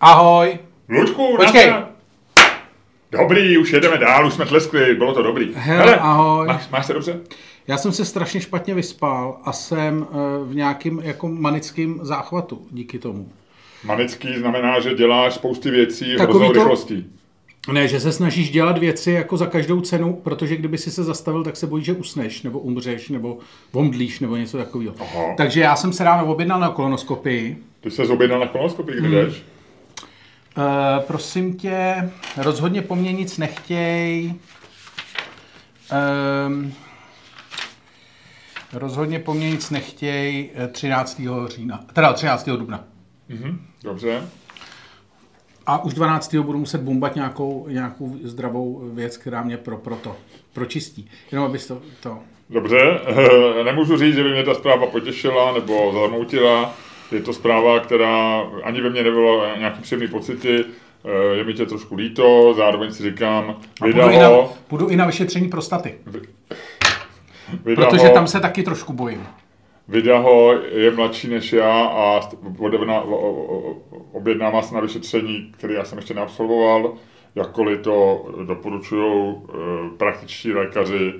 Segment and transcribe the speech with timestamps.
[0.00, 0.58] Ahoj.
[0.88, 1.72] Luďku, Počkej.
[3.12, 5.50] Dobrý, už jedeme dál, už jsme tleskli, bylo to dobrý.
[5.54, 6.46] Hele, ahoj.
[6.46, 7.20] Máš, máš se dobře?
[7.68, 10.14] Já jsem se strašně špatně vyspal a jsem eh,
[10.44, 13.28] v nějakým jako manickým záchvatu díky tomu.
[13.84, 17.06] Manický znamená, že děláš spousty věcí hroznou to- rychlostí.
[17.72, 21.44] Ne, že se snažíš dělat věci jako za každou cenu, protože kdyby si se zastavil,
[21.44, 23.38] tak se bojíš, že usneš, nebo umřeš, nebo
[23.72, 24.94] omdlíš, nebo něco takového.
[25.00, 25.34] Aha.
[25.36, 27.58] Takže já jsem se ráno objednal na kolonoskopii.
[27.80, 29.42] Ty se objednal na kolonoskopii, kdy jdeš?
[30.56, 34.34] Uh, prosím tě, rozhodně po mně nic nechtěj.
[36.46, 36.72] Um,
[38.72, 41.20] rozhodně po mně nic nechtěj eh, 13.
[41.46, 42.48] října, teda 13.
[42.48, 42.84] dubna.
[43.28, 44.28] Mhm, dobře.
[45.66, 46.34] A už 12.
[46.34, 50.16] budu muset bombat nějakou, nějakou zdravou věc, která mě pro, pro to
[50.52, 51.10] pročistí.
[51.32, 52.18] Jenom abys to, to...
[52.50, 53.00] Dobře,
[53.64, 56.74] nemůžu říct, že by mě ta zpráva potěšila nebo zarmoutila.
[57.12, 60.64] Je to zpráva, která ani ve mně nebyla nějaký příjemný pocity.
[61.04, 64.88] Eh, Je mi tě trošku líto, zároveň si říkám, A budu, i na, vydalo, budu
[64.88, 65.94] i na vyšetření prostaty,
[67.64, 69.26] vydalo, protože tam se taky trošku bojím.
[69.88, 72.20] Vidaho je mladší než já a
[72.58, 73.76] odevna- o- o- o-
[74.12, 76.94] objednává se na vyšetření, které já jsem ještě neabsolvoval,
[77.34, 79.54] jakkoliv to doporučují eh,
[79.96, 81.14] praktičtí lékaři,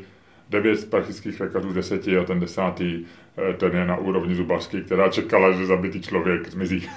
[0.50, 3.04] devět praktických lékařů z deseti a ten desátý,
[3.56, 6.88] ten je na úrovni zubařky, která čekala, že zabitý člověk zmizí.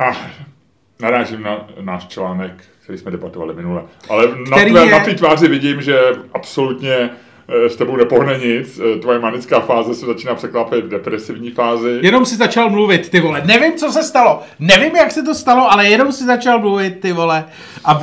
[0.00, 0.12] a
[1.00, 3.82] narážím na náš článek, který jsme debatovali minule.
[4.10, 5.98] Ale na tvé, je- na té tváři vidím, že
[6.34, 7.10] absolutně eh,
[7.48, 8.80] s tebou nepohne nic.
[8.80, 11.98] Eh, Tvoje manická fáze se začíná překlápět v depresivní fázi.
[12.02, 13.42] Jenom si začal mluvit, ty vole.
[13.46, 14.42] Nevím, co se stalo.
[14.58, 17.44] Nevím, jak se to stalo, ale jenom si začal mluvit, ty vole.
[17.84, 18.00] A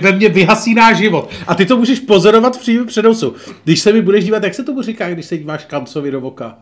[0.00, 1.30] ve mně vyhasíná život.
[1.46, 3.34] A ty to můžeš pozorovat v přenosu.
[3.64, 6.56] Když se mi budeš dívat, jak se tomu říká, když se díváš kancovi do oka?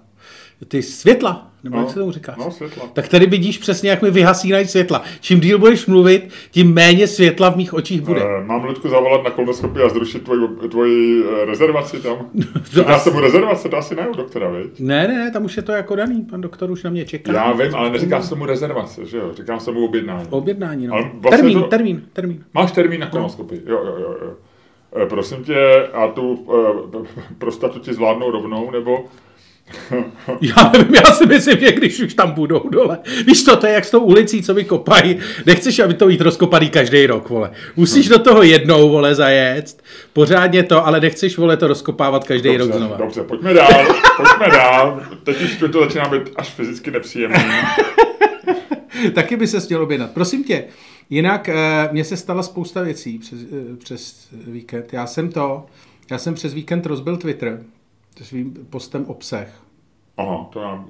[0.68, 2.34] Ty světla, nebo jak se tomu říká?
[2.38, 2.82] No, světla.
[2.92, 5.02] Tak tady vidíš přesně, jak mi vyhasínají světla.
[5.20, 8.20] Čím díl budeš mluvit, tím méně světla v mých očích bude.
[8.22, 12.16] Eh, Mám Ludku zavolat na kolonoskopii a zrušit tvoji, tvoji eh, rezervaci tam?
[12.74, 14.80] To Dá asi- se mu rezervace, to asi ne u doktora, viď?
[14.80, 16.22] Ne, ne, ne, tam už je to jako daný.
[16.30, 17.32] Pan doktor už na mě čeká.
[17.32, 19.30] Já vím, ale neříká se mu rezervace, že jo?
[19.36, 20.26] Říkám se mu objednání.
[20.30, 20.94] Objednání, no.
[20.94, 22.44] Vlastně termín, to- termín, termín.
[22.54, 23.62] Máš termín na kolonoskopii?
[23.66, 24.16] Jo, jo, jo.
[24.22, 24.32] jo.
[25.02, 26.46] Eh, Prosím tě, a tu
[26.94, 29.04] eh, prostatu ti zvládnou rovnou, nebo
[30.40, 32.98] Já nevím, já si myslím, že když už tam budou dole.
[33.26, 35.18] Víš to, to je jak s tou ulicí, co mi kopají.
[35.46, 37.50] Nechceš, aby to jít rozkopaný každý rok, vole.
[37.76, 39.82] Musíš do toho jednou, vole, zajet.
[40.12, 42.96] Pořádně to, ale nechceš, vole, to rozkopávat každý rok Dobře, znova.
[42.96, 43.86] dobře, pojďme dál,
[44.16, 45.02] pojďme dál.
[45.24, 47.38] Teď už to začíná být až fyzicky nepříjemný.
[49.14, 50.10] Taky by se chtěl objednat.
[50.10, 50.64] Prosím tě,
[51.10, 54.92] jinak eh, mně se stala spousta věcí přes, eh, přes víkend.
[54.92, 55.66] Já jsem to,
[56.10, 57.60] já jsem přes víkend rozbil Twitter
[58.22, 59.46] svým postem obsah.
[60.16, 60.84] Aha, to já...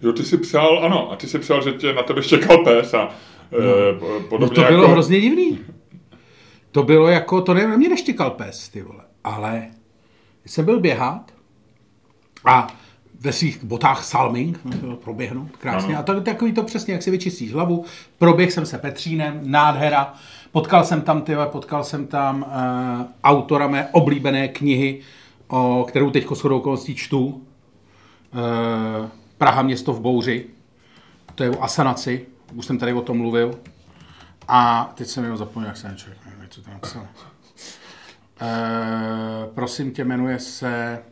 [0.00, 2.94] Jo, ty jsi psal, ano, a ty jsi psal, že tě na tebe čekal pes
[2.94, 3.08] a
[3.52, 3.58] no.
[3.98, 4.92] po- No podobně to bylo jako...
[4.92, 5.58] hrozně divný.
[6.72, 9.00] To bylo jako, to ne, na mě neštěkal pes, ty vole.
[9.24, 9.66] Ale
[10.46, 11.32] jsem byl běhat
[12.44, 12.66] a
[13.20, 15.94] ve svých botách salming, no, proběhnu krásně.
[15.94, 16.00] Ano.
[16.00, 17.84] A to takový to přesně, jak si vyčistíš hlavu.
[18.18, 20.14] Proběh jsem se Petřínem, nádhera.
[20.52, 25.00] Potkal jsem tam, ty, vole, potkal jsem tam uh, autora mé oblíbené knihy,
[25.48, 27.26] o kterou teď shodou okolností čtu.
[27.26, 27.42] Uh,
[29.38, 30.46] Praha město v bouři.
[31.34, 33.58] To je o asanaci, už jsem tady o tom mluvil.
[34.48, 37.06] A teď jsem jenom zapomněl, jak se člověk jmenuje, co tam napsal.
[38.40, 41.02] E, prosím tě, jmenuje se,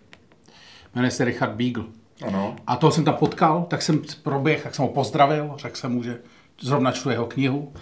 [0.95, 1.85] jmenuje se Richard Beagle.
[2.27, 2.57] Ano.
[2.67, 6.03] A toho jsem tam potkal, tak jsem proběh, tak jsem ho pozdravil, řekl jsem mu,
[6.03, 6.21] že
[6.61, 7.73] zrovna čtu jeho knihu.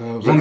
[0.00, 0.40] Eh, On,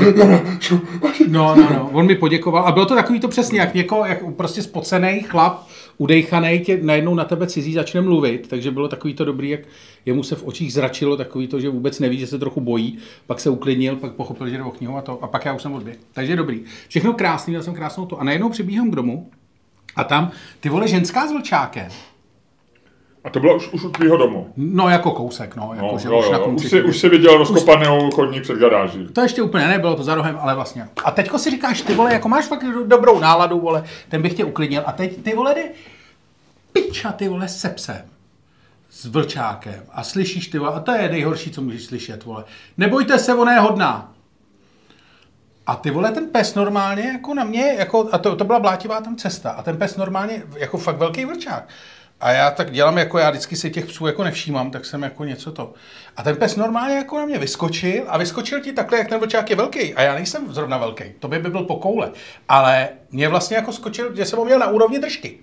[1.28, 4.36] no, no, no, on mi poděkoval a bylo to takový to přesně, jak někoho, jak
[4.36, 9.26] prostě spocený chlap, udejchaný, tě najednou na tebe cizí začne mluvit, takže bylo takový to
[9.26, 9.60] dobrý, jak
[10.06, 12.98] jemu se v očích zračilo takový to, že vůbec neví, že se trochu bojí,
[13.28, 15.62] pak se uklidnil, pak pochopil, že jde o knihu a to, a pak já už
[15.62, 15.98] jsem odběh.
[16.14, 16.62] Takže dobrý.
[16.88, 18.20] Všechno krásný, měl jsem krásnou to.
[18.20, 19.30] A najednou přibíhám k domu
[19.96, 21.88] a tam ty vole ženská s vlčákem,
[23.28, 24.54] A to bylo už, už u tvýho domu.
[24.58, 26.66] No jako kousek, no, jako, No, že jo, už na jo, konci.
[26.66, 29.08] už, jsi, už jsi viděl rozkopanou chodník před garáží.
[29.14, 30.88] To ještě úplně nebylo to za rohem, ale vlastně.
[31.06, 34.34] A teďko si říkáš, ty vole, jako máš fakt do- dobrou náladu, vole, ten bych
[34.34, 34.84] tě uklidnil.
[34.86, 35.64] A teď ty vole, jde
[36.74, 38.02] piča, ty vole, se psem.
[38.90, 39.84] S vlčákem.
[39.92, 42.44] A slyšíš, ty vole, a to je nejhorší, co můžeš slyšet, vole.
[42.78, 44.12] Nebojte se, ona je hodná.
[45.68, 49.02] A ty vole, ten pes normálně jako na mě, jako, a to, to byla blátivá
[49.02, 51.68] tam cesta, a ten pes normálně jako fakt velký vrčák.
[52.20, 55.24] A já tak dělám, jako já vždycky si těch psů jako nevšímám, tak jsem jako
[55.24, 55.74] něco to.
[56.18, 59.50] A ten pes normálně jako na mě vyskočil a vyskočil ti takhle, jak ten vlčák
[59.50, 59.94] je velký.
[59.94, 62.12] A já nejsem zrovna velký, to by by byl po koule.
[62.50, 65.40] Ale mě vlastně jako skočil, že jsem ho měl na úrovni držky.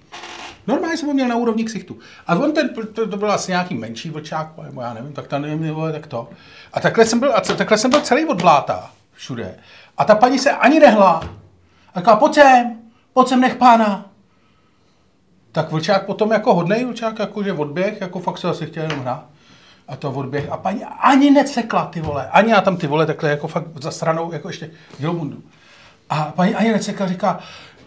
[0.66, 1.98] Normálně jsem ho měl na úrovni ksichtu.
[2.26, 5.38] A on ten, to, to byl asi nějaký menší vlčák, nebo já nevím, tak to
[5.38, 6.28] nevím, tak to.
[6.72, 9.56] A takhle jsem byl, a takhle jsem byl celý od bláta, všude.
[9.98, 11.28] A ta paní se ani nehla.
[11.94, 12.78] A říkala, pojď sem,
[13.12, 14.13] pojď sem, nech pána.
[15.54, 19.00] Tak vlčák potom jako hodnej vlčák, jako že odběh, jako fakt se asi chtěl jenom
[19.00, 19.24] hrát.
[19.88, 20.50] A to odběh.
[20.50, 22.28] A paní ani necekla, ty vole.
[22.30, 25.42] Ani já tam ty vole takhle jako fakt za stranou, jako ještě dělou bundu.
[26.10, 27.38] A paní ani necekla, říká,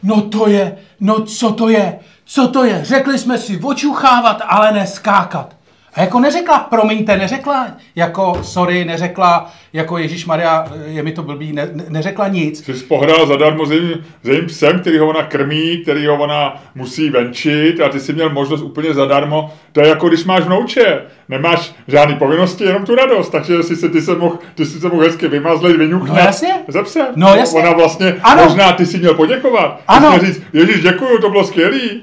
[0.04, 4.72] no to je, no co to je, co to je, řekli jsme si očuchávat, ale
[4.72, 5.57] neskákat.
[5.98, 11.54] A jako neřekla, promiňte, neřekla jako sorry, neřekla jako Ježíš Maria, je mi to blbý,
[11.54, 12.66] ne, ne, neřekla nic.
[12.66, 16.64] Jsi pohrál zadarmo s jejím, s jejím psem, který ho ona krmí, který ho ona
[16.76, 19.54] musí venčit a ty si měl možnost úplně zadarmo.
[19.72, 21.02] To je jako když máš vnouče.
[21.30, 23.30] Nemáš žádný povinnosti, jenom tu radost.
[23.30, 26.10] Takže si se, ty se mohl, ty si se mohl hezky vymazlit, vyňuchnout.
[26.10, 26.54] No jasně.
[26.68, 27.08] Ze psem.
[27.16, 27.60] No jasně.
[27.62, 28.44] Ona vlastně, Ano.
[28.44, 29.82] možná ty si měl poděkovat.
[29.88, 30.12] Ano.
[30.12, 32.02] Jsi měl říct, Ježíš, děkuju, to bylo skvělý.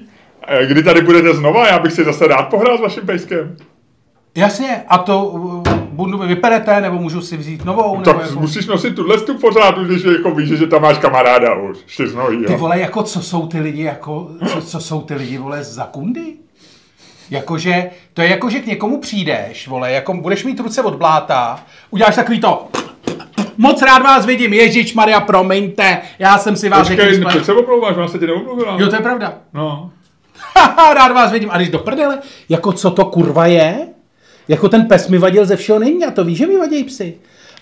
[0.49, 3.57] Eh, Kdy tady budete znova, já bych si zase rád pohrál s vaším pejskem.
[4.37, 8.41] Jasně, a to uh, bundu mi vyperete, nebo můžu si vzít novou, nebo Tak jako...
[8.41, 11.79] musíš nosit tuhle tu pořád, když jako víš, že tam máš kamaráda už.
[12.07, 15.39] Z nohy, Ty vole, jako co jsou ty lidi, jako, co, co jsou ty lidi,
[15.39, 16.35] vole, za kundy?
[17.31, 21.65] Jakože, to je jako, že k někomu přijdeš, vole, jako budeš mít ruce od bláta,
[21.91, 22.69] uděláš takový to,
[23.57, 27.97] moc rád vás vidím, Ježíš Maria, promiňte, já jsem si vás Počkej, proč se omlouváš,
[27.97, 28.77] ona se tě neomluvila.
[28.81, 29.35] Jo, to je pravda.
[29.55, 29.91] No.
[30.95, 31.51] Rád vás vidím.
[31.53, 33.94] A když do prdele, jako co to kurva je?
[34.49, 37.15] Jako ten pes mi vadil ze všeho není, a to víš, že mi vadí psy.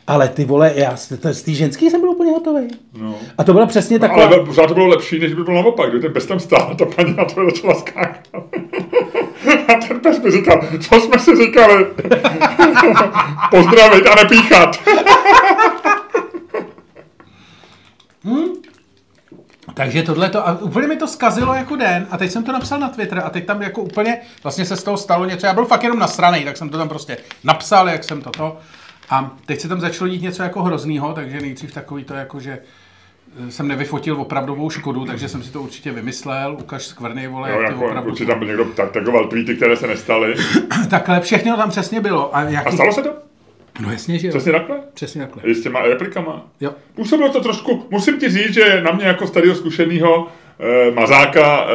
[0.06, 2.68] Ale ty vole, já z té- z té ženský jsem byl úplně hotový.
[2.98, 3.14] No.
[3.38, 4.26] A to byla přesně No, taková...
[4.26, 6.74] ale pořád to bylo lepší, než by bylo naopak, kdy ten pes tam stál a
[6.74, 8.28] ta paní na to začala skákat.
[9.68, 11.86] A ten pes mi říkal, co jsme si říkali?
[13.50, 14.76] Pozdravit a nepíchat.
[19.82, 22.80] Takže tohle to, a úplně mi to zkazilo jako den a teď jsem to napsal
[22.80, 25.64] na Twitter a teď tam jako úplně, vlastně se z toho stalo něco, já byl
[25.64, 28.58] fakt jenom nasranej, tak jsem to tam prostě napsal, jak jsem toto
[29.10, 32.58] a teď se tam začalo dít něco jako hroznýho, takže nejdřív takový to jako, že
[33.48, 37.60] eh, jsem nevyfotil opravdovou škodu, takže jsem si to určitě vymyslel, ukaž skvrny, vole, Jo,
[37.60, 38.10] jak jako, opravdu...
[38.10, 40.34] určitě tam byl někdo tak, takoval tweety, které se nestaly.
[40.90, 42.36] Takhle všechno tam přesně bylo.
[42.36, 42.68] A, jaký...
[42.68, 43.31] A stalo se to?
[43.80, 44.30] No jasně, že jo.
[44.30, 44.80] Přesně takhle?
[44.94, 45.42] Přesně takhle.
[45.42, 46.46] I s těma replikama?
[46.60, 46.74] Jo.
[46.94, 50.28] Působilo to trošku, musím ti říct, že na mě jako starého zkušeného
[50.60, 51.66] eh, mazáka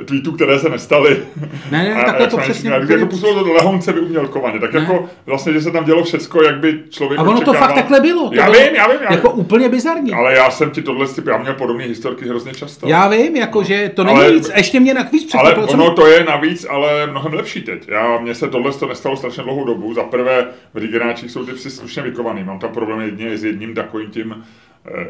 [0.00, 1.22] eh, tweetů, které se nestaly.
[1.70, 4.60] Ne, ne, A- takhle jak to přesně říkali, úplně- Jako působilo to lehonce vyumělkovaně.
[4.60, 4.80] Tak Ne.
[4.80, 7.60] jako vlastně, že se tam dělo všecko, jak by člověk A ono to očekával.
[7.68, 8.28] fakt takhle bylo.
[8.28, 9.40] To Já bylo vím, já vím, já Jako vím.
[9.40, 10.12] úplně bizarní.
[10.12, 12.88] Ale já jsem ti tohle, já měl podobné historky hrozně často.
[12.88, 15.90] Já vím, jako, že to není Ale- nic, ještě mě navíc Ale překvapilo, co ono
[15.94, 17.88] to je navíc, ale mnohem lepší teď.
[17.88, 19.94] Já, mně se tohle to nestalo strašně dlouhou dobu.
[19.94, 22.44] Za prvé, v Rigenáčích jsou ty psy slušně vykovaný.
[22.44, 24.44] Mám tam problém jedně s jedním takovým tím,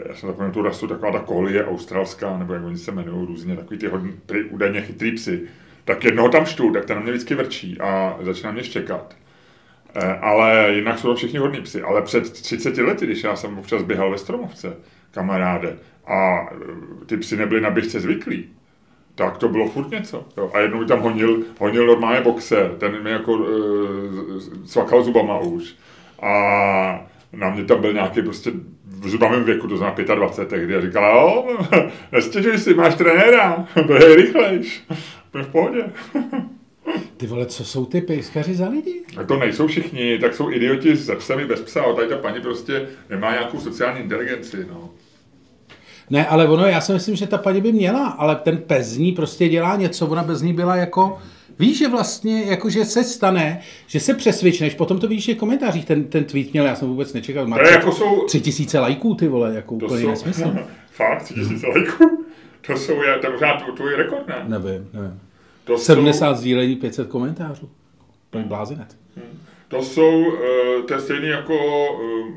[0.08, 3.56] já jsem zapomněl tu rasu, taková ta kolie australská, nebo jak oni se jmenují různě,
[3.56, 5.42] takový ty hodně, prý, údajně chytrý psy.
[5.84, 9.16] Tak jednoho tam štu, tak ten na mě vždycky vrčí a začíná mě štěkat.
[9.94, 11.82] Eh, Ale jinak jsou to všichni hodní psy.
[11.82, 14.76] Ale před 30 lety, když já jsem občas běhal ve Stromovce,
[15.10, 15.76] kamaráde,
[16.06, 18.48] a eh, ty psy nebyly na běžce zvyklí,
[19.14, 20.24] tak to bylo furt něco.
[20.36, 20.50] Jo.
[20.54, 23.46] A jednou mi tam honil, honil normálně boxer, ten mi jako uh,
[24.64, 25.74] cvakal zubama už.
[26.22, 26.30] A
[27.32, 28.52] na mě tam byl nějaký prostě
[29.00, 31.58] v zubavém věku, to znamená 25 tehdy, a říkal, jo,
[32.12, 34.82] nestěžuj si, máš trenéra, běhej rychlejš,
[35.30, 35.84] jsme v pohodě.
[37.16, 39.02] Ty vole, co jsou ty pejskaři za lidi?
[39.16, 42.16] A to nejsou všichni, tak jsou idioti se psem i bez psa, a tady ta
[42.16, 44.90] paní prostě nemá nějakou sociální inteligenci, no.
[46.10, 48.98] Ne, ale ono, já si myslím, že ta paní by měla, ale ten pes z
[48.98, 51.18] ní prostě dělá něco, ona bez ní byla jako,
[51.58, 55.38] víš, že vlastně, jako že se stane, že se přesvědčneš, potom to víš, že v
[55.38, 59.14] komentářích ten, ten tweet měl, já jsem vůbec nečekal, má jako jsou, tři tisíce lajků,
[59.14, 60.54] ty vole, jako to úplně jsou, nesmysl.
[60.90, 62.24] fakt, tři tisíce lajků,
[62.66, 64.44] to jsou, je, to možná tvůj- rekord, ne?
[64.48, 65.20] Nevím, nevím.
[65.64, 67.68] To jsou, 70 sdílení, 500 komentářů.
[68.30, 68.96] To je blázinec.
[69.68, 71.54] to jsou, eh, to je stejný jako
[72.02, 72.32] eh,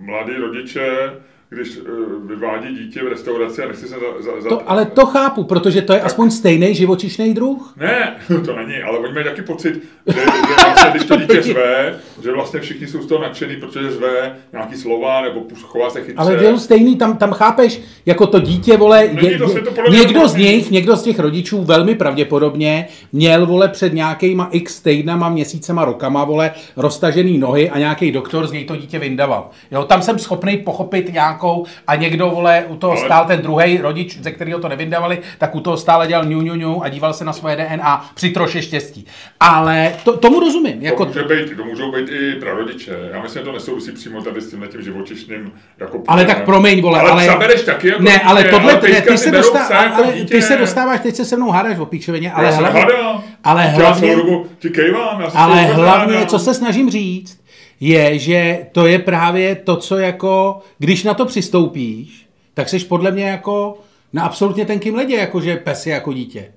[0.00, 1.12] mladí rodiče,
[1.50, 1.90] když eh,
[2.26, 5.82] vyvádí dítě v restauraci a nechci se za, za, za To, ale to chápu, protože
[5.82, 7.74] to je aspoň stejný živočišný druh.
[7.76, 9.74] Ne, to není, ale oni mají taky pocit,
[10.06, 10.26] že, že
[10.64, 14.76] vlastně, když to dítě zve, že vlastně všichni jsou z toho nadšený, protože zve nějaký
[14.76, 16.14] slova nebo chová se chytře.
[16.16, 20.28] Ale je to stejný, tam, tam chápeš, jako to dítě, vole, je, to je, někdo
[20.28, 25.84] z nich, někdo z těch rodičů velmi pravděpodobně měl, vole, před nějakýma x týdnama, měsícema,
[25.84, 29.50] rokama, vole, roztažený nohy a nějaký doktor z něj to dítě vyndaval.
[29.70, 33.78] Jo, tam jsem schopný pochopit nějakou a někdo, vole, u toho Ale- stál ten druhý
[33.78, 37.12] rodič, ze kterého to nevydávali, tak u toho stále dělal ňu, ňu, ňu a díval
[37.12, 39.06] se na svoje DNA při troše štěstí.
[39.40, 40.78] Ale to, tomu rozumím.
[40.78, 42.96] To Jako, může být, to můžou být i prarodiče.
[43.12, 46.82] Já myslím, že to nesouvisí přímo tady s tím tím živočišným jako Ale tak promiň,
[46.82, 47.10] vole, ale...
[47.10, 47.22] ale...
[47.22, 50.12] psa bereš taky jako ne, ale dítě, tohle, ale ne, ty, se dostá, jako ale
[50.12, 50.34] dítě.
[50.34, 53.22] ty se dostáváš, teď se se mnou hádáš o píčovině, ale já hlavně, hádal.
[53.44, 56.28] ale Já hlavně, celou dobu ti kejvám, já ale hlavně, hádal.
[56.28, 57.40] co se snažím říct,
[57.80, 63.10] je, že to je právě to, co jako, když na to přistoupíš, tak jsi podle
[63.10, 63.78] mě jako
[64.12, 66.52] na absolutně tenkým ledě, jako že pes je jako dítě.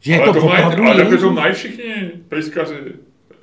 [0.00, 2.74] Že je ale to, to mají, ale to mají všichni pejskaři.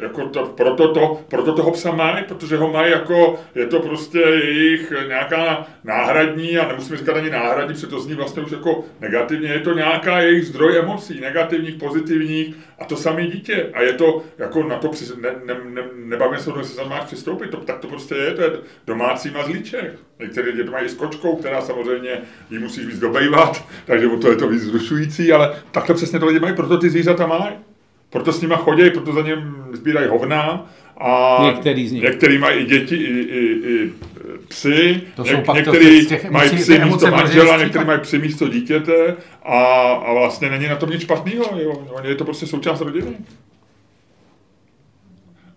[0.01, 4.19] Jako to, proto, to, proto toho psa mají, protože ho mají jako, je to prostě
[4.19, 9.49] jejich nějaká náhradní, a nemusíme říkat ani náhradní, protože to zní vlastně už jako negativně,
[9.49, 13.69] je to nějaká jejich zdroj emocí, negativních, pozitivních, a to samé dítě.
[13.73, 16.89] A je to, jako na to, při, ne, ne, ne, nebavíme se o tom, jestli
[16.89, 18.51] máš přistoupit, to, tak to prostě je, to je
[18.87, 19.93] domácí mazlíček.
[20.19, 24.47] Některé to mají s kočkou, která samozřejmě jí musíš víc dobejvat, takže to je to
[24.47, 27.70] víc zrušující, ale takhle přesně to lidi mají, proto ty zvířata mají.
[28.11, 30.65] Proto s nima chodí, proto za něm sbírají hovna.
[30.97, 32.03] A Některý z nich.
[32.03, 33.91] Některý mají i děti, i, i, i
[34.47, 35.01] psy.
[35.15, 38.47] To jsou pak to některý z těch mají psy místo manžela, některý mají psy místo
[38.47, 41.59] dítěte a, a vlastně není na tom nic špatného.
[41.59, 41.85] Jo.
[42.03, 43.17] Je to prostě součást rodiny.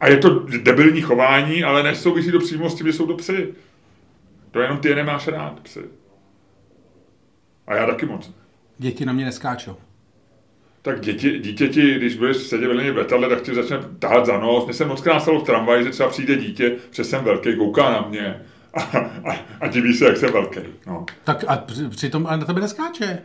[0.00, 3.48] A je to debilní chování, ale nesouvisí to přímo s tím, že jsou to psy.
[4.50, 5.80] To jenom ty je nemáš rád, psy.
[7.66, 8.30] A já taky moc.
[8.78, 9.76] Děti na mě neskáčou.
[10.84, 14.38] Tak děti, dítěti, když budeš sedět vedle něj v letadle, tak ti začne tahat za
[14.40, 14.64] nos.
[14.64, 17.90] Mně se moc krát stalo v tramvaji, že třeba přijde dítě, že jsem velký, kouká
[17.90, 18.36] na mě
[18.74, 18.80] a,
[19.30, 20.60] a, a diví se, jak jsem velký.
[20.86, 21.06] No.
[21.24, 23.18] Tak a při- přitom ale na tebe neskáče.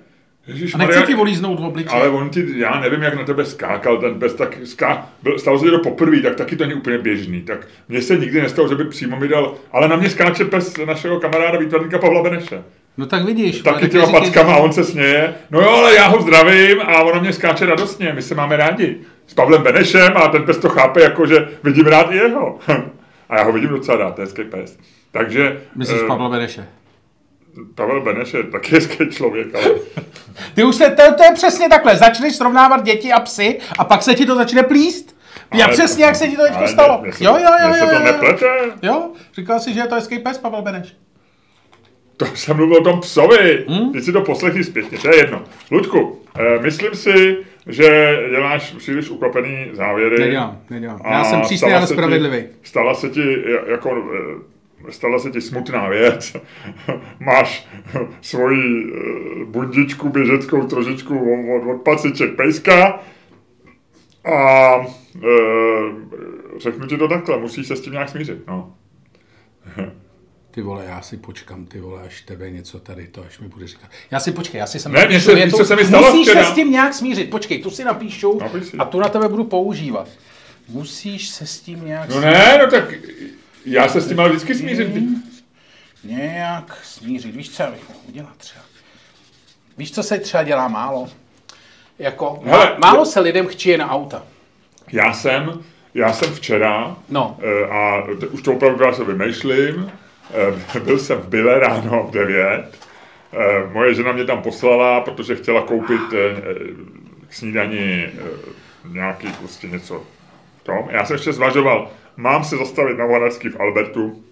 [0.47, 1.93] Ježíš, A nechci ti volíznout v obličeji.
[2.01, 5.59] ale on ti, já nevím, jak na tebe skákal ten pes, tak ská, byl, stalo
[5.59, 7.41] se to poprvé, tak taky to není úplně běžný.
[7.41, 10.77] Tak mně se nikdy nestalo, že by přímo mi dal, ale na mě skáče pes
[10.85, 12.63] našeho kamaráda výtvarníka Pavla Beneše.
[12.99, 13.61] No tak vidíš.
[13.61, 15.35] Taky těma packama a on se směje.
[15.51, 18.97] No jo, ale já ho zdravím a ona mě skáče radostně, my se máme rádi.
[19.27, 22.59] S Pavlem Benešem a ten pes to chápe jako, že vidím rád i jeho.
[23.29, 24.77] a já ho vidím docela rád, to je hezký pes.
[25.11, 26.67] Takže Myslíš eh, Pavla Bereše?
[27.75, 29.65] Pavel Beneš je taky hezký člověk, ale
[30.55, 31.95] Ty už se, to, to je přesně takhle.
[31.95, 35.15] Začneš srovnávat děti a psy a pak se ti to začne plíst.
[35.53, 37.01] Já Ale- přesně, jak se ti to teďko stalo.
[37.01, 38.05] mně se Jo, jo, jo, mně se jo, to jo, jo.
[38.05, 38.45] neplete.
[38.81, 40.95] Jo, říkal si, že je to hezký pes, Pavel Beneš.
[42.19, 43.65] To jsem mluvil o tom psovi.
[43.67, 43.93] Hmm?
[43.93, 45.43] Teď si to poslechni zpětně, to je jedno.
[45.71, 50.19] Ludku, eh, myslím si, že děláš příliš ukvapený závěry.
[50.19, 51.01] Nedělám, nedělám.
[51.11, 52.43] Já jsem přísný, ale se ti- spravedlivý.
[52.63, 54.11] Stala se ti jako
[54.87, 56.37] eh, stala se ti smutná věc.
[57.19, 57.67] Máš
[58.21, 61.19] svoji eh, bundičku běžeckou trošičku
[61.55, 62.99] od, od paciček pejska
[64.25, 65.29] a e,
[66.57, 68.47] řeknu ti to takhle, musíš se s tím nějak smířit.
[68.47, 68.73] No.
[70.51, 73.67] Ty vole, já si počkám, ty vole, až tebe něco tady to, až mi bude
[73.67, 73.89] říkat.
[74.11, 76.45] Já si počkej, já si sem Ne, napíšu se- co se mi stalo Musíš včera?
[76.45, 77.29] se s tím nějak smířit.
[77.29, 78.77] Počkej, tu si napíšu Napiš si.
[78.77, 80.07] a tu na tebe budu používat.
[80.67, 82.93] Musíš se s tím nějak no ne, no tak
[83.65, 85.23] já se s tím ale vždycky smířím.
[86.03, 87.35] Nějak smířit.
[87.35, 88.61] Víš, co já bych mohl udělat třeba?
[89.77, 91.09] Víš, co se třeba dělá málo?
[91.99, 94.23] Jako, Hele, má, málo se lidem chčije na auta.
[94.91, 95.63] Já jsem,
[95.93, 97.37] já jsem včera, No.
[97.41, 99.91] eh, a už to opravdu já se vymýšlím,
[100.83, 102.65] byl jsem v Bile ráno v 9,
[103.33, 106.53] Eh, moje žena mě tam poslala, protože chtěla koupit eh, eh,
[107.27, 108.19] k snídani eh,
[108.87, 110.03] nějaký prostě něco
[110.63, 110.87] tom.
[110.89, 114.23] Já jsem ještě zvažoval, mám se zastavit na Vanařský v Albertu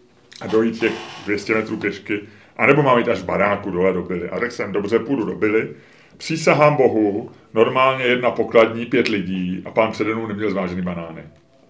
[0.42, 0.94] a dojít těch
[1.26, 2.20] 200 metrů pěšky,
[2.58, 4.30] anebo mám jít až v baráku dole do Bily.
[4.30, 5.70] A řekl jsem, dobře, půjdu do Bily.
[6.18, 11.24] Přísahám Bohu, normálně jedna pokladní, pět lidí a pán přede mnou neměl zvážený banány.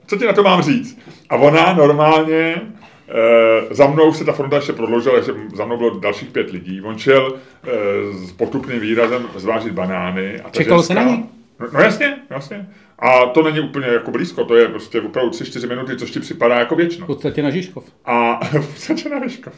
[0.07, 0.99] Co ti na to mám říct?
[1.29, 2.61] A ona normálně,
[3.09, 6.81] e, za mnou se ta fronta ještě prodloužila, takže za mnou bylo dalších pět lidí.
[6.81, 10.39] On šel e, s potupným výrazem zvážit banány.
[10.39, 11.23] A ta Čekalo se na něj?
[11.59, 12.67] No, no jasně, jasně.
[12.99, 16.59] A to není úplně jako blízko, to je prostě opravdu 3-4 minuty, což ti připadá
[16.59, 17.05] jako V věčno.
[17.05, 17.91] podstatě na Žižkov.
[18.05, 19.53] A v podstatě na Vyškov.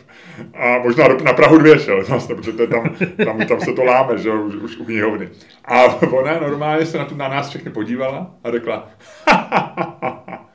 [0.54, 3.84] A možná na Prahu dvě šel, vlastně, protože to je tam, tam, tam, se to
[3.84, 5.30] láme, že už, už u knihovny.
[5.66, 8.90] A ona normálně se na, tu, na nás všechny podívala a řekla,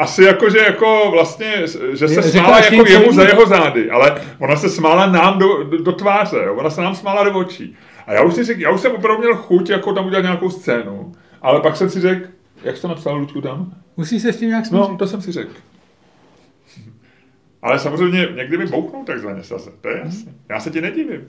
[0.00, 1.54] asi jako, že jako vlastně,
[1.92, 5.62] že se Řekla smála jako jemu za jeho zády, ale ona se smála nám do,
[5.62, 6.54] do, do tváře, jo?
[6.54, 7.76] ona se nám smála do očí.
[8.06, 10.50] A já už, si řekl, já už jsem opravdu měl chuť jako tam udělat nějakou
[10.50, 12.28] scénu, ale pak jsem si řekl,
[12.62, 13.72] jak jsi to napsal, Luďku, tam?
[13.96, 14.88] Musíš se s tím nějak smířit.
[14.88, 15.52] No, to jsem si řekl.
[17.62, 20.32] Ale samozřejmě někdy mi bouchnou takzvaně zase, to je jasné.
[20.48, 21.26] Já se ti nedivím.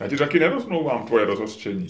[0.00, 1.86] Já ti taky nerozmlouvám tvoje rozhořčení.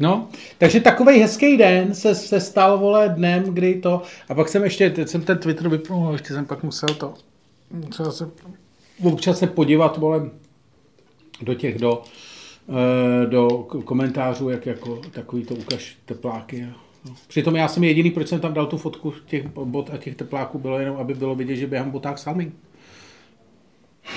[0.00, 0.28] No,
[0.58, 4.90] takže takový hezký den se, se stal, vole, dnem, kdy to, a pak jsem ještě,
[4.90, 7.14] teď jsem ten Twitter vypnul, ještě jsem pak musel to,
[7.70, 8.30] musel se
[9.02, 10.30] občas se podívat, vole,
[11.42, 12.02] do těch, do,
[12.68, 13.48] eh, do
[13.84, 16.88] komentářů, jak jako takový to ukaž tepláky a
[17.28, 20.58] Přitom já jsem jediný, proč jsem tam dal tu fotku těch bot a těch tepláků,
[20.58, 22.54] bylo jenom, aby bylo vidět, že běhám boták salming.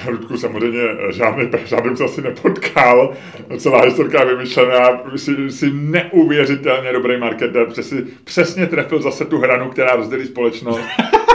[0.07, 3.13] Ludku samozřejmě žádný, žádný se asi nepotkal.
[3.57, 5.01] Celá historka je vymyšlená.
[5.15, 7.65] Jsi, jsi neuvěřitelně dobrý marketer.
[7.65, 10.81] Přesně, přesně trefil zase tu hranu, která rozdělí společnost.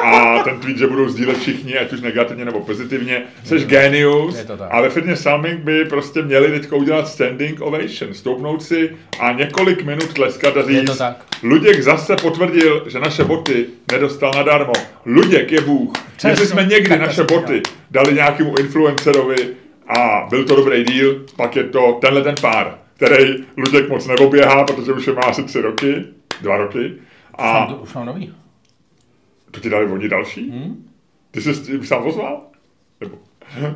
[0.07, 3.23] A ten tweet, že budou sdílet všichni, ať už negativně nebo pozitivně.
[3.45, 4.47] Jsi genius.
[4.71, 8.15] A ve firmě Salming by prostě měli teď udělat standing ovation.
[8.15, 11.03] Stoupnout si a několik minut tleskat a říct.
[11.43, 14.73] Luděk zase potvrdil, že naše boty nedostal nadarmo.
[15.07, 15.93] Luděk je Bůh.
[16.29, 19.37] Jestli jsme někdy naše boty dali nějakému influencerovi
[19.99, 24.65] a byl to dobrý díl, pak je to tenhle ten pár, který Luděk moc neoběhá,
[24.65, 26.05] protože už je má asi tři roky,
[26.43, 26.93] dva roky.
[27.39, 28.33] A už mám nový.
[29.57, 30.51] To ti dali oni další?
[30.51, 30.85] Hmm?
[31.31, 32.43] Ty jsi s sám ozval?
[33.01, 33.17] Nebo,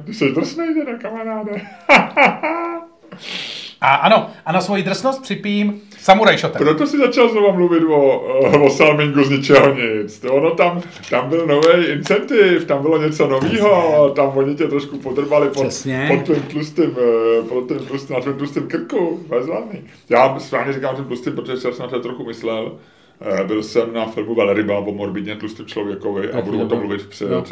[0.05, 1.63] ty jsi drsnej, teda kamaráde.
[3.81, 6.59] A ano, a na svoji drsnost připím Samurai Shoten.
[6.59, 8.21] Proto si začal znovu mluvit o,
[8.65, 10.19] o Salmingu z ničeho nic.
[10.19, 14.99] To ono tam, tam byl nový incentiv, tam bylo něco nového, tam oni tě trošku
[14.99, 15.67] podrbali pod,
[16.09, 19.21] pod tím tlustým, eh, pod tím tlustým, na tím tlustým krku.
[19.41, 19.85] Zvládný.
[20.09, 22.73] Já správně říkám tím tlustým, protože jsem na to trochu myslel.
[23.21, 27.07] Eh, byl jsem na filmu Velryba o morbidně tlustém člověkovi a budu o tom mluvit
[27.07, 27.45] před no.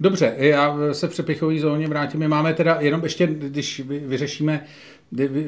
[0.00, 2.20] Dobře, já se v přepichové zóně vrátím.
[2.20, 4.64] My máme teda jenom ještě, když vyřešíme,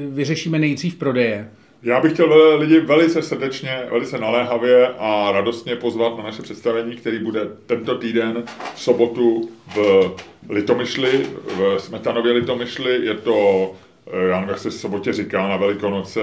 [0.09, 1.51] vyřešíme nejdřív prodeje,
[1.83, 7.19] já bych chtěl lidi velice srdečně, velice naléhavě a radostně pozvat na naše představení, který
[7.19, 8.45] bude tento týden
[8.75, 10.11] v sobotu v
[10.49, 13.07] Litomyšli, v Smetanově Litomyšli.
[13.07, 16.21] Je to, eh, já nevím, jak se v sobotě říká, na Velikonoce,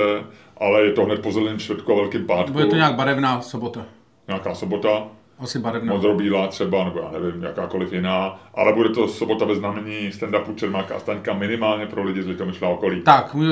[0.57, 2.53] ale je to hned po zeleném čtvrtku a velkým pátku.
[2.53, 3.85] Bude to nějak barevná sobota.
[4.27, 5.07] Nějaká sobota.
[5.39, 5.93] Asi barevná.
[5.93, 10.95] Modrobílá třeba, nebo já nevím, jakákoliv jiná, ale bude to sobota ve znamení stand-upu Čermáka
[10.95, 13.01] a Staňka minimálně pro lidi z Litomyšla okolí.
[13.01, 13.45] Tak, my,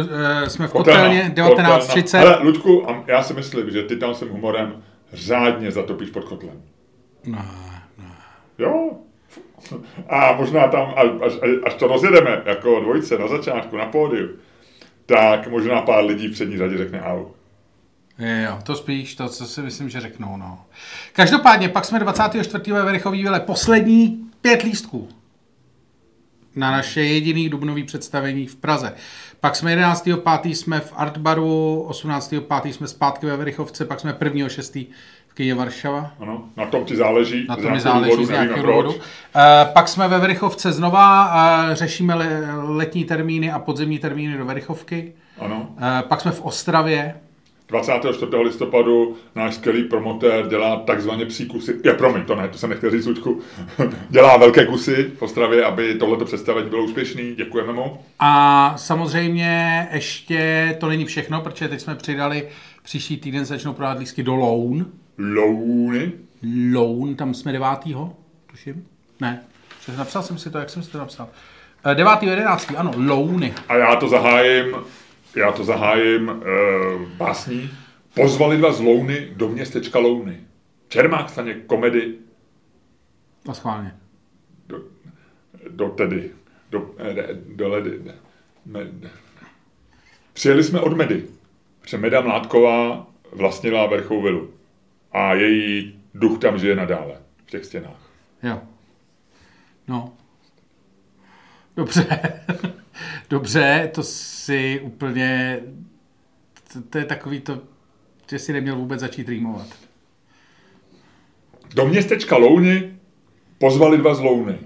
[0.44, 2.20] e, jsme v kotelně 19.30.
[2.20, 4.74] Ale Ludku, já si myslím, že ty tam svým humorem
[5.14, 6.62] řádně zatopíš pod kotlem.
[7.26, 7.46] Ne,
[7.98, 8.06] ne.
[8.58, 8.92] Jo,
[10.10, 10.94] a možná tam,
[11.26, 14.30] až, až to rozjedeme jako dvojice na začátku, na pódiu,
[15.06, 17.26] tak možná pár lidí v přední řadě řekne au.
[18.18, 20.38] Jo, to spíš, to co si myslím, že řeknou.
[20.38, 20.66] No.
[21.14, 22.72] Každopádně, pak jsme 24.
[22.72, 25.10] ve Verichový vile poslední pět lístků
[26.56, 28.94] na naše jediný dubnový představení v Praze.
[29.40, 30.50] Pak jsme 11.5.
[30.50, 32.70] jsme v Artbaru, 18.5.
[32.70, 34.88] jsme zpátky ve Verichovce, pak jsme 1.6.
[35.32, 36.12] v Kyně Varšava.
[36.20, 37.46] Ano, na tom ti záleží.
[37.50, 38.90] Na tom mi záleží důvodu, z nějakého důvodu.
[38.90, 39.00] Uh,
[39.74, 45.14] pak jsme ve Verichovce znova, uh, řešíme le, letní termíny a podzemní termíny do Verichovky.
[45.40, 45.68] Ano.
[45.70, 47.16] Uh, pak jsme v Ostravě,
[47.68, 48.38] 24.
[48.44, 51.80] listopadu náš skvělý promotér dělá takzvaně psí kusy.
[51.84, 53.42] Je, promiň, to ne, to jsem nechtěl říct, Luďku.
[54.10, 57.36] dělá velké kusy v Ostravě, aby tohleto představení bylo úspěšný.
[57.36, 57.98] Děkujeme mu.
[58.20, 62.48] A samozřejmě ještě to není všechno, protože teď jsme přidali,
[62.84, 64.86] příští týden začnou prodávat lístky do Loun.
[65.18, 66.12] Louny?
[66.74, 68.16] Loun, tam jsme devátýho,
[68.48, 68.88] tuším.
[69.20, 69.44] Ne,
[69.98, 71.30] napsal jsem si to, jak jsem si to napsal.
[71.84, 72.80] 9.11.
[72.80, 73.54] ano, Louny.
[73.68, 74.76] A já to zahájím
[75.36, 77.70] já to zahájím uh, básní.
[78.16, 80.40] Pozvali dva z Louny do městečka Louny.
[80.88, 82.16] Čermák staně komedy.
[83.50, 83.96] A schválně.
[84.68, 84.78] Do,
[85.70, 86.32] do tedy.
[86.72, 86.80] Do,
[87.14, 87.24] do,
[87.56, 88.02] do ledy.
[88.66, 88.88] Med.
[90.34, 91.24] Přijeli jsme od Medy.
[91.82, 94.54] Protože Meda Mládková vlastnila Verchou vilu.
[95.12, 97.18] A její duch tam žije nadále.
[97.46, 98.12] V těch stěnách.
[98.44, 98.62] Jo.
[99.88, 100.14] No.
[101.76, 102.06] Dobře.
[103.30, 105.60] Dobře, to si úplně...
[106.74, 107.62] To, to je takový to,
[108.30, 109.68] že si neměl vůbec začít rýmovat.
[111.76, 113.00] Do městečka Louny
[113.58, 114.60] pozvali dva z Louny.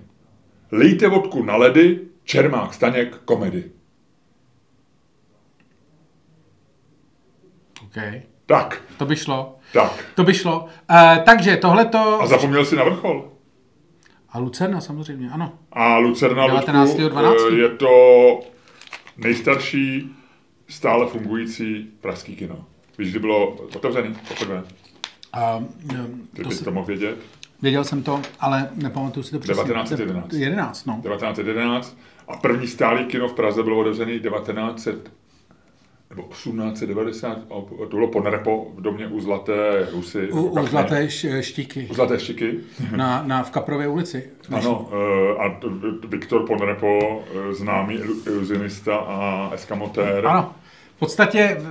[0.72, 3.72] Lejte vodku na ledy, Čermák, Staněk, komedy.
[7.84, 7.98] OK.
[8.46, 8.82] Tak.
[8.98, 9.55] To by šlo.
[9.74, 10.06] Tak.
[10.16, 10.66] To by šlo.
[10.90, 12.22] Uh, takže tohleto...
[12.22, 13.32] A zapomněl si na vrchol.
[14.30, 15.54] A Lucerna samozřejmě, ano.
[15.72, 16.90] A Lucerna, 19.
[16.90, 17.36] Ludku, 12.
[17.52, 17.90] Eh, je to
[19.18, 20.16] nejstarší
[20.68, 22.66] stále fungující pražský kino.
[22.98, 24.64] Víš, kdy bylo otevřený poprvé?
[25.34, 25.64] A,
[26.34, 27.18] Ty to bys to mohl vědět?
[27.62, 29.64] Věděl jsem to, ale nepamatuju si to přesně.
[29.64, 30.34] 1911.
[30.34, 30.94] 11, no.
[31.04, 31.98] 1911.
[32.28, 35.12] A první stálý kino v Praze bylo otevřený 1900
[36.10, 37.38] nebo 1890,
[37.90, 40.32] to bylo po Nerepo v domě u Zlaté Husy.
[40.32, 41.10] U, u Zlaté
[41.42, 41.88] štíky.
[41.92, 42.60] U Zlaté štíky.
[42.96, 44.24] Na, na, v Kaprově ulici.
[44.52, 45.60] Ano, eh, a
[46.08, 50.28] Viktor Ponrepo, eh, známý iluzionista a eskamotér.
[50.28, 50.54] Ano,
[50.96, 51.62] v podstatě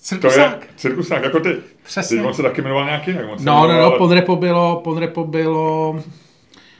[0.00, 0.58] cirkusák.
[0.58, 1.56] To je cirkusák, jako ty.
[1.82, 2.18] Přesně.
[2.18, 3.26] Ty on se taky jmenoval nějaký jinak.
[3.26, 3.98] No, no, no, ale...
[3.98, 6.00] Ponrepo bylo, Ponrepo bylo...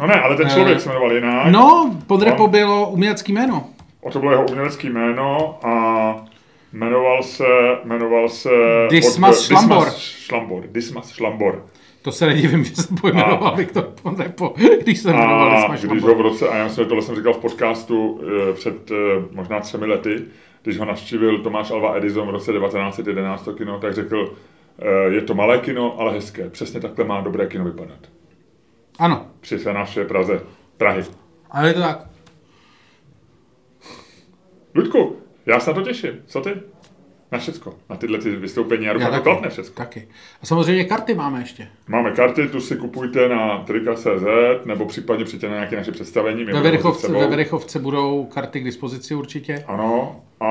[0.01, 1.47] No ne, ale ten člověk uh, se jmenoval jinak.
[1.53, 2.51] No, Ponrepo on...
[2.51, 3.65] bylo umělecký jméno.
[4.01, 6.25] O to bylo jeho umělecký jméno a
[6.73, 7.45] Jmenoval se,
[7.85, 8.49] jmenoval se...
[8.91, 9.85] Dismas od- Šlambor.
[9.85, 10.63] Dismas Šlambor.
[10.67, 11.67] Dismas Šlambor.
[12.03, 16.11] To se nedivím, že se pojmenoval Viktor Pontepo, když se jmenoval A Dismas když Šlambor.
[16.11, 18.95] ho v roce, a já jsem, tohle jsem říkal v podcastu eh, před eh,
[19.31, 20.23] možná třemi lety,
[20.63, 24.35] když ho navštívil Tomáš Alva Edison v roce 1911 to kino, tak řekl,
[24.79, 26.51] eh, je to malé kino, ale hezké.
[26.51, 27.99] Přesně takhle má dobré kino vypadat.
[28.99, 30.41] Ano, Při své návštěvě Praze,
[30.77, 31.05] Prahy.
[31.51, 32.07] ale je to tak.
[34.75, 36.13] Ludku, já se na to těším.
[36.27, 36.51] Co ty?
[37.33, 37.75] Na všecko.
[37.91, 38.85] Na tyhle ty vystoupení.
[38.85, 39.75] Já doufám, klapne všecko.
[39.75, 40.09] taky.
[40.43, 41.69] A samozřejmě karty máme ještě.
[41.89, 44.25] Máme karty, tu si kupujte na trika.cz
[44.65, 46.45] nebo případně přijďte na nějaké naše představení.
[46.45, 49.65] Ve Verichovce, ve Verichovce budou karty k dispozici určitě.
[49.67, 50.21] Ano.
[50.41, 50.49] A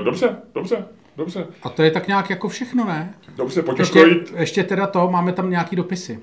[0.00, 0.84] e, dobře, dobře,
[1.16, 1.46] dobře.
[1.62, 3.14] A to je tak nějak jako všechno, ne?
[3.36, 6.18] Dobře, pojďme Ještě, projít ještě teda to, máme tam nějaký dopisy.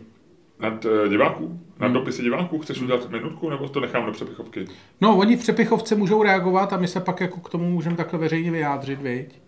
[0.60, 1.60] Nad e, diváků.
[1.80, 1.94] Nad Hmm.
[1.94, 2.60] dopisy diváků.
[2.60, 4.66] Chceš udělat minutku, nebo to nechám do přepichovky?
[5.02, 8.20] No, oni v Přepichovce můžou reagovat a my se pak jako k tomu můžeme takhle
[8.20, 9.40] veřejně vyjádřit, viď?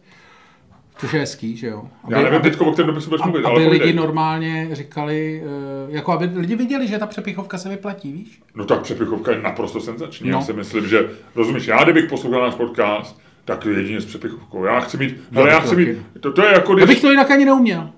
[0.98, 1.84] Což je hezký, že jo?
[2.10, 3.94] Já nevím teď, o kterém dopisu budeš mluvit, ale aby lidi povídej.
[3.94, 8.42] normálně říkali, eh, jako aby lidi viděli, že ta přepichovka se vyplatí, víš?
[8.56, 10.30] No tak přepichovka je naprosto senzační.
[10.30, 10.38] No.
[10.38, 14.64] Já si myslím, že, rozumíš, já kdybych poslouchal náš podcast, tak jedině s přepichovkou.
[14.64, 17.02] Já chci mít, hele, já chci to mít, to, to je jako Já když, bych
[17.02, 17.90] to jinak ani neuměl.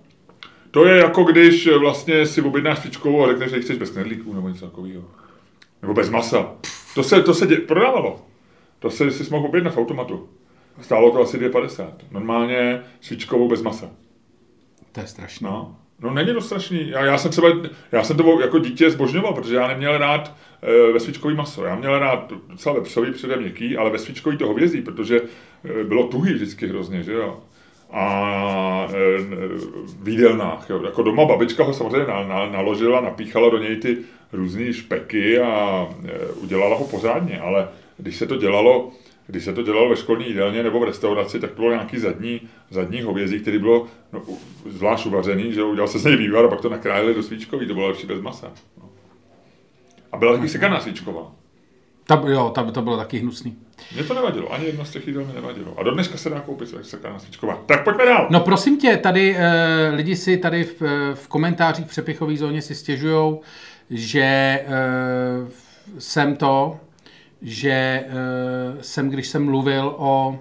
[0.78, 4.34] To je jako když eh, vlastně si objednáš svíčkovou a řekneš, že chceš bez knedlíků
[4.34, 5.04] nebo něco takového.
[5.82, 6.52] Nebo bez masa.
[6.96, 8.22] To se, to se dě, prodávalo.
[8.80, 10.30] To se si mohl objednat v automatu.
[10.82, 11.88] Stálo to asi 2,50.
[12.12, 13.90] Normálně svíčkovou bez masa.
[14.92, 15.50] To je strašné.
[15.50, 16.90] No, no není to strašný.
[16.90, 17.50] Já, já jsem třeba,
[17.92, 21.66] já jsem to jako dítě zbožňoval, protože já neměl rád e, ve svíčkový maso.
[21.66, 25.22] Já měl rád docela vepřový, předem měkký, ale ve svíčkový to hovězí, protože
[25.82, 27.44] e, bylo tuhý vždycky hrozně, že jo.
[27.91, 29.17] A e,
[30.04, 30.82] v jídelnách, jo.
[30.86, 33.97] Jako doma babička ho samozřejmě na, na, naložila, napíchala do něj ty
[34.34, 38.91] různé špeky a e, udělala ho pořádně, ale když se to dělalo
[39.28, 42.41] když se to dělalo ve školní jídelně nebo v restauraci, tak to bylo nějaký zadní,
[42.69, 44.21] zadní hovězí, který bylo no,
[44.65, 47.73] zvlášť uvařený, že udělal se z něj vývar a pak to nakrájeli do svíčkový, to
[47.73, 48.52] bylo lepší bez masa.
[48.78, 48.89] No.
[50.12, 51.32] A byla taky sekaná svíčková.
[52.08, 53.58] Ta, jo, ta, to bylo taky hnusný.
[53.93, 55.80] Mně to nevadilo, ani jedno z těch jídel mi nevadilo.
[55.80, 57.63] A do dneška se dá koupit sekaná svíčková.
[57.65, 58.28] Tak pojďme dál.
[58.30, 62.62] No prosím tě, tady e, lidi si tady v, eh, v komentářích v přepichové zóně
[62.62, 63.38] si stěžují,
[63.89, 64.65] že e,
[66.00, 66.80] jsem to,
[67.41, 68.06] že e,
[68.82, 70.39] jsem, když jsem mluvil o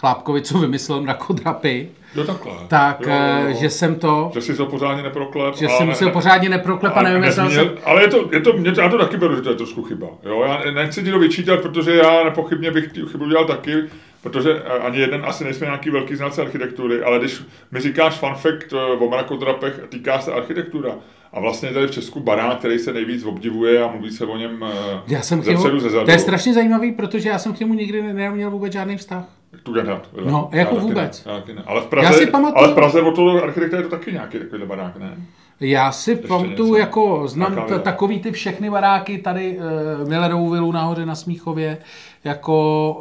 [0.00, 2.52] Chlápkovi, co vymyslel mrakodrapy, Jo, takhle.
[2.68, 3.14] tak jo, jo,
[3.46, 3.56] e, jo.
[3.60, 5.54] že jsem to, Že jsi to pořádně neproklep.
[5.54, 8.40] že jsem ne- musel ne- pořádně neproklepat, ale, nevymyslel jsem, nezmínil, ale je to, je
[8.40, 10.06] to, mě, já to taky beru, že to je trošku chyba.
[10.24, 10.42] Jo?
[10.46, 13.74] Já nechci ti to vyčítat, protože já nepochybně bych tu chybu dělal taky,
[14.22, 18.72] protože ani jeden asi nejsme nějaký velký znalce architektury, ale když mi říkáš fun fact
[18.72, 20.90] eh, o mrakodrapech, týká se architektura.
[21.32, 24.36] A vlastně je tady v Česku barák, který se nejvíc obdivuje a mluví se o
[24.36, 26.04] něm eh, já jsem ze předu, ze zadu.
[26.04, 29.24] to je strašně zajímavý, protože já jsem k němu nikdy ne- neměl vůbec žádný vztah.
[29.62, 30.08] Tugendhat.
[30.26, 31.24] No, jako vůbec.
[31.24, 31.62] Ne, já ne.
[31.66, 34.12] Ale v Praze, Já si pamatuju- ale v Praze od toho architekta je to taky
[34.12, 35.16] nějaký takovýhle barák, ne?
[35.60, 39.58] Já si pamatuju, jako znám t- takový ty všechny baráky tady,
[40.02, 41.78] uh, Millerovou vilu nahoře na Smíchově,
[42.24, 42.92] jako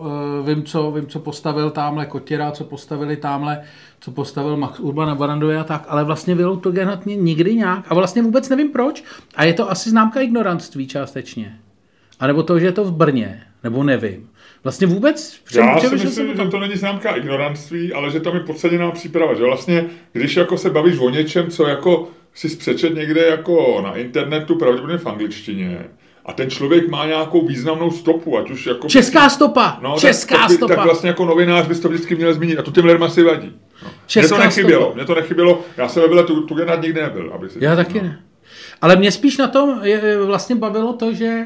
[0.42, 3.62] uh, vím, co, vím, co postavil tamhle Kotěra, co postavili tamhle,
[4.00, 7.56] co postavil Max Urban na Barandově a tak, ale vlastně vilu to Genat mě nikdy
[7.56, 9.04] nějak a vlastně vůbec nevím proč.
[9.36, 11.60] A je to asi známka ignorantství částečně.
[12.20, 14.30] A nebo to, že je to v Brně, nebo nevím.
[14.66, 18.92] Vlastně vůbec Já si myslím, že to není známka ignorantství, ale že tam je podceněná
[18.92, 19.34] příprava.
[19.34, 23.96] Že vlastně, když jako se bavíš o něčem, co jako si přečet někde jako na
[23.96, 25.86] internetu, pravděpodobně v angličtině,
[26.26, 28.88] a ten člověk má nějakou významnou stopu, ať už jako...
[28.88, 29.80] Česká stopa!
[29.82, 30.76] No, Česká tak, tak, stopa!
[30.76, 32.60] tak, vlastně jako novinář bys to vždycky měl zmínit.
[32.60, 33.54] A to těm lidem asi vadí.
[33.84, 33.90] No.
[33.90, 34.96] Mně Česká to nechybělo, stopa.
[34.96, 35.62] mně to nechybělo.
[35.78, 38.04] Já jsem ve tu, tu nikdy nebyl, aby si Já taky no.
[38.04, 38.20] ne.
[38.82, 41.46] Ale mě spíš na tom je, vlastně bavilo to, že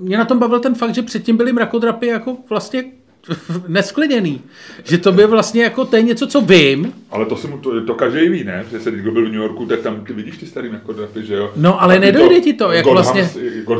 [0.00, 2.84] mě na tom bavil ten fakt, že předtím byly mrakodrapy jako vlastně
[3.68, 4.42] neskleněný.
[4.84, 7.86] Že to by vlastně jako, to je něco, co vím, Ale to, si mu, to,
[7.86, 8.64] to každý ví, ne?
[8.70, 11.26] Že se když byl v New Yorku, tak tam ty vidíš ty starý jako drapy,
[11.26, 11.52] že jo?
[11.56, 13.30] no ale Taky nedojde ti to, jak vlastně,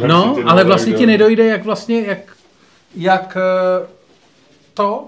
[0.06, 2.36] no, ale vlastně ti nedojde, jak vlastně, jak,
[2.96, 3.86] jak eh,
[4.74, 5.06] to,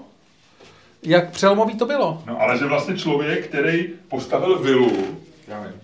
[1.03, 2.23] jak přelomový to bylo.
[2.27, 4.91] No, ale že vlastně člověk, který postavil vilu,
[5.47, 5.79] já nevím,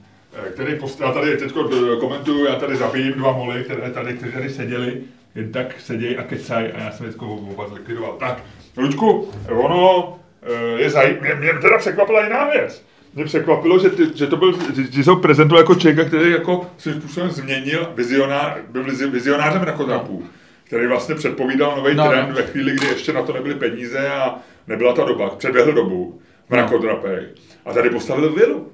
[0.54, 1.54] který postavil, já tady teď
[2.00, 5.02] komentuju, já tady zabijím dva moly, které tady, kteří tady seděli,
[5.36, 8.14] jen tak sedějí a kecaj a já jsem teď oba zlikvidoval.
[8.20, 8.44] Tak,
[8.78, 12.86] Luďku, ono eh, je zajímavé, mě, mě teda překvapila jiná věc.
[13.14, 16.32] Mě překvapilo, že, ty, že to byl, že, že se ho prezentoval jako člověka, který
[16.32, 20.24] jako svým způsobem změnil vizionář, byl vizi- vizionářem rakodrapů,
[20.64, 22.36] který vlastně předpovídal nový No, trend no.
[22.36, 24.36] ve chvíli, kdy ještě na to nebyly peníze a
[24.68, 27.24] nebyla ta doba, předběhl dobu v mrakodrapech.
[27.66, 28.72] A tady postavil vilu,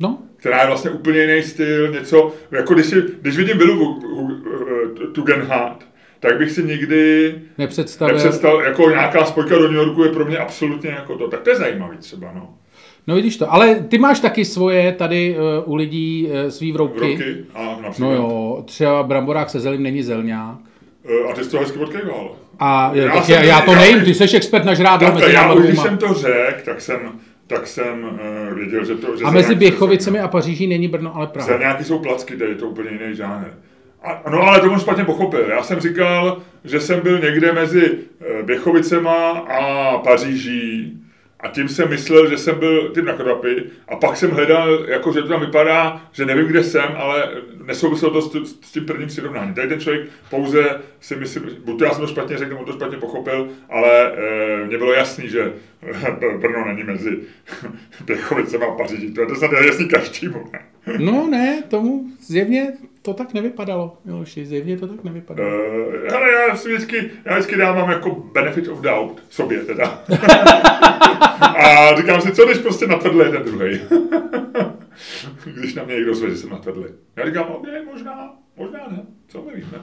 [0.00, 5.12] No, která je vlastně úplně jiný styl, něco, jako když, si, když vidím Hu- Hu-
[5.12, 5.84] Tugendhat,
[6.20, 8.14] tak bych si nikdy Nepředstavil.
[8.14, 11.50] nepředstavil, jako nějaká spojka do New Yorku je pro mě absolutně jako to, tak to
[11.50, 12.54] je zajímavý třeba, no.
[13.06, 17.00] No vidíš to, ale ty máš taky svoje tady uh, u lidí uh, svý vrouky.
[17.00, 18.08] Roky a například.
[18.08, 20.56] No jo, třeba bramborák se zelím není zelňák.
[21.04, 22.36] Eh, A ty jsi to hezky odkejval.
[22.58, 25.32] A já, Já tak já, já to já- nejím, ty jsi expert na žrádlo mezi
[25.32, 26.98] já už když jsem to řekl, tak jsem,
[27.48, 29.16] tak jsem uh, věděl, že to...
[29.16, 31.48] Že A mezi Běchovicemi a Paříží není Brno, ale Praha.
[31.48, 33.46] Zelňáky jsou placky, tady je to úplně jiný žánr.
[34.02, 35.48] A, no ale to on špatně pochopil.
[35.48, 40.98] Já jsem říkal, že jsem byl někde mezi eh, Běchovicema a Paříží
[41.40, 45.12] a tím jsem myslel, že jsem byl tím na Krapy a pak jsem hledal, jako
[45.12, 47.30] že to tam vypadá, že nevím, kde jsem, ale
[47.64, 49.54] nesouviselo to s, s tím prvním přirovnáním.
[49.54, 52.72] Tady ten člověk pouze si myslím, buď to já jsem to špatně řekl, nebo to
[52.72, 55.52] špatně pochopil, ale e, mně bylo jasný, že
[56.40, 57.18] Brno není mezi
[58.04, 59.14] Běchovicema a Paříží.
[59.14, 60.44] To je to snad jasný každému.
[60.98, 62.72] No ne, tomu zjevně
[63.08, 65.48] to tak nevypadalo, Miloši, zjevně to tak nevypadalo.
[65.48, 69.84] Uh, ale já si vždycky, já vždycky dávám jako benefit of doubt sobě teda.
[71.40, 73.80] a říkám si, co když prostě natvrdle je ten druhý.
[75.44, 76.84] když na mě někdo zve, že jsem natvrdlý.
[77.16, 79.02] Já říkám, ok, možná, možná ne.
[79.28, 79.78] Co my víme?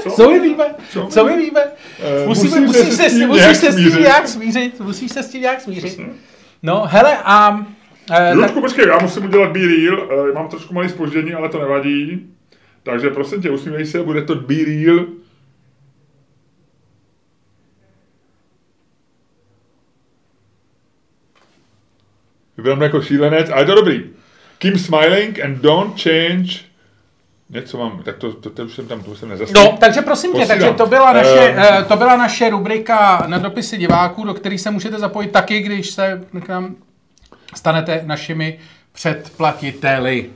[0.16, 0.64] Co my víme?
[0.90, 1.60] Co my Co my víme?
[2.00, 4.00] Eh, Musíme, musíš se se, s tím musíš nějak se s tím smířit.
[4.00, 4.80] nějak smířit.
[4.80, 6.00] Musíš se s tím nějak smířit.
[6.62, 7.66] No, hele, a...
[8.12, 10.08] Eh, tak, Ludku, počkej, já musím udělat be real.
[10.30, 12.26] Eh, mám trošku malý spoždění, ale to nevadí.
[12.82, 15.06] Takže prosím tě, usmívej se, bude to be real.
[22.56, 24.04] Vypadám jako šílenec, ale je to dobrý.
[24.58, 26.70] Keep smiling and don't change.
[27.50, 29.70] Něco mám, tak to, to, to už jsem tam, to už jsem nezastavil.
[29.72, 30.58] no, takže prosím tě, Posílám.
[30.60, 34.70] takže to byla, naše, eh, to byla naše rubrika na dopisy diváků, do kterých se
[34.70, 36.76] můžete zapojit taky, když se k nám
[37.54, 38.58] stanete našimi
[38.92, 40.30] předplatiteli.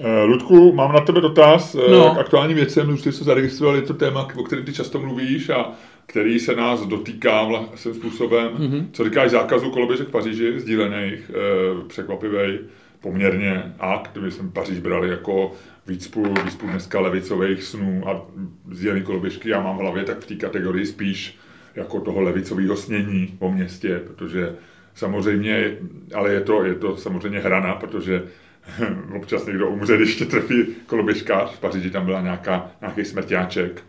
[0.00, 2.14] Eh, Ludku, mám na tebe dotaz eh, No.
[2.14, 2.90] k aktuálním věcem.
[2.90, 5.72] Už jsi se zaregistroval, je to téma, o kterém ty často mluvíš a
[6.06, 8.48] který se nás dotýká svým způsobem.
[8.58, 8.68] Mhm.
[8.72, 8.86] Mm-hmm.
[8.92, 12.58] Co říkáš zákazu koloběžek v Paříži, sdílených, eh, překvapivý
[13.00, 15.52] poměrně akt, my jsme Paříž brali jako
[15.86, 18.22] výcpu, výcpu dneska levicových snů a
[18.70, 21.38] sdílený koloběžky já mám v hlavě tak v té kategorii spíš
[21.74, 24.52] jako toho levicového snění po městě, protože
[24.94, 25.76] samozřejmě,
[26.14, 28.22] ale je to, je to samozřejmě hrana, protože
[29.16, 31.54] občas někdo umře, když tě trefí koloběžkář.
[31.54, 33.82] V Paříži tam byla nějaká, nějaký smrťáček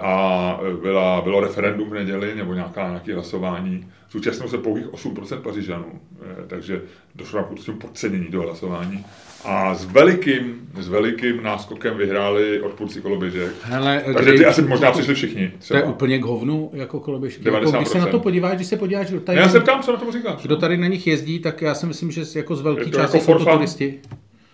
[0.00, 3.86] a byla, bylo referendum v neděli nebo nějaká, nějaké hlasování.
[4.10, 6.82] Zúčastnilo se pouhých 8% Pařížanů, eh, takže
[7.14, 9.04] došlo k určitému podcenění toho hlasování.
[9.44, 13.52] A s velikým, s velikým náskokem vyhráli odpůrci koloběžek.
[13.62, 15.48] Hele, Takže ty asi možná přišli všichni.
[15.48, 15.82] To je Třeba.
[15.82, 17.42] úplně k hovnu, jako koloběžky.
[17.48, 17.76] Jako, 90%.
[17.78, 19.98] když se na to podíváš, když se podíváš, kdo tady, Já se ptám, co na
[19.98, 20.42] tomu říkáš.
[20.42, 23.16] kdo tady na nich jezdí, tak já si myslím, že jako z velké to části
[23.18, 24.00] jako jsou to turisti.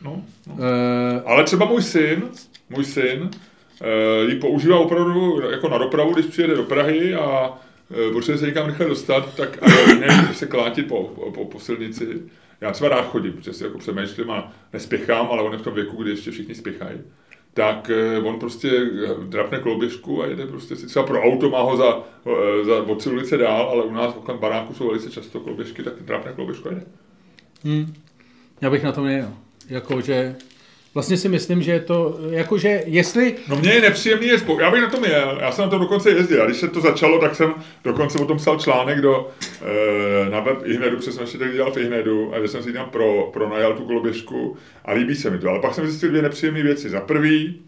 [0.04, 0.56] No, no.
[0.58, 2.22] Eh, Ale třeba můj syn,
[2.70, 3.51] můj syn, eh,
[4.28, 7.52] ji používá opravdu jako na dopravu, když přijede do Prahy a
[7.90, 9.58] eh, potřebuje se někam rychle dostat, tak
[10.00, 12.22] ne, se klátit po, po, po, silnici.
[12.60, 15.74] Já třeba rád chodím, protože si jako přemýšlím a nespěchám, ale on je v tom
[15.74, 16.98] věku, kdy ještě všichni spěchají.
[17.54, 18.70] Tak eh, on prostě
[19.28, 23.06] drapne koloběžku a jede prostě si třeba pro auto, má ho za, eh, za od
[23.06, 26.72] ulice dál, ale u nás okolo baráku jsou velice často koloběžky, tak drapne koloběžku a
[26.72, 26.86] jede.
[27.64, 27.94] hm,
[28.60, 29.32] já bych na to nejel.
[29.68, 30.36] Jakože,
[30.94, 34.70] vlastně si myslím, že je to, jakože, jestli, No mě je nepříjemný je spou- Já
[34.70, 36.42] bych na tom jel, já jsem na to dokonce jezdil.
[36.42, 39.30] A když se to začalo, tak jsem dokonce o tom psal článek do,
[40.26, 42.72] e, na web Ihnedu, protože jsem ještě tak dělal v Ihnedu, a že jsem si
[42.72, 45.48] tam pro, pro najal tu koloběžku a líbí se mi to.
[45.48, 46.88] Ale pak jsem zjistil dvě nepříjemné věci.
[46.88, 47.60] Za prvý,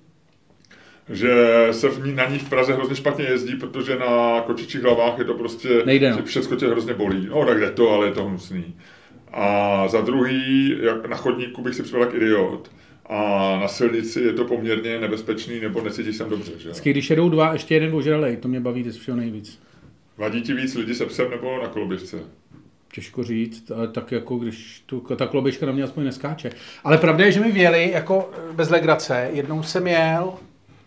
[1.10, 1.32] že
[1.70, 5.24] se v ní, na ní v Praze hrozně špatně jezdí, protože na kočičích hlavách je
[5.24, 6.16] to prostě, Nejde, no.
[6.16, 7.28] že všechno tě hrozně bolí.
[7.30, 8.74] No tak jde to, ale je to hnusný.
[9.32, 12.70] A za druhý, jak na chodníku bych si připadal jak idiot.
[13.06, 13.18] A
[13.60, 16.68] na silnici je to poměrně nebezpečný, nebo necítíš se dobře, že?
[16.68, 19.58] vždycky, když jedou dva, ještě jeden ožralej, to mě baví ze všeho nejvíc.
[20.18, 22.18] Vadí ti víc lidi se psem nebo na koloběžce?
[22.92, 26.50] Těžko říct, ale tak jako když tu, ta koloběžka na mě aspoň neskáče.
[26.84, 29.30] Ale pravda je, že mi věli jako bez legrace.
[29.32, 30.34] Jednou jsem jel,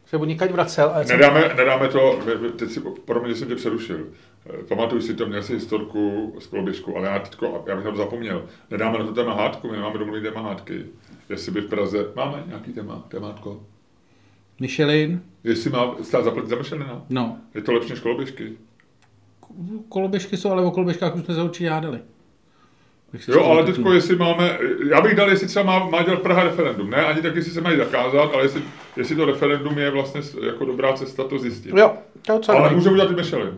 [0.05, 0.91] se někať vracel.
[0.93, 2.19] A jsem, Nedáme, nedáme to,
[2.55, 4.07] teď si, pro mě, že jsem tě přerušil.
[4.49, 7.95] Eh, Pamatuj si to, měl jsi historku s koloběžkou, ale já, teďko, já bych to
[7.95, 8.45] zapomněl.
[8.71, 10.85] Nedáme na to téma hádku, my nemáme domluvit téma hádky.
[11.29, 13.63] Jestli by v Praze, máme nějaký téma, témátko?
[14.59, 17.05] Michelin, Jestli má stát zaplatit za Michelina?
[17.09, 17.37] no.
[17.55, 18.53] Je to lepší než koloběžky?
[19.89, 21.99] Koloběžky jsou, ale o koloběžkách už jsme se určitě hádali.
[23.27, 24.59] Jo, ale teďko, jestli máme,
[24.89, 27.61] já bych dal, jestli třeba má, má dělat Praha referendum, ne ani tak, jestli se
[27.61, 28.61] mají zakázat, ale jestli,
[28.97, 31.73] jestli to referendum je vlastně jako dobrá cesta to zjistit.
[31.77, 31.93] Jo,
[32.25, 33.57] to co Ale můžeme udělat i Michelin.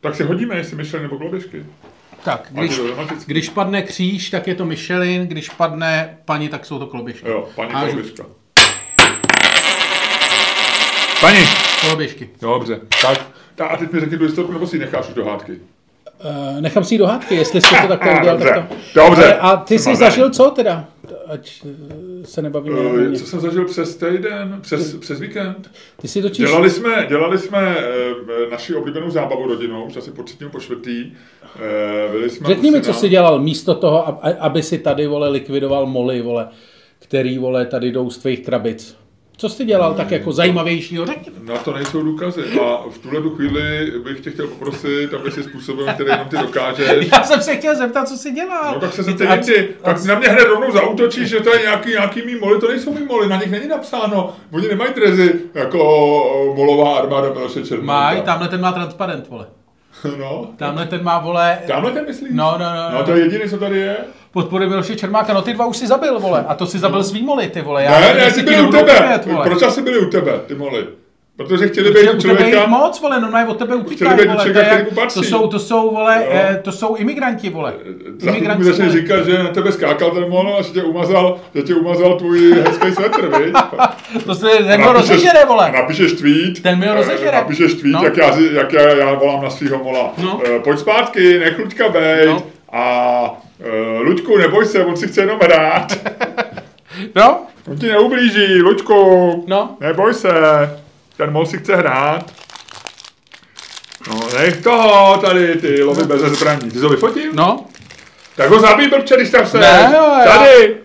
[0.00, 1.66] Tak si hodíme, jestli Michelin nebo koloběžky.
[2.24, 2.80] Tak, když,
[3.26, 7.28] když padne kříž, tak je to Michelin, když padne paní, tak jsou to koloběžky.
[7.28, 7.90] Jo, paní Hážu.
[7.90, 8.24] koloběžka.
[11.20, 11.38] Paní,
[11.80, 12.30] koloběžky.
[12.40, 13.18] dobře, tak.
[13.68, 15.52] a teď mi řekni tu historku, nebo si ji necháš už do hádky?
[16.24, 18.74] Uh, nechám si ji do hádky, jestli jsi to takto udělal, Dobře, tak to...
[18.94, 19.34] dobře.
[19.34, 20.04] Ale, a ty jsi Dobře.
[20.04, 20.84] zažil co teda?
[21.26, 25.70] Ať eh, se nebavíme Uh, co jsem zažil přes týden, přes, přes víkend?
[26.00, 26.46] Ty si totiž...
[26.46, 31.12] Dělali jsme, dělali jsme eh, naši oblíbenou zábavu rodinou, už asi po třetím, po čtvrtý.
[31.56, 32.92] Eh, byli jsme Řekni mi, syna.
[32.94, 36.48] co jsi dělal místo toho, aby si tady, vole, likvidoval moly, vole,
[36.98, 38.96] který, vole, tady jdou z tvých krabic.
[39.36, 41.06] Co jsi dělal tak jako zajímavějšího?
[41.06, 41.48] Řekni mi.
[41.52, 45.42] Na to nejsou důkazy a v tuhle tu chvíli bych tě chtěl poprosit, aby si
[45.42, 47.08] způsobil, který jenom ty dokážeš.
[47.12, 48.74] Já jsem se chtěl zeptat, co jsi dělal.
[48.74, 51.90] No tak se zeptej ty, tak na mě hned rovnou zautočíš, že to je nějaký,
[51.90, 55.78] nějaký mý moly, to nejsou mý moly, na nich není napsáno, oni nemají drezy jako
[56.56, 57.92] molová armáda Miloše Černíka.
[57.92, 59.46] Maj, tamhle ten má transparent, vole.
[60.18, 62.30] No, Tamhle ten má, vole, tamhle ten myslíš?
[62.32, 63.04] No, no, no, No no.
[63.04, 63.96] to je jediný, co tady je.
[64.32, 65.32] podpory Miloše Čermáka.
[65.34, 66.44] No ty dva už si zabil, vole.
[66.48, 67.84] A to si zabil svý moly, ty vole.
[67.84, 69.20] Já Ne, ne, ty byli u tebe.
[69.44, 70.86] Proč asi byli u tebe, ty moly?
[71.36, 74.36] Protože chtěli být tebe je člověka, jich moc, vole, no ne, od tebe utíkají, vole,
[74.36, 75.20] to, člověka, je, patří.
[75.20, 77.74] to, jsou, to jsou, vole, eh, to jsou imigranti, vole.
[78.20, 81.62] chvíli mi začne říkat, že na tebe skákal ten mol a že tě umazal, že
[81.62, 83.54] tě umazal tvůj hezký svetr, viď?
[84.26, 85.72] To se ten ho rozežere, vole.
[85.72, 87.36] Napíšeš tweet, Ten mi ho eh, rozežere.
[87.36, 88.04] Napíšeš tweet, No.
[88.04, 90.12] jak, já, jak já, já volám na svého mola.
[90.18, 90.40] No.
[90.46, 92.28] Eh, Pojď zpátky, nech Luďka bejt.
[92.30, 92.42] No.
[92.72, 95.92] A uh, Luďku, neboj se, on si chce jenom hrát.
[97.16, 99.44] No, On ti neublíží, Luďku.
[99.46, 99.76] no.
[99.80, 100.28] Neboj se,
[101.16, 102.32] ten mol si chce hrát.
[104.08, 106.70] No, nech toho tady, ty lovy bez zbraní.
[106.70, 107.32] Ty jsi ho vyfotil?
[107.32, 107.64] No,
[108.36, 109.58] Tak ho zabij, blbče, když tam se.
[109.58, 110.76] Ne, jo, Tady.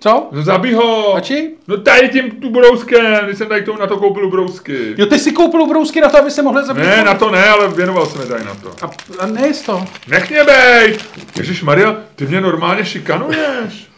[0.00, 0.28] co?
[0.32, 1.14] No zabij ho.
[1.14, 1.50] Ači?
[1.68, 4.94] No tady tím tu brouskem, když jsem tady k tomu na to koupil brousky.
[4.98, 6.84] Jo, ty si koupil brousky na to, aby se mohli zabít.
[6.84, 8.74] Ne, na to ne, ale věnoval jsem mi tady na to.
[8.86, 9.84] A, a nejist to.
[10.08, 11.04] Nech mě bejt!
[11.36, 13.88] Ježíš Maria, ty mě normálně šikanuješ.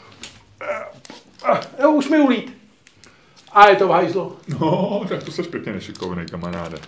[1.82, 2.56] Jo, už mi ulít.
[3.57, 4.37] A je to v hajzlu.
[4.49, 6.79] No, tak to seš pěkně nešikovný, kamaráde.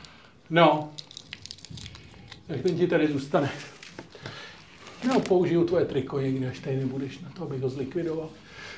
[0.51, 0.89] No.
[2.47, 3.51] Tak ten ti tady zůstane.
[5.09, 8.29] No, použiju tvoje triko někdy, až tady nebudeš na to, abych ho zlikvidoval.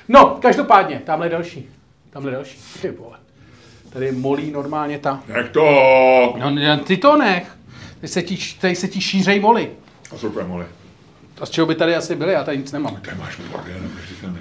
[0.07, 1.69] No, každopádně, tamhle další.
[2.09, 2.59] Tamhle další.
[2.81, 3.17] Ty vole.
[3.89, 5.23] Tady molí normálně ta.
[5.27, 5.65] Nech to!
[6.37, 7.57] No, ty to nech.
[7.95, 9.71] Tady se ti, tady se ti šířej moly.
[10.11, 10.65] A jsou úplně moly.
[11.41, 12.33] A z čeho by tady asi byly?
[12.33, 12.95] Já tady nic nemám.
[12.95, 13.79] Ty máš bordel.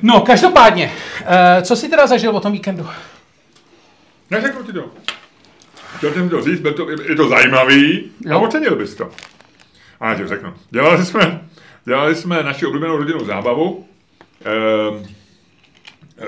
[0.02, 2.86] No, každopádně, uh, co jsi teda zažil o tom víkendu?
[4.30, 4.90] Neřeknu ti to.
[5.96, 8.34] Chtěl jsem to říct, byl to, je to zajímavý Jo.
[8.36, 9.10] a ocenil bys to.
[10.00, 10.54] A já ti řeknu.
[10.70, 11.40] Dělali jsme,
[11.84, 13.88] dělali jsme naši oblíbenou rodinnou zábavu.
[14.44, 15.06] Ehm,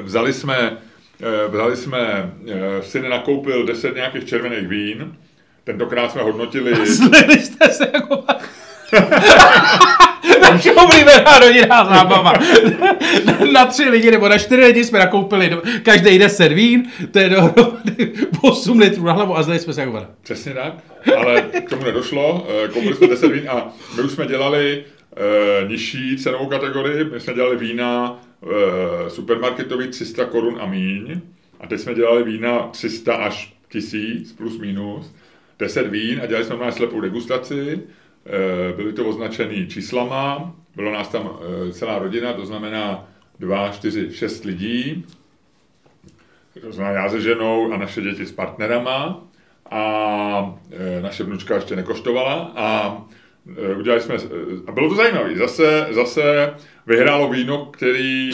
[0.03, 0.77] vzali jsme,
[1.23, 5.17] eh, vzali jsme, eh, syn nakoupil 10 nějakých červených vín.
[5.65, 8.25] Tentokrát jsme hodnotili, Zlili jste se jako...
[10.43, 12.33] Naše oblíbená rodinná zábava.
[13.53, 17.29] na tři lidi nebo na čtyři lidi jsme nakoupili do- každý 10 vín, to je
[17.29, 20.11] dohromady 8 litrů na hlavu a zlili jsme se voda.
[20.23, 20.75] přesně tak,
[21.19, 22.47] ale k tomu nedošlo.
[22.65, 24.85] Eh, Koupili jsme 10 vín a my už jsme dělali
[25.17, 27.05] eh, nižší cenovou kategorii.
[27.05, 31.21] My jsme dělali vína eh, supermarketový 300 korun a míň.
[31.61, 35.13] A teď jsme dělali vína 300 až 1000 plus minus.
[35.59, 37.81] 10 vín a dělali jsme na slepou degustaci.
[38.27, 41.31] Eh, Byly to označený číslama, bylo nás tam
[41.69, 43.09] eh, celá rodina, to znamená
[43.39, 45.05] 2, 4, 6 lidí.
[46.61, 49.25] To znamená já se ženou a naše děti s partnerama.
[49.71, 52.53] A e, naše vnučka ještě nekoštovala.
[52.57, 52.99] A
[53.79, 54.15] udělali jsme,
[54.67, 55.37] a bylo to zajímavé.
[55.37, 56.55] Zase, zase
[56.87, 58.31] vyhrálo víno, který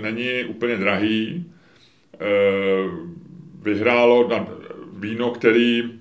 [0.00, 1.44] není úplně drahý.
[3.62, 4.28] Vyhrálo
[4.98, 5.92] víno, který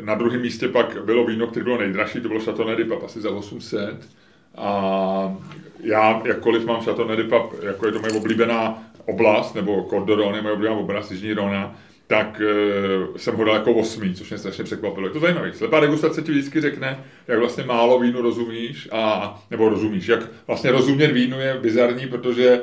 [0.00, 3.30] na druhém místě pak bylo víno, které bylo nejdražší, to bylo Chateau Pap asi za
[3.30, 4.08] 800.
[4.56, 5.36] A
[5.80, 10.54] já, jakkoliv mám Chateau Pap, jako je to moje oblíbená oblast, nebo Cordoron je moje
[10.54, 15.06] oblíbená oblast, Jižní Rona, tak e, jsem ho dal jako osmý, což mě strašně překvapilo.
[15.06, 15.52] Je to zajímavé.
[15.52, 20.70] Slepá degustace ti vždycky řekne, jak vlastně málo vínu rozumíš, a, nebo rozumíš, jak vlastně
[20.70, 22.60] rozumět vínu je bizarní, protože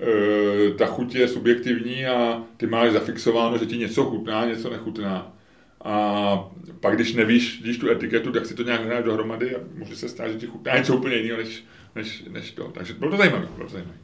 [0.00, 5.35] e, ta chuť je subjektivní a ty máš zafixováno, že ti něco chutná, něco nechutná.
[5.86, 6.48] A
[6.80, 10.08] pak, když nevíš, když tu etiketu, tak si to nějak hráš dohromady a může se
[10.08, 12.64] stát, že ti chutná něco úplně jiného, než, než, než to.
[12.64, 13.46] Takže bylo to zajímavé.
[13.56, 13.96] Bylo to zajímavé.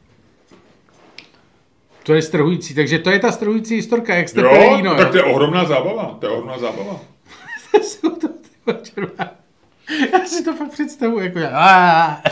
[2.03, 4.95] To je strhující, takže to je ta strhující historka, jak jste Jo, pili víno.
[4.95, 6.17] tak to je ohromná zábava.
[6.19, 6.99] To je ohromná zábava.
[7.83, 8.49] Jsou to ty.
[10.13, 12.21] Já si to fakt představuji, jako já.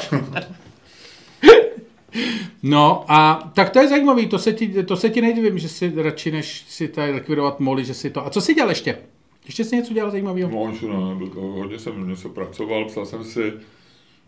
[2.64, 5.94] No a tak to je zajímavý, to se ti, to se ti nedivím, že si
[5.96, 8.26] radši než si tady likvidovat moly, že si to...
[8.26, 8.98] A co jsi dělal ještě?
[9.52, 10.50] Ještě jsi něco dělal zajímavého?
[10.50, 13.54] No, už ne, to, hodně jsem něco pracoval, psal jsem si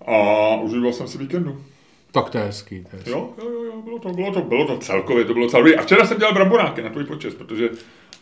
[0.05, 1.63] a užíval jsem si víkendu.
[2.11, 2.83] Tak to je hezký.
[2.83, 3.09] To je hezký.
[3.09, 5.75] Jo, jo, jo, jo bylo, to, bylo, to, bylo to celkově, to bylo celkově.
[5.75, 7.69] A včera jsem dělal bramboráky na tvůj počest, protože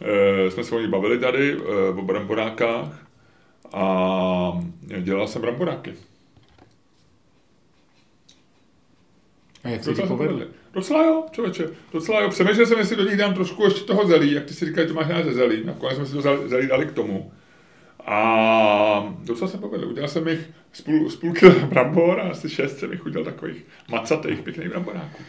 [0.01, 3.05] e, jsme se o nich bavili tady, e, o bramborákách
[3.73, 4.61] a
[4.99, 5.93] dělal jsem bramboráky.
[9.63, 10.47] A jak se ti povedly.
[10.73, 12.29] Docela jo, člověče, docela jo.
[12.29, 14.93] Přemýšlel jsem, jestli do nich dám trošku ještě toho zelí, jak ty si říkal, že
[14.93, 15.63] máš rád ze zelí.
[15.65, 17.31] Nakonec jsme si to zelí- dali k tomu.
[18.05, 19.87] A docela se povedl.
[19.87, 23.25] Udělal jsem jich z půl, z půl kila brambor a asi šest jsem jich udělal
[23.25, 25.23] takových macatých, pěkných bramboráků.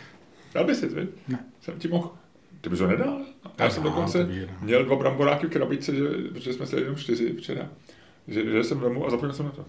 [0.54, 1.08] Dal by si, vy?
[1.28, 1.44] Ne.
[1.60, 2.10] Jsem ti mohl.
[2.60, 3.20] Ty bys ho nedal?
[3.58, 6.96] Já jsem Nedám, dokonce to měl dva bramboráky v krabičce, že, protože jsme se jenom
[6.96, 7.68] čtyři včera.
[8.28, 9.64] Že, že jsem vemu a zapomněl jsem na to.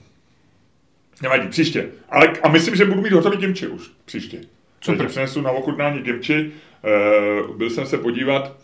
[1.21, 1.89] Nevadí, příště.
[2.09, 4.41] Ale, a myslím, že budu mít hotový kimči už příště.
[4.83, 5.07] Super.
[5.07, 6.51] Přinesu na ochutnání kimči.
[7.45, 8.57] Uh, byl jsem se podívat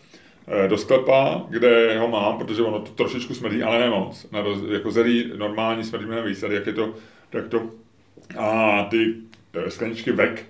[0.48, 4.30] eh, do sklepa, kde ho mám, protože ono to trošičku smrdí, ale ne moc.
[4.32, 6.94] Na roz, jako zelí normální smrdí mnohem víc, jak je to,
[7.30, 7.70] tak to.
[8.38, 9.14] A ty
[9.54, 10.46] eh, skleničky vek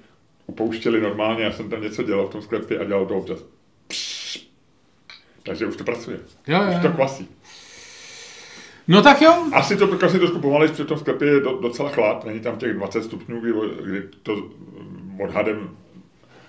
[0.46, 3.44] upouštěli normálně, já jsem tam něco dělal v tom sklepě a dělal to občas.
[3.88, 4.46] Pš.
[5.42, 6.18] Takže už to pracuje.
[6.46, 6.92] Jo, jo, Už to jo.
[6.92, 7.28] kvasí.
[8.90, 9.46] No tak jo.
[9.52, 12.58] Asi to kasi trošku pomalejš, protože v tom sklepě je do, docela chlad, není tam
[12.58, 13.52] těch 20 stupňů, kdy,
[13.84, 14.50] kdy to
[15.24, 15.76] odhadem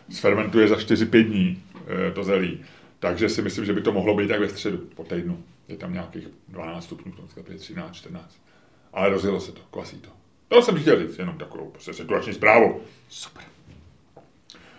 [0.09, 2.65] sfermentuje za 4-5 dní eh, to zelí.
[2.99, 5.43] Takže si myslím, že by to mohlo být tak ve středu, po týdnu.
[5.67, 8.37] Je tam nějakých 12 stupňů v tom sklepě, 13, 14.
[8.93, 10.09] Ale rozjelo se to, kvasí to.
[10.47, 12.81] To jsem chtěl říct, jenom takovou prostě situační zprávu.
[13.09, 13.43] Super.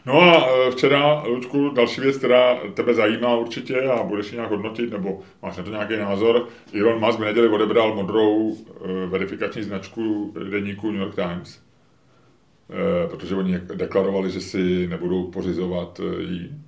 [0.07, 4.51] No a e, včera, Lučku, další věc, která tebe zajímá určitě a budeš ji nějak
[4.51, 6.49] hodnotit, nebo máš na to nějaký názor.
[6.81, 11.63] Elon Musk v neděli odebral modrou e, verifikační značku deníku New York Times,
[12.71, 16.63] e, protože oni deklarovali, že si nebudou pořizovat jí.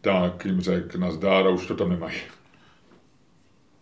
[0.00, 2.16] Tak jim řekl nazdár a už to tam nemají.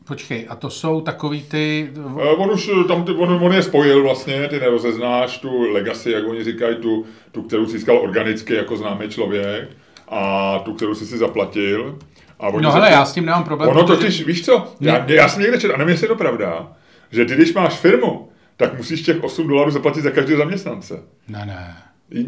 [0.07, 1.90] Počkej, a to jsou takový ty...
[2.22, 6.11] E, On už e, tam, ty- on, on je spojil vlastně, ty nerozeznáš tu legacy,
[6.11, 9.68] jak oni říkají, tu, tu kterou získal organicky jako známý člověk
[10.09, 11.98] a tu, kterou jsi si zaplatil.
[12.40, 13.70] A oni No hele, já s tím nemám problém.
[13.70, 16.16] Ono protože- totiž, víš co, já, já jsem někde četl, a nevím, jestli je to
[16.16, 16.72] pravda,
[17.11, 21.02] že ty, když máš firmu, tak musíš těch 8 dolarů zaplatit za každého zaměstnance.
[21.28, 21.76] Ne, ne.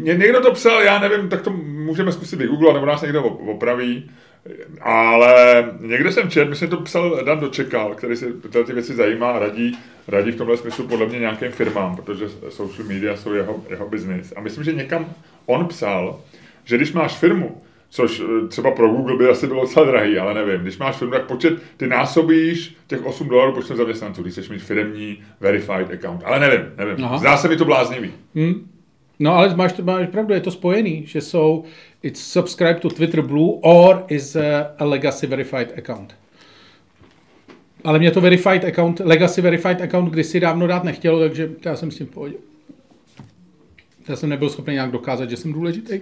[0.01, 3.49] Ně, někdo to psal, já nevím, tak to můžeme zkusit vygooglovat, nebo nás někdo op-
[3.51, 4.09] opraví.
[4.81, 9.31] Ale někde jsem četl, myslím, to psal Dan Dočekal, který se tyhle ty věci zajímá
[9.31, 9.77] a radí,
[10.07, 14.33] radí v tomhle smyslu podle mě nějakým firmám, protože social media jsou jeho, jeho business.
[14.35, 15.13] A myslím, že někam
[15.45, 16.19] on psal,
[16.65, 20.33] že když máš firmu, což eh, třeba pro Google by asi bylo docela drahý, ale
[20.33, 24.49] nevím, když máš firmu, tak počet, ty násobíš těch 8 dolarů počtem zaměstnanců, když chceš
[24.49, 26.21] mít firmní verified account.
[26.25, 27.05] Ale nevím, nevím.
[27.05, 27.17] Aha.
[27.17, 28.13] Zdá se mi to bláznivý.
[28.35, 28.69] Hm?
[29.19, 31.63] No ale máš, máš pravdu, je to spojený, že jsou
[32.03, 36.15] it's subscribe to Twitter Blue or is a, a legacy verified account.
[37.83, 41.91] Ale mě to verified account, legacy verified account kdysi dávno dát nechtělo, takže já jsem
[41.91, 42.35] s tím v pohodě.
[44.07, 46.01] Já jsem nebyl schopný nějak dokázat, že jsem důležitý.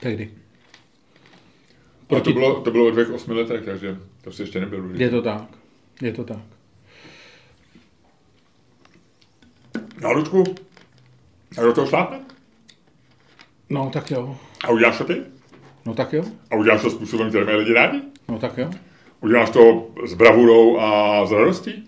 [0.00, 0.30] Tehdy.
[2.16, 5.02] A to bylo, to bylo ve dvých osmi letech, takže to si ještě nebyl důležitý.
[5.02, 5.48] Je to tak.
[6.02, 6.42] Je to tak.
[10.00, 10.44] No, Lučku,
[11.58, 12.20] a do toho šlápne?
[13.70, 14.36] No tak jo.
[14.64, 15.22] A uděláš to ty?
[15.86, 16.24] No tak jo.
[16.50, 18.00] A uděláš to způsobem, který mají lidi rádi?
[18.28, 18.70] No tak jo.
[19.20, 21.84] Uděláš to s bravurou a s radostí?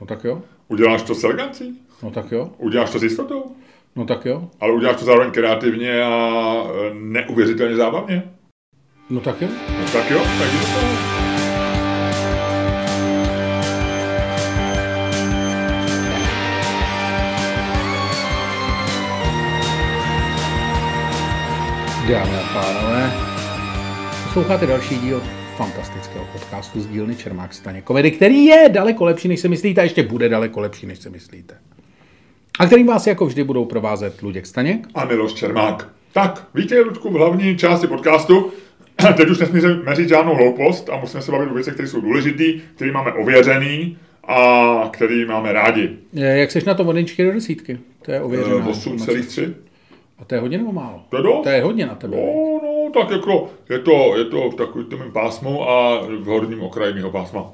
[0.00, 0.42] No tak jo.
[0.68, 1.80] Uděláš to s elegancí?
[2.02, 2.50] No tak jo.
[2.58, 3.56] Uděláš to s jistotou?
[3.96, 4.48] No tak jo.
[4.60, 8.22] Ale uděláš to zároveň kreativně a neuvěřitelně zábavně?
[9.10, 9.48] No tak jo.
[9.78, 11.19] No tak jo, tak jdi do
[22.10, 23.12] Dámy a pánové,
[24.24, 25.22] posloucháte další díl
[25.56, 29.84] fantastického podcastu z dílny Čermák Staně Komedy, který je daleko lepší, než se myslíte a
[29.84, 31.54] ještě bude daleko lepší, než se myslíte.
[32.58, 34.86] A kterým vás jako vždy budou provázet Luděk Staněk.
[34.94, 35.88] A Miloš Čermák.
[36.12, 38.52] Tak, víte, Ludku, v hlavní části podcastu,
[39.16, 42.44] teď už nesmíme říct žádnou hloupost a musíme se bavit o věcech, které jsou důležité,
[42.74, 45.90] které máme ověřený a které máme rádi.
[46.16, 47.78] Eh, Jak seš na to vodničky do desítky?
[48.02, 48.56] To je ověřená.
[48.56, 48.90] informace.
[48.90, 49.54] 8,3.
[50.20, 51.00] A to je hodně nebo málo?
[51.08, 51.42] To je dost?
[51.42, 52.16] To je hodně na tebe.
[52.16, 56.94] No, no, tak jako je to, je to v takovém pásmu a v horním okraji
[56.94, 57.46] mého pásma.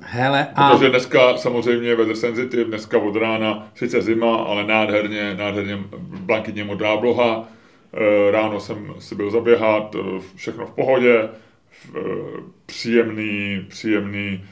[0.00, 0.70] Hele, a...
[0.70, 6.92] Protože dneska samozřejmě weather sensitive, dneska od rána, sice zima, ale nádherně, nádherně blankitně modrá
[6.92, 7.48] obloha.
[7.94, 9.98] E, Ráno jsem si byl zaběhat, e,
[10.36, 11.28] všechno v pohodě,
[11.70, 12.00] v- e,
[12.66, 14.44] příjemný, příjemný,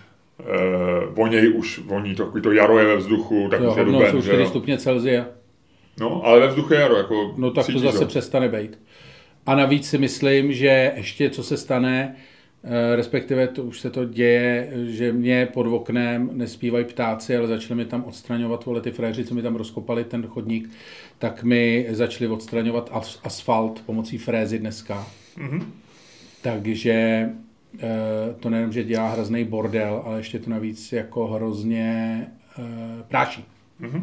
[1.10, 4.12] voněj už, voní to, to jaro je ve vzduchu, tak Jo, už je hodno duben,
[4.12, 4.48] jsou že 4 jo.
[4.48, 5.24] stupně Celsia.
[6.00, 8.06] No, ale ve vzduchu jaro, jako No tak to zase ho.
[8.06, 8.78] přestane být.
[9.46, 12.16] A navíc si myslím, že ještě co se stane,
[12.64, 17.74] eh, respektive to už se to děje, že mě pod oknem nespívají ptáci, ale začali
[17.74, 20.70] mi tam odstraňovat vole ty fréři, co mi tam rozkopali ten chodník,
[21.18, 25.06] tak mi začali odstraňovat as- asfalt pomocí frézy dneska.
[25.36, 25.72] Mhm.
[26.42, 27.28] Takže
[27.78, 27.88] eh,
[28.40, 32.26] to nejenom, že dělá hrozný bordel, ale ještě to navíc jako hrozně
[32.58, 32.62] eh,
[33.08, 33.44] práší.
[33.80, 34.02] Mm-hmm.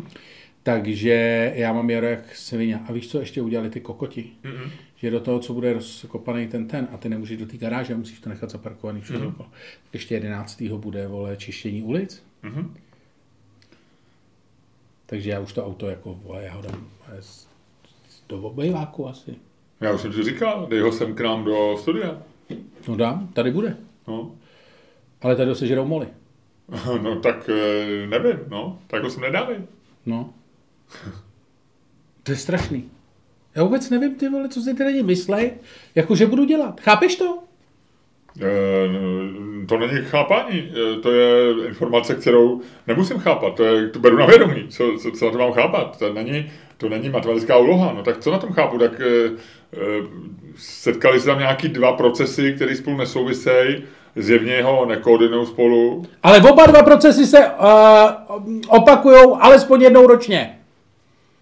[0.64, 2.80] Takže já mám jaro jak svině.
[2.88, 4.32] A víš, co ještě udělali ty kokoti?
[4.43, 4.70] Mm-hmm.
[4.95, 8.20] Že do toho, co bude rozkopaný ten ten, a ty nemůžeš do té garáže, musíš
[8.20, 9.45] to nechat zaparkovaný všude mm-hmm.
[9.93, 10.61] Ještě 11.
[10.61, 12.24] bude, vole, čištění ulic.
[12.43, 12.70] Mm-hmm.
[15.05, 16.88] Takže já už to auto jako, vole, já ho dám
[18.30, 19.36] do obejváku asi.
[19.82, 22.22] Já už jsem ti říkal, dej ho sem k nám do studia.
[22.88, 23.78] No dám, tady bude.
[24.07, 24.32] No.
[25.22, 26.07] Ale tady ho sežerou moly.
[27.01, 28.80] No tak eh, nevím, no.
[28.88, 29.57] Tak ho sem nedávej.
[30.05, 30.34] No.
[32.24, 32.90] To je strašný.
[33.56, 35.52] Já vůbec nevím, ty vole, co si ty lidi myslej,
[35.96, 36.82] jako že budu dělat.
[36.82, 37.40] Chápeš to?
[38.42, 44.18] E, to není chápání, e, to je informace, kterou nemusím chápat, to, je, to beru
[44.18, 47.94] na vědomí, co, co, co na to mám chápat, to není, to není matematická úloha,
[47.94, 49.30] no tak co na tom chápu, tak e, e,
[50.56, 53.84] setkali se tam nějaký dva procesy, které spolu nesouvisejí,
[54.16, 56.06] zjevně ho nekoordinují spolu.
[56.24, 60.60] Ale oba dva procesy se uh, opakují alespoň jednou ročně.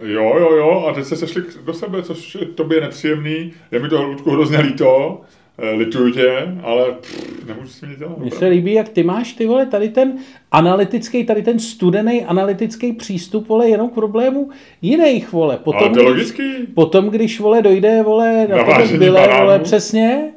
[0.02, 3.54] Jo, jo, jo, a teď se sešli do sebe, což je tobě nepříjemný.
[3.72, 5.22] Je mi to, Ludku, hrozně líto.
[5.58, 8.18] Eh, lituju tě, ale pff, nemůžu si nic dělat.
[8.18, 10.14] Mně se líbí, jak ty máš, ty vole, tady ten
[10.52, 14.50] analytický, tady ten studený analytický přístup, vole, jenom k problému
[14.82, 15.58] jiných, vole.
[15.58, 16.68] Potom, ale to je logický.
[16.74, 20.32] Potom, když, vole, dojde, vole, na to byle, vole, přesně,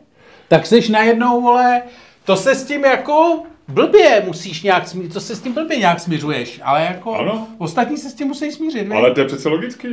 [0.49, 1.83] tak seš najednou, vole,
[2.25, 6.01] to se s tím jako blbě musíš nějak smířit, to se s tím blbě nějak
[6.01, 7.49] směřuješ, ale jako ano.
[7.59, 8.93] ostatní se s tím musí smířit.
[8.93, 9.89] Ale to je přece logický.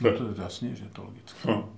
[0.00, 1.48] No to je jasně, že je to logické.
[1.48, 1.68] No,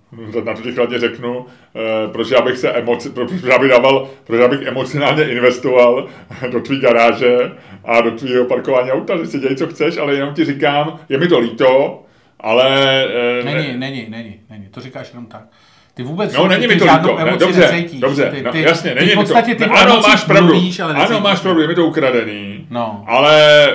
[0.45, 4.09] na to ti chladně řeknu, eh, proč já bych se emoci, proč já bych dával,
[4.25, 6.09] proč já bych emocionálně investoval
[6.53, 7.53] do tvý garáže
[7.85, 11.19] a do tvýho parkování auta, že si děj, co chceš, ale jenom ti říkám, je
[11.19, 12.03] mi to líto,
[12.41, 13.05] ale...
[13.41, 13.77] Eh, není, ne...
[13.77, 15.49] není, není, není, to říkáš jenom tak.
[15.97, 17.19] Ty vůbec no, není mi to líto.
[17.25, 18.01] Ne, dobře, necítíš.
[18.01, 19.35] dobře, ty, no, ty, no, jasně, není ty mi to.
[19.43, 23.05] Ty ano, máš pravdu, mluvíš, ale ano, máš pravdu, je mi to ukradený, no.
[23.07, 23.67] ale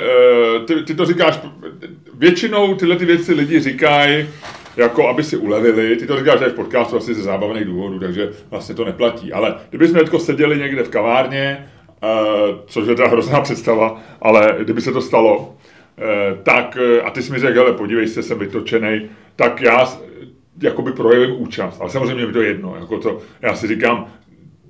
[0.59, 1.39] uh, ty, ty to říkáš,
[2.13, 4.27] většinou tyhle ty věci lidi říkají,
[4.77, 8.75] jako aby si ulevili, ty to říkáš v podcastu asi ze zábavných důvodů, takže vlastně
[8.75, 9.33] to neplatí.
[9.33, 11.67] Ale kdyby jsme teď seděli někde v kavárně,
[12.03, 15.45] uh, což je teda hrozná představa, ale kdyby se to stalo, uh,
[16.43, 19.85] tak, a ty jsi mi řekl, hele, podívej se, jsem vytočený, tak já
[20.61, 21.81] jakoby projevím účast.
[21.81, 22.75] Ale samozřejmě mi to jedno.
[22.79, 24.07] Jako to, já si říkám,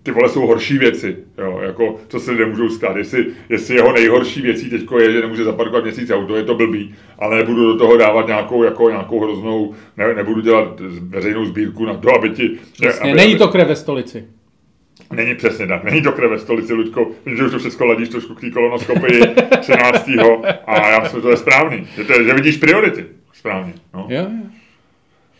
[0.04, 2.96] ty vole jsou horší věci, jo, jako co se nemůžou stát.
[2.96, 6.96] Jestli, jestli jeho nejhorší věcí teď je, že nemůže zaparkovat měsíc auto, je to blbý,
[7.20, 11.94] ale nebudu do toho dávat nějakou, jako, nějakou hroznou, ne, nebudu dělat veřejnou sbírku na
[11.94, 12.52] to, aby ti...
[12.74, 14.26] Přesně, aby, není to krev ve stolici.
[15.14, 17.12] Není přesně tak, není to krev ve stolici, Luďko.
[17.26, 19.22] Vím, že už to všechno ladíš trošku k té kolonoskopii
[19.60, 20.10] 13.
[20.68, 23.74] a já myslím, že to je správný, že, to je, že vidíš priority správně.
[23.94, 24.08] No.
[24.10, 24.61] Jo, jo.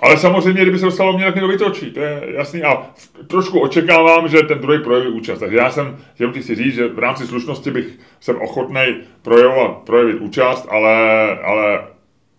[0.02, 2.64] Ale samozřejmě, kdyby se dostalo mě, tak mě to vytočí, to je jasný.
[2.64, 2.88] A
[3.28, 5.40] trošku očekávám, že ten druhý projeví účast.
[5.40, 8.82] Takže já jsem, chtěl ti si říct, že v rámci slušnosti bych jsem ochotný
[9.22, 10.96] projevovat, projevit účast, ale,
[11.40, 11.84] ale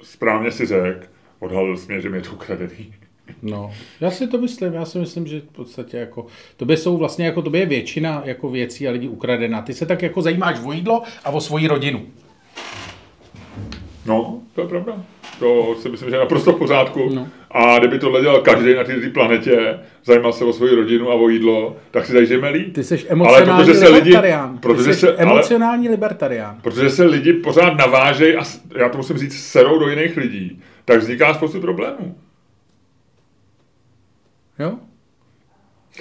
[0.03, 1.07] správně si řekl,
[1.39, 2.95] odhalil jsi mě, že mi je to ukradený.
[3.43, 7.27] No, já si to myslím, já si myslím, že v podstatě jako, tobě jsou vlastně
[7.27, 9.63] jako tobě je většina jako věcí a lidí ukradená.
[9.63, 12.07] Ty se tak jako zajímáš o jídlo a o svoji rodinu.
[14.07, 15.05] No, to je pravda.
[15.39, 17.11] To si myslím, že je naprosto v pořádku.
[17.15, 17.29] No.
[17.55, 21.29] A kdyby tohle dělal každý na této planetě, zajímal se o svoji rodinu a o
[21.29, 22.75] jídlo, tak si zažijeme líp.
[22.75, 24.51] Ty jsi emocionální ale protože se libertarián.
[24.51, 26.59] Lidi, protože Ty jsi se, emocionální ale, libertarián.
[26.63, 28.43] Protože se lidi pořád navážejí, a
[28.77, 32.19] já to musím říct, serou do jiných lidí, tak vzniká spoustu problémů.
[34.59, 34.79] Jo?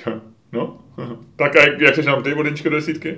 [0.54, 0.80] No,
[1.36, 3.18] tak jak, jak seš nám ty vodničky do desítky?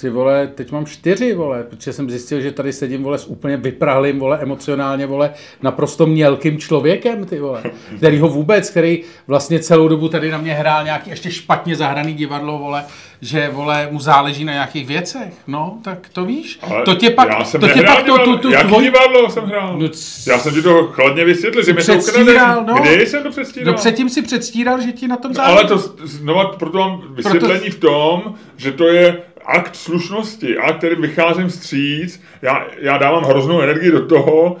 [0.00, 3.26] No ty vole, teď mám čtyři, vole, protože jsem zjistil, že tady sedím, vole, s
[3.26, 5.30] úplně vyprahlým, vole, emocionálně, vole,
[5.62, 7.62] naprosto mělkým člověkem, ty vole,
[7.96, 12.14] který ho vůbec, který vlastně celou dobu tady na mě hrál nějaký ještě špatně zahraný
[12.14, 12.84] divadlo, vole,
[13.20, 16.58] že, vole, mu záleží na nějakých věcech, no, tak to víš.
[16.62, 18.82] Ale to tě pak, já jsem to tě pak, to, tu, tu, Jaký tvoj...
[18.84, 19.78] divadlo jsem hrál?
[19.78, 20.30] No, c...
[20.30, 22.64] Já jsem ti to chladně vysvětlil, že mi to ukradl.
[22.66, 23.72] No, Kdy jsem to předstíral?
[23.72, 25.54] No předtím si předstíral, že ti na tom záleží.
[25.54, 27.76] No, ale to znovu proto mám vysvětlení proto...
[27.76, 33.60] v tom, že to je akt slušnosti, akt, kterým vycházím vstříc, já, já dávám hroznou
[33.60, 34.56] energii do toho,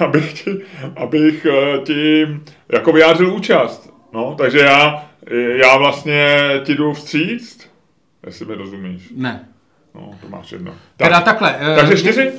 [0.00, 0.50] abych ti,
[0.96, 2.26] abych eh, ti
[2.72, 3.94] jako vyjádřil účast.
[4.12, 5.08] No, takže já,
[5.54, 7.70] já vlastně ti jdu vstříc,
[8.26, 9.12] jestli mi rozumíš.
[9.16, 9.48] Ne.
[9.94, 10.70] No, to máš jedno.
[10.70, 11.56] Tak, teda takhle.
[11.56, 12.32] Uh, takže čtyři?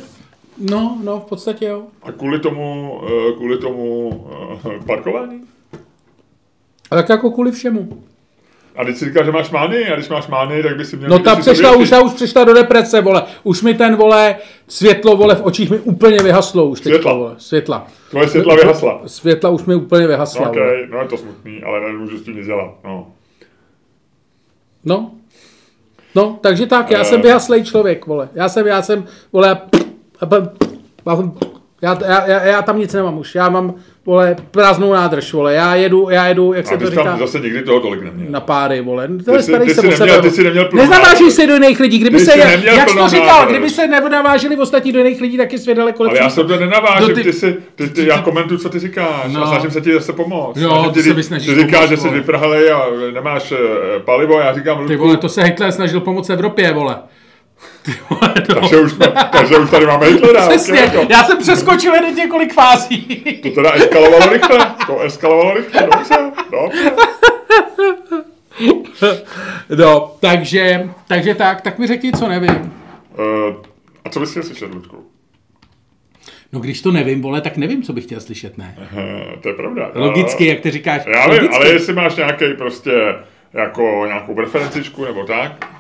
[0.58, 1.84] No, no, v podstatě jo.
[2.04, 4.12] A kvůli tomu, uh, kvůli tomu
[4.86, 5.42] parkování?
[6.92, 8.04] A tak jako kvůli všemu.
[8.76, 11.10] A když si říkáš, že máš mány, a když máš mány, tak by si měl...
[11.10, 13.24] No ta přešla, už, ta už přišla do deprese, vole.
[13.44, 14.36] Už mi ten, vole,
[14.68, 17.14] světlo, vole, v očích mi úplně vyhaslo už Světla.
[17.14, 17.36] vole.
[17.38, 17.88] Světla.
[18.10, 19.02] Tvoje světla vyhasla.
[19.06, 20.88] Světla už mi úplně vyhasla, no, okay.
[20.92, 23.08] no je to smutný, ale nemůžu s tím nic dělat, no.
[24.86, 25.12] No.
[26.16, 27.24] No, takže tak, já jsem Eh.
[27.24, 28.30] vyhaslej člověk, vole.
[28.36, 29.62] Já jsem, já jsem, vole,
[31.82, 33.36] já, já, já, já tam nic nemám už.
[33.36, 35.54] Já mám, vole, prázdnou nádrž, vole.
[35.54, 37.80] Já jedu, já jedu, jak A se ty to jsi tam říká, zase nikdy toho
[37.80, 38.28] tolik neměl.
[38.32, 39.08] na páry, vole.
[39.08, 40.22] To Ty je jsi- starý ty se jsi neměl- sebe.
[40.30, 41.34] ty jsi neměl plnou Nezavážíš nádrž.
[41.34, 42.00] se do jiných lidí.
[42.00, 43.50] Kdyby Ty se, jak, jak jsi to říkal, nádrž.
[43.52, 46.60] kdyby se nenavážili ostatní do jiných lidí, tak je svět daleko Ale já se to
[46.60, 49.44] nenavážím, No ty- ty, si, ty, ty, já komentuju, co ty říkáš No.
[49.44, 50.58] a snažím se ti zase pomoct.
[50.58, 52.18] Jo, ty ti, se Ty říkáš, že jsi vole.
[52.20, 56.74] vyprahlej a nemáš eh, palivo, já říkám, Ty vole, to se Hitler snažil pomoct Evropě,
[56.74, 56.96] vole.
[57.86, 58.54] Ty vole, to...
[58.56, 58.94] takže, už,
[59.32, 60.48] takže už tady máme Hitlera.
[60.48, 61.08] Přesně, ok, jako.
[61.10, 63.26] já jsem přeskočil hned několik fází.
[63.44, 66.16] To teda eskalovalo rychle, to eskalovalo rychle, dobře,
[66.52, 66.92] dobře.
[69.78, 72.74] No, takže, takže tak, tak mi řekni, co nevím.
[73.18, 73.56] Uh,
[74.06, 75.06] a co bys chtěl slyšet, Ludku?
[76.54, 78.78] No když to nevím, vole, tak nevím, co bych chtěl slyšet, ne?
[78.94, 79.92] Uh, to je pravda.
[79.96, 81.02] Logicky, jak ty říkáš.
[81.08, 82.92] Já vím, ale jestli máš nějaký prostě
[83.54, 85.75] jako nějakou referencičku nebo tak.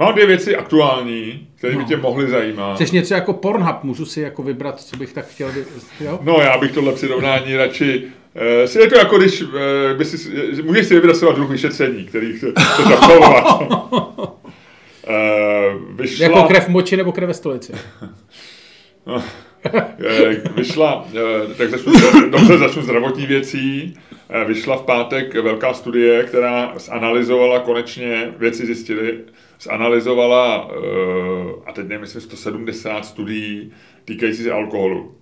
[0.00, 1.84] Mám dvě věci aktuální, které by No.
[1.88, 2.74] tě mohly zajímat.
[2.74, 5.50] Chceš něco jako Pornhub, můžu si jako vybrat, co bych tak chtěl,
[6.00, 6.18] jo?
[6.22, 8.02] No, já bych tohle přirovnání radši...
[8.34, 9.48] Uh, si je to jako když, uh,
[9.96, 13.60] by si, eh, můžeš si vybrat třeba druh vyšetření, který chce- chceš absolvovat.
[13.60, 14.36] uh,
[15.96, 17.72] vyšla, Jako krev moči nebo krev ve stolici.
[20.04, 21.92] Eh, vyšla, eh, tak začnu,
[22.30, 23.94] dobře začnu zdravotní věcí,
[24.32, 29.18] Eh, vyšla v pátek velká studie, která zanalizovala konečně, věci zjistili,
[29.62, 33.72] zanalizovala, eh, a teď nevím, jestli 170 studií
[34.04, 35.14] týkající se alkoholu.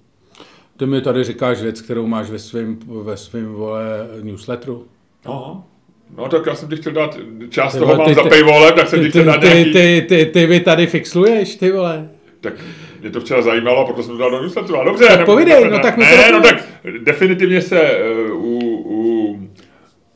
[0.77, 3.81] Ty mi tady říkáš věc, kterou máš ve svém ve svým, vole,
[4.23, 4.87] newsletteru.
[5.27, 5.65] No,
[6.17, 7.19] no tak já jsem ti chtěl dát,
[7.51, 9.27] část Ty toho vole, mám ty- za ty- paywallem, tak jsem ti Ty, chtěl ty,
[9.27, 9.73] dát ty, nějaký...
[9.73, 12.09] ty, ty, ty, vy tady fixluješ, ty vole.
[12.41, 12.55] Tak
[13.01, 14.77] mě to včera zajímalo, proto jsem to dal do newsletteru.
[14.77, 16.65] Ale dobře, Tak povídej, ne- no tak mi to ne, no tak
[16.99, 17.99] definitivně se
[18.33, 19.39] uh, u, u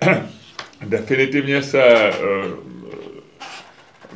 [0.87, 2.11] definitivně se
[2.45, 2.72] uh,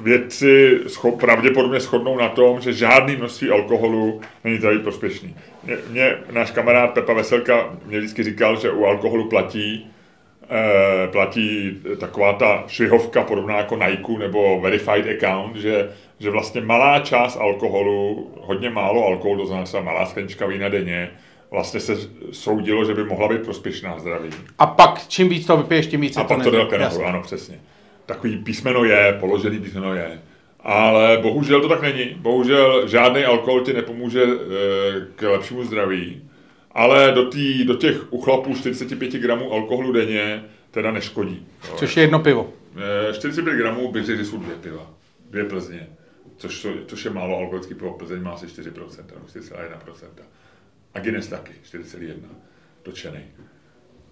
[0.07, 5.37] vědci scho- pravděpodobně shodnou na tom, že žádný množství alkoholu není zdraví prospěšný.
[5.65, 9.87] Mě, mě náš kamarád Pepa Veselka mě vždycky říkal, že u alkoholu platí
[10.51, 17.01] eh, platí taková ta švihovka podobná jako Nike nebo Verified Account, že, že vlastně malá
[17.01, 21.11] část alkoholu, hodně málo alkoholu, to znamená malá sklenička vína denně,
[21.51, 21.97] vlastně se
[22.33, 24.31] soudilo, že by mohla být prospěšná zdraví.
[24.59, 26.67] A pak čím víc to vypiješ, tím víc A je pak to jde
[27.05, 27.59] ano, přesně.
[28.07, 30.23] Takový písmeno je, položený písmeno je.
[30.61, 32.05] Ale bohužel to tak není.
[32.17, 34.29] Bohužel žádný alkohol ti nepomůže e,
[35.17, 36.31] k lepšímu zdraví.
[36.71, 41.47] Ale do, tý, do těch u chlapů 45 gramů alkoholu denně teda neškodí.
[41.77, 42.53] Což je jedno pivo.
[43.11, 44.91] E, 45 gramů bych řekl, že jsou dvě piva.
[45.31, 45.89] Dvě Plzně.
[46.37, 47.93] Což, to- což je málo alkoholický pivo.
[47.93, 50.23] Plzeň má asi 4%, nebo 4,1%.
[50.95, 52.15] A Guinness taky, 4,1.
[52.83, 53.21] Točený.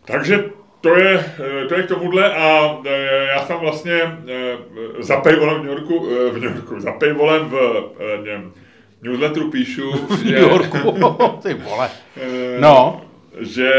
[0.04, 0.44] Takže
[0.84, 4.56] to je, eh, to je k tomuhle a eh, já jsem vlastně eh,
[4.98, 7.84] za paywallem v New Yorku, v New Yorku, za paywallem v
[8.26, 8.42] eh,
[9.02, 10.78] newsletteru píšu, V že, New Yorku,
[11.42, 11.90] ty vole.
[12.60, 13.00] No.
[13.40, 13.72] že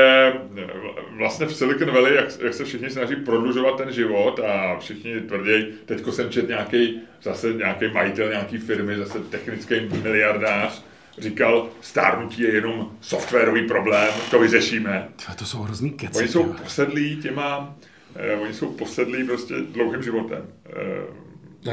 [1.17, 5.65] vlastně v Silicon Valley, jak, jak se všichni snaží prodlužovat ten život a všichni tvrdí,
[5.85, 10.83] teďko jsem čet nějaký, zase nějaký majitel nějaký firmy, zase technický miliardář,
[11.18, 15.07] říkal, stárnutí je jenom softwarový problém, to vyřešíme.
[15.16, 16.20] Tyhle, to jsou hrozný keci.
[16.20, 16.55] Oni jsou vole.
[16.63, 17.76] posedlí těma,
[18.16, 20.41] eh, oni jsou posedlí prostě dlouhým životem.
[20.70, 21.26] Eh,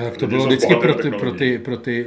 [0.02, 2.06] Tak to bylo vždycky pro ty, pro ty, pro ty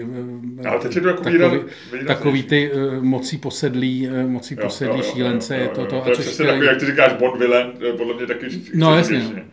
[0.63, 4.55] eh, Ale teď je to jako takový, výraz- takový ty uh, mocí posedlí, uh, mocí
[4.55, 5.87] Jo, posedlí jo, jo, šílence, jo, je jo, to jo.
[5.87, 8.97] to, To je přesně chtěli- takový, jak ty říkáš, Bond villain, podle mě taky No,
[8.97, 9.17] jasně.
[9.17, 9.45] běžně.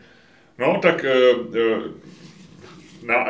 [0.59, 1.13] No, tak eh,
[3.03, 3.27] na,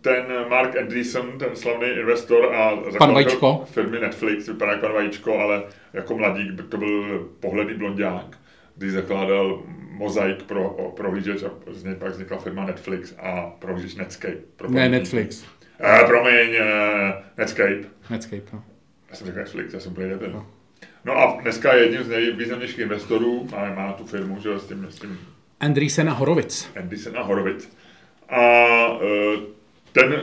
[0.00, 5.62] ten Mark Andreessen, ten slavný investor a zakladatel firmy Netflix, vypadá jako pan Vajíčko, ale
[5.92, 8.38] jako mladík to byl pohledný blondák,
[8.76, 14.36] když zakládal mozaik pro prohlížeč a z něj pak vznikla firma Netflix a prohlížeč Netscape.
[14.56, 14.88] Pro Ne.
[14.88, 15.44] Netflix.
[15.80, 17.80] Eh, promiň, eh, Netscape.
[18.10, 18.64] Netscape, no.
[19.10, 20.42] Já jsem řekl Netflix, já jsem úplně jeden.
[21.04, 24.86] No a dneska je jedním z nejvýznamnějších investorů, má, má tu firmu, že s tím,
[24.90, 25.18] s tím
[25.60, 26.70] Andreessen a Horovic.
[26.76, 27.76] Anderson a Horovic.
[28.30, 28.40] A
[29.02, 29.36] e,
[29.92, 30.22] ten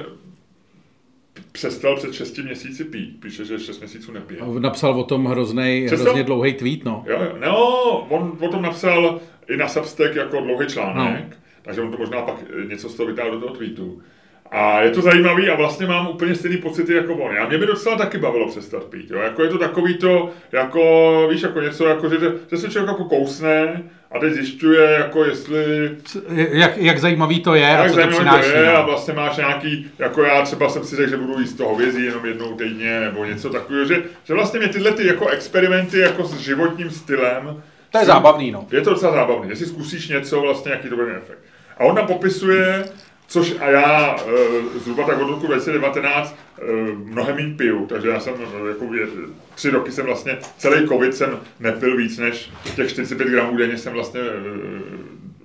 [1.52, 3.20] přestal před 6 měsíci pít.
[3.20, 4.40] Píše, že 6 měsíců nepije.
[4.60, 6.06] Napsal o tom hroznej, Přestal?
[6.06, 7.04] hrozně dlouhý tweet, no.
[7.08, 7.36] Jo, jo.
[7.40, 7.58] No,
[8.10, 11.36] on o tom napsal i na Substack jako dlouhý článek, no.
[11.62, 12.36] takže on to možná pak
[12.70, 14.02] něco z toho vytáhl do toho tweetu.
[14.52, 17.36] A je to zajímavý a vlastně mám úplně stejný pocity jako on.
[17.36, 19.12] Já mě by docela taky bavilo přestat pít.
[19.12, 19.20] Jo?
[19.20, 22.18] Jako je to takový to, jako, víš, jako něco, jako, že,
[22.52, 25.92] že se člověk jako kousne a teď zjišťuje, jako jestli
[26.36, 28.52] Jak, jak zajímavý to je a jak co to přináší.
[28.52, 28.88] to je a no.
[28.88, 32.26] vlastně máš nějaký, jako já třeba jsem si řekl, že budu jíst to hovězí jenom
[32.26, 36.38] jednou týdně nebo něco takového, že, že vlastně mě tyhle ty jako experimenty jako s
[36.40, 38.68] životním stylem, To je zábavný, no.
[38.72, 41.40] je to docela zábavné, jestli zkusíš něco, vlastně jaký to bude mít efekt.
[41.78, 42.86] A on popisuje,
[43.28, 48.20] což a já e, zhruba tak od roku 2019 e, mnohem méně piju, takže já
[48.20, 48.86] jsem e, jako
[49.56, 53.94] tři roky jsem vlastně, celý covid jsem nepil víc než těch 45 gramů denně jsem
[53.94, 54.34] vlastně e,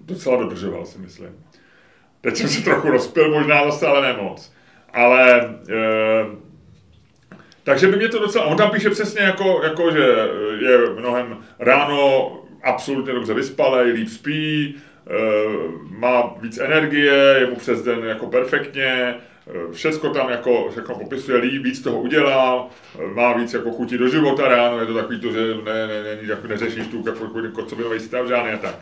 [0.00, 1.30] docela dodržoval, si myslím.
[2.20, 4.52] Teď jsem se trochu rozpil, možná zase, ale ne moc.
[4.92, 6.26] Ale e,
[7.64, 10.28] takže by mě to docela, on tam píše přesně jako, jako že
[10.58, 14.91] je mnohem ráno absolutně dobře vyspalý, líp spí, eh,
[15.88, 19.14] má víc energie, je mu přes den jako perfektně,
[19.46, 23.98] eh, všecko tam jako, jako popisuje líp, víc toho udělá, eh, má víc jako chutí
[23.98, 27.04] do života ráno, je to takový to, že ne, ne, ne, jako neřešíš tu
[27.52, 28.74] kocovinový stav žádný a tak.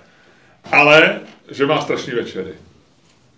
[0.73, 2.53] Ale, že má strašný večery.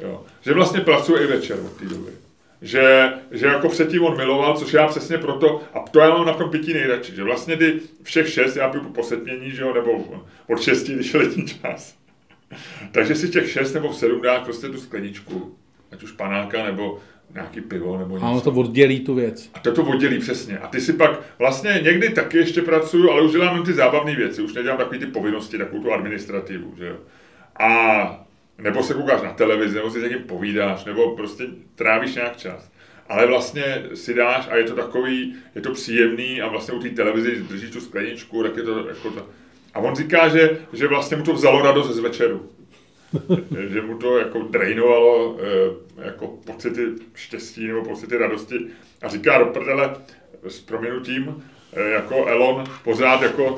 [0.00, 0.24] Jo.
[0.40, 2.12] Že vlastně pracuje i večer od té doby
[2.62, 6.32] že, že jako předtím on miloval, což já přesně proto, a to já mám na
[6.32, 10.22] tom pití nejradši, že vlastně ty všech šest já piju po setmění, že jo, nebo
[10.48, 11.94] od šesti, když je letní čas.
[12.92, 15.56] Takže si těch šest nebo sedm dá prostě tu skleničku,
[15.92, 16.98] ať už panáka, nebo
[17.34, 18.26] nějaký pivo nebo něco.
[18.26, 19.50] A ono to oddělí tu věc.
[19.54, 20.58] A to to oddělí přesně.
[20.58, 24.16] A ty si pak vlastně někdy taky ještě pracuju, ale už dělám jen ty zábavné
[24.16, 26.96] věci, už nedělám takové ty povinnosti, takovou tu administrativu, že jo.
[27.58, 28.24] A
[28.58, 31.44] nebo se koukáš na televizi, nebo si s někým povídáš, nebo prostě
[31.74, 32.70] trávíš nějak čas.
[33.08, 36.88] Ale vlastně si dáš a je to takový, je to příjemný a vlastně u té
[36.88, 39.26] televize, když držíš tu skleničku, tak je to jako to.
[39.74, 42.48] A on říká, že, že vlastně mu to vzalo radost z večeru.
[43.68, 46.82] že mu to jako drainovalo eh, jako pocity
[47.14, 48.54] štěstí nebo pocity radosti.
[49.02, 49.96] A říká do prdele
[50.48, 53.56] s proměnutím, eh, jako Elon pořád jako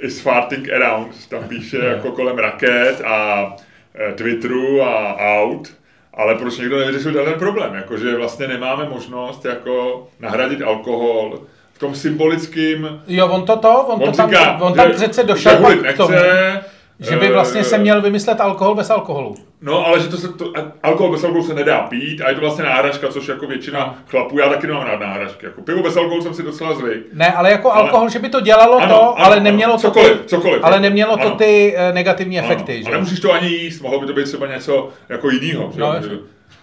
[0.00, 3.56] is farting around, tam píše jako kolem raket a
[3.94, 5.74] Eh, Twitteru a aut,
[6.14, 11.46] ale proč někdo nevyřešil ten problém, jakože vlastně nemáme možnost jako nahradit alkohol
[11.82, 13.00] tom symbolickém...
[13.06, 15.96] Jo, on to to, on, on to říká, tam, on tam že, přece došel k
[15.96, 16.12] tomu.
[16.12, 16.62] Nechce,
[17.00, 19.34] že by vlastně se měl vymyslet alkohol bez alkoholu.
[19.62, 20.52] No, ale že to se, to,
[20.82, 23.94] alkohol bez alkoholu se nedá pít a je to vlastně náhražka, což jako většina no.
[24.06, 25.46] chlapů, já taky nemám rád náhražky.
[25.46, 27.02] Jako pivo bez alkoholu jsem si docela zvyk.
[27.12, 29.80] Ne, ale jako ale, alkohol, že by to dělalo ano, to, ano, ale nemělo ano,
[29.80, 31.30] cokoliv, to ty, cokoliv, ale nemělo ano.
[31.30, 32.48] to ty uh, negativní ano.
[32.48, 32.72] efekty.
[32.72, 32.82] Ano.
[32.82, 32.88] Že?
[32.88, 35.72] A nemusíš to ani jíst, mohlo by to být třeba něco jako jiného.
[35.76, 36.18] No, že?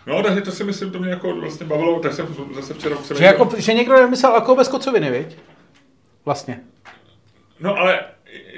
[0.10, 2.98] No, takže to si myslím, to mě jako vlastně bavilo, tak jsem zase včera...
[3.18, 5.38] Že, jako, že někdo nemyslel alkohol bez kocoviny, viď?
[6.26, 6.60] Vlastně.
[7.60, 8.00] No, ale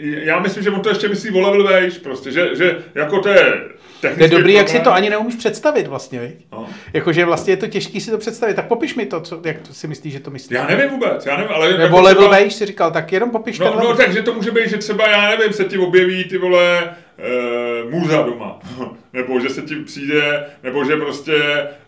[0.02, 1.32] já myslím, že on to ještě myslí
[1.64, 3.70] vejš, prostě, že, že jako to je
[4.02, 6.46] to je dobrý, jak si to ani neumíš představit vlastně, viď?
[6.52, 6.68] No.
[6.94, 8.54] Jakože vlastně je to těžký si to představit.
[8.54, 10.56] Tak popiš mi to, co, jak to si myslíš, že to myslíš.
[10.56, 11.72] Já nevím vůbec, já nevím, ale...
[11.72, 12.38] Nebo jako level třeba...
[12.38, 13.92] vejš si říkal, tak jenom popiš no, ten level.
[13.92, 17.90] No, takže to může být, že třeba, já nevím, se ti objeví ty vole e,
[17.90, 18.60] můza doma.
[19.14, 21.34] nebo že se ti přijde, nebo že prostě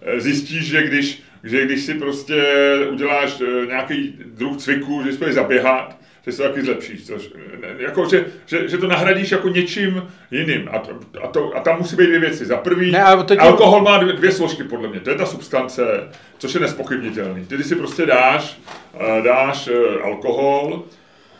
[0.02, 2.44] eh, zjistíš, že když, že když si prostě
[2.92, 7.06] uděláš e, nějaký druh cviku, že si zaběhat, že se taky zlepšíš.
[7.06, 7.30] Což,
[7.78, 10.70] jako, že, že, že, to nahradíš jako něčím jiným.
[10.72, 12.46] A, to, a, to, a tam musí být dvě věci.
[12.46, 13.38] Za prvý, ne, tě...
[13.38, 15.00] alkohol má dvě, dvě složky podle mě.
[15.00, 17.46] To je ta substance, což je nespochybnitelný.
[17.46, 18.60] Ty, když si prostě dáš,
[19.00, 20.84] eh, dáš eh, alkohol,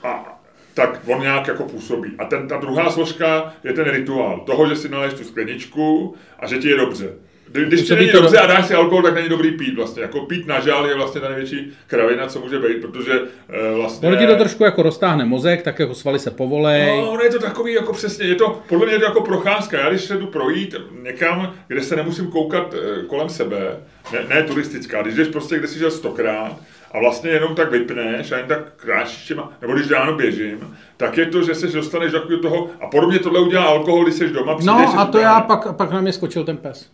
[0.04, 0.40] a,
[0.74, 2.12] tak on nějak jako působí.
[2.18, 6.48] A ten, ta druhá složka je ten rituál toho, že si naleješ tu skleničku a
[6.48, 7.14] že ti je dobře.
[7.54, 10.02] Když ti není dobře a dáš si alkohol, tak není dobrý pít vlastně.
[10.02, 14.08] Jako pít na žál je vlastně ta největší kravina, co může být, protože uh, vlastně...
[14.08, 16.88] Ono ti to trošku jako roztáhne mozek, tak jako svaly se povolej.
[16.88, 19.80] No, ono je to takový jako přesně, je to, podle mě je to jako procházka.
[19.80, 23.78] Já když se jdu projít někam, kde se nemusím koukat uh, kolem sebe,
[24.14, 26.56] ne, ne turistická, když jdeš prostě, kde si žil stokrát,
[26.92, 31.18] a vlastně jenom tak vypneš a jen tak kráčíš těma, nebo když ráno běžím, tak
[31.18, 34.58] je to, že se dostaneš do toho, a podobně tohle udělá alkohol, když jsi doma,
[34.64, 36.90] No a to já pak, pak na mě skočil ten pes.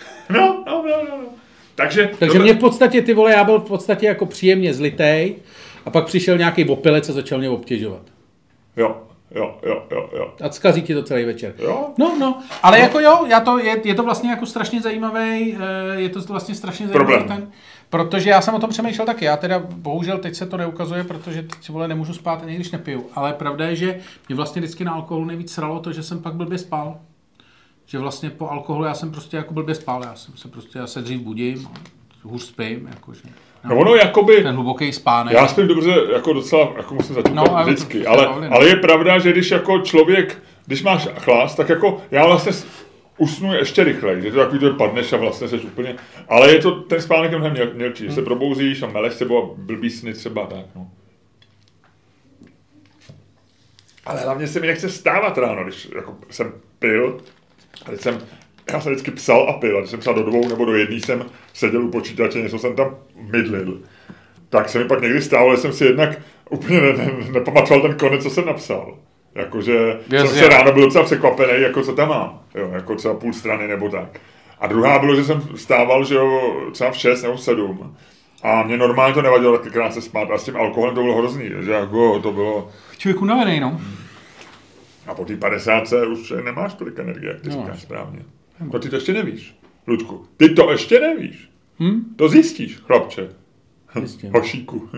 [0.30, 1.28] No, no, no, no.
[1.74, 2.44] Takže, Takže tohle...
[2.44, 5.36] mě v podstatě, ty vole, já byl v podstatě jako příjemně zlitej
[5.86, 8.02] a pak přišel nějaký opilec a začal mě obtěžovat.
[8.76, 8.96] Jo,
[9.34, 10.32] jo, jo, jo, jo.
[10.40, 11.54] A zkazí ti to celý večer.
[11.58, 11.90] Jo.
[11.98, 12.84] No, no, ale no.
[12.84, 16.54] jako jo, já to, je, je to vlastně jako strašně zajímavý, eh, je to vlastně
[16.54, 17.40] strašně zajímavý Problém.
[17.40, 17.50] ten,
[17.90, 21.42] protože já jsem o tom přemýšlel taky, já teda bohužel teď se to neukazuje, protože
[21.42, 23.98] teď vole nemůžu spát ani když nepiju, ale pravda je, že
[24.28, 26.98] mě vlastně vždycky na alkoholu nejvíc sralo to, že jsem pak blbě spal
[27.90, 30.86] že vlastně po alkoholu já jsem prostě jako blbě spal, já jsem se prostě, já
[30.86, 31.68] se dřív budím,
[32.22, 33.20] hůř spím, jakože.
[33.64, 34.42] No, no ono jakoby...
[34.42, 35.34] Ten hluboký spánek.
[35.34, 39.32] Já spím dobře, jako docela, jako musím zatím no, vždycky, ale, ale je pravda, že
[39.32, 42.52] když jako člověk, když máš chlast, tak jako já vlastně
[43.18, 45.96] usnu ještě rychleji, že to takový, to padneš a vlastně seš úplně,
[46.28, 48.14] ale je to ten spánek mnohem měl, mělčí, hmm.
[48.14, 50.90] se probouzíš a meleš se, nebo blbý sny třeba tak, no.
[54.06, 57.20] Ale hlavně se mi nechce stávat ráno, když jako jsem pil,
[57.86, 58.18] a teď jsem,
[58.72, 60.96] já jsem vždycky psal a pil, a když jsem psal do dvou nebo do jedné
[60.96, 62.96] jsem seděl u počítače, něco jsem tam
[63.32, 63.80] mydlil.
[64.48, 66.18] Tak se mi pak někdy stalo, že jsem si jednak
[66.50, 68.98] úplně ne, ne, nepamatoval ten konec, co jsem napsal.
[69.34, 70.28] Jakože Jasně.
[70.28, 72.40] jsem se ráno byl docela překvapený, jako co tam mám.
[72.54, 74.20] Jo, jako třeba půl strany nebo tak.
[74.60, 77.96] A druhá bylo, že jsem vstával, že jo, třeba v 6 nebo v 7.
[78.42, 80.30] A mě normálně to nevadilo taky krátce spát.
[80.30, 81.50] A s tím alkoholem to bylo hrozný.
[81.60, 82.68] Že jako to bylo...
[82.98, 83.80] Člověk unavený, no.
[85.10, 87.64] A po té 50 už nemáš tolik energie, jak ty Nemáš.
[87.66, 88.20] říkáš správně.
[88.72, 89.54] To ty to ještě nevíš,
[89.86, 90.26] Ludku.
[90.36, 91.50] Ty to ještě nevíš.
[91.80, 92.00] Hm?
[92.16, 93.28] To zjistíš, chlapče.
[93.98, 94.30] Zjistím.
[94.34, 94.88] Hošíku.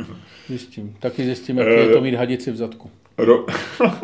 [0.48, 0.96] Zjistím.
[1.00, 2.90] Taky zjistím, jak Eh, je to mít hadici v zadku.
[3.18, 3.46] Ro...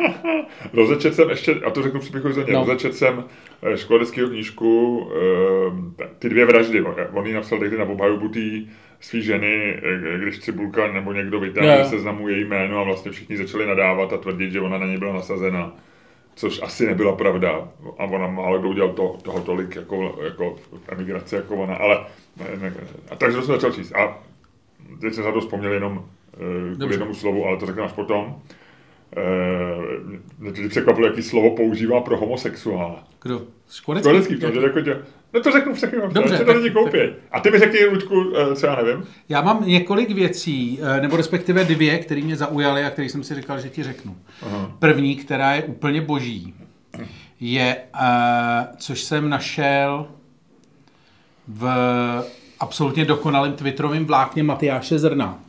[0.73, 2.59] Rozečet jsem ještě, a to řeknu příběhu za ně, No.
[2.59, 2.65] no.
[2.65, 3.23] rozečet jsem
[3.63, 5.01] eh, školeckého knížku,
[6.01, 6.81] eh, ty dvě vraždy,
[7.13, 8.39] on ji napsal tehdy na obhajobu té
[8.99, 13.37] svý ženy, eh, když Cibulka nebo někdo vytáhl se seznamu její jméno a vlastně všichni
[13.37, 15.75] začali nadávat a tvrdit, že ona na něj byla nasazena.
[16.39, 17.67] Což asi nebyla pravda.
[17.97, 21.75] A ona málo kdo udělal to, toho tolik jako, jako v emigraci jako ona.
[21.75, 22.05] Ale,
[22.37, 22.73] ne, ne,
[23.11, 23.95] a takže to jsem začal číst.
[23.95, 24.17] A
[25.01, 26.05] teď jsem za to vzpomněl jenom
[26.81, 28.41] eh, k jednomu slovu, ale to řeknu až potom.
[29.17, 29.21] Eh,
[30.39, 33.03] Mě teď překvapilo, jaký slovo používá pro homosexuála.
[33.21, 33.41] Kdo?
[33.71, 34.09] Škodecký?
[34.09, 34.97] Kolecký v tom, že jako tě,
[35.33, 36.97] no to řeknu v takovém, Dobře, to lidi koupí.
[37.31, 39.03] A ty mi řekni, Luďku, eh, co já nevím.
[39.29, 43.35] Já mám několik věcí, eh, nebo respektive dvě, které mě zaujaly a které jsem si
[43.35, 44.17] říkal, že ti řeknu.
[44.41, 44.71] Aha.
[44.79, 46.53] První, která je úplně boží,
[47.39, 50.07] je, eh, což jsem našel
[51.47, 51.67] v
[52.59, 55.39] absolutně dokonalém twitterovém vlákně Matyáše Zrna,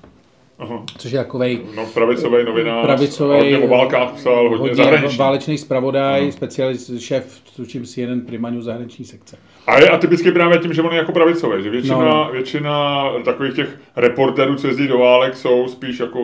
[0.60, 0.82] Aha.
[0.98, 5.18] což je takovej No, pravicový novinář, pravicový, hodně o válkách psal, hodně, hodně zahraniční.
[5.18, 9.36] válečný zpravodaj, specialist, šéf, tučím si jeden primaňu zahraniční sekce.
[9.66, 12.30] A je atypický právě tím, že on je jako pravicový, že většina, No, no, no.
[12.32, 16.18] většina takových těch reportérů, co jezdí do válek, jsou spíš jako,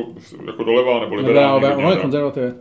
[0.47, 1.55] jako doleva nebo liberální.
[1.55, 1.69] Liberálové,
[1.99, 2.55] hodně, on je.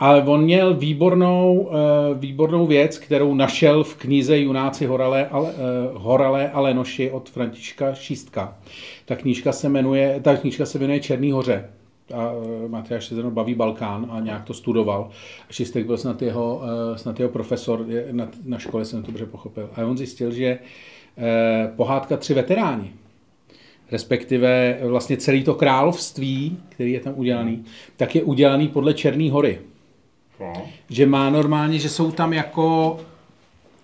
[0.00, 5.90] Ale on měl výbornou, eh, výbornou věc, kterou našel v knize Junáci Horalé, ale, eh,
[5.92, 8.56] Horalé a Lenoši od Františka Šístka.
[9.10, 11.70] Ta knížka se jmenuje, ta knížka se jmenuje Černý hoře.
[12.14, 12.32] A
[12.64, 15.10] eh, Matyáš se zrovna baví Balkán a nějak to studoval.
[15.48, 19.26] A Šistek byl snad jeho, eh, snad jeho profesor, na, na škole jsem to dobře
[19.26, 19.70] pochopil.
[19.74, 20.58] A on zjistil, že
[21.18, 22.92] eh, pohádka Tři veteráni,
[23.90, 27.64] respektive vlastně celý to království, který je tam udělaný,
[27.96, 29.58] tak je udělaný podle Černé hory.
[30.40, 30.52] No.
[30.90, 32.98] Že má normálně, že jsou tam jako,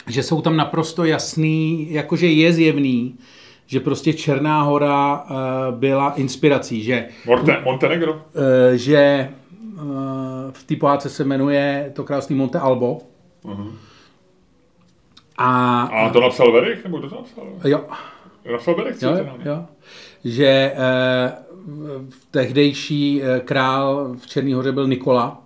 [0.09, 3.15] že jsou tam naprosto jasný, jakože je zjevný,
[3.67, 8.13] že prostě Černá hora uh, byla inspirací, že, Monte, Montenegro?
[8.13, 8.21] uh,
[8.75, 9.29] že
[9.75, 9.83] uh,
[10.53, 12.99] v té pohádce se jmenuje to království Monte Albo.
[13.45, 13.73] Uh-huh.
[15.39, 17.45] A, A to napsal Verich, nebo kdo to napsal?
[17.65, 17.85] jo,
[18.53, 19.65] Napsal Verich, jo, jo, jo,
[20.25, 21.47] že uh,
[22.31, 25.43] tehdejší eh, král v Černý hoře byl Nikola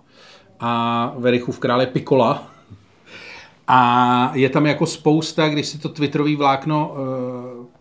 [0.59, 2.43] a Verichův král je Pikola.
[3.67, 6.93] A je tam jako spousta, když si to twitterový vlákno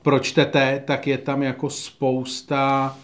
[0.03, 2.97] pročtete, tak je tam jako spousta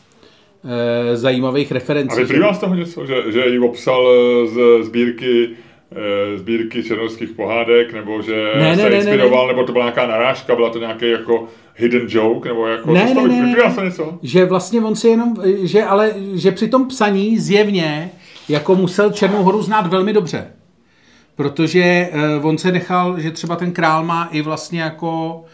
[0.64, 0.70] uh,
[1.14, 2.20] zajímavých A referencí.
[2.20, 5.48] vyplývá z toho něco, že, že ji obsal eh, z sbírky
[5.92, 9.84] eh, sbírky černovských pohádek, nebo že Ne, ne, se ne, ne, inspiroval, nebo to byla
[9.84, 13.56] nějaká narážka, byla to nějaký jako hidden joke, nebo jako, Ne, ne, ne, ne.
[13.74, 14.18] toho něco?
[14.22, 18.10] Že vlastně on si jenom, že ale, že při tom psaní zjevně
[18.48, 20.46] jako musel Černou horu znát velmi dobře.
[21.36, 25.44] Protože uh, on se nechal, že třeba ten král má i vlastně jako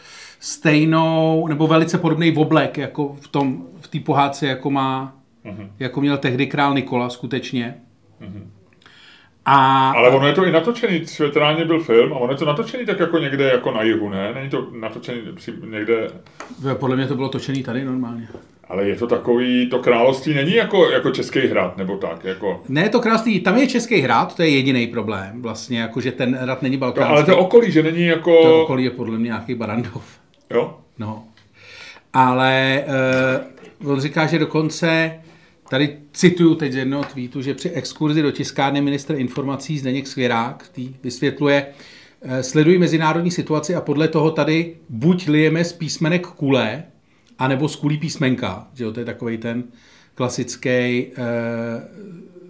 [0.44, 5.70] stejnou, nebo velice podobný oblek, jako v tom, v té pohádce, jako má, Mhm.
[5.78, 7.74] jako měl tehdy král Nikola skutečně.
[9.44, 12.86] A, Ale ono je to i natočený, Světráně byl film, a ono je to natočený
[12.86, 14.32] tak jako někde jako na jihu, ne?
[14.34, 15.18] Není to natočený
[15.70, 16.06] někde,
[16.74, 18.28] podle mě to bylo točený tady normálně.
[18.68, 22.62] ale je to takový, to království není jako, jako český hrad, nebo tak, jako...
[22.68, 26.34] Ne, to království, tam je český hrad, to je jediný problém, vlastně, jako že ten
[26.36, 27.12] hrad není balkánský.
[27.12, 28.42] ale to okolí, že není jako...
[28.42, 30.21] To okolí je podle mě nějaký Barandov.
[30.52, 30.78] Jo?
[30.98, 31.24] No.
[32.12, 32.84] Ale
[33.82, 35.20] uh, on říká, že dokonce,
[35.68, 40.68] tady cituju teď z jednoho tweetu, že při exkurzi do tiskárny ministr informací Zdeněk Svěrák
[40.68, 41.66] tý vysvětluje,
[42.22, 46.84] eh, sledují mezinárodní situaci a podle toho tady buď lijeme z písmenek kulé,
[47.38, 48.68] anebo z kulí písmenka.
[48.74, 49.64] Že jo, to je takový ten
[50.14, 51.12] klasický, eh,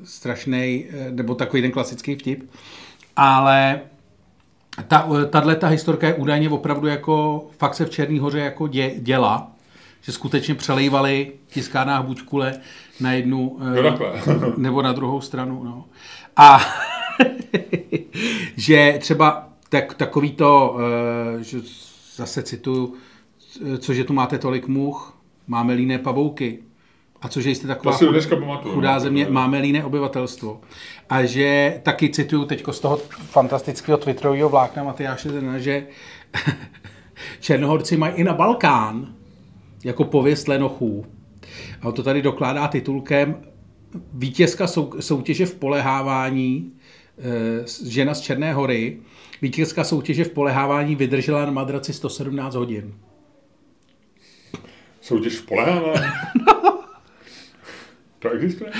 [0.05, 2.51] strašný, eh, nebo takový ten klasický vtip.
[3.17, 3.81] Ale
[4.89, 8.95] ta, tahle ta historka je údajně opravdu jako, fakt se v Černý hoře jako dě,
[8.99, 9.51] děla,
[10.01, 12.61] že skutečně přelejvali v tiskárnách buď kule
[13.01, 14.13] na jednu takhle.
[14.57, 15.65] nebo na druhou stranu.
[15.65, 15.85] No.
[16.37, 16.61] A
[18.57, 20.79] že třeba tak, takový to,
[21.41, 21.59] eh, že
[22.17, 22.95] zase cituju,
[23.75, 25.17] eh, cože tu máte tolik much,
[25.47, 26.59] máme líné pavouky.
[27.23, 29.01] A cože jste taková To si pamatuju, chudá no.
[29.01, 30.61] země, máme líné obyvatelstvo.
[31.11, 32.97] A že taky cituju teď z toho
[33.31, 35.87] fantastického twitterového vlákna Matyáše Zena, že
[37.41, 39.15] Černohorci mají i na Balkán
[39.85, 41.07] jako pověst lenochů.
[41.83, 43.37] A on to tady dokládá titulkem
[44.15, 46.73] Vítězka sou, soutěže v polehávání
[47.85, 48.99] žena z Černé hory,
[49.43, 52.95] vítězka soutěže v polehávání vydržela na madraci 117 hodin.
[55.01, 56.03] Soutěž v polehávání?
[58.23, 58.71] to existuje?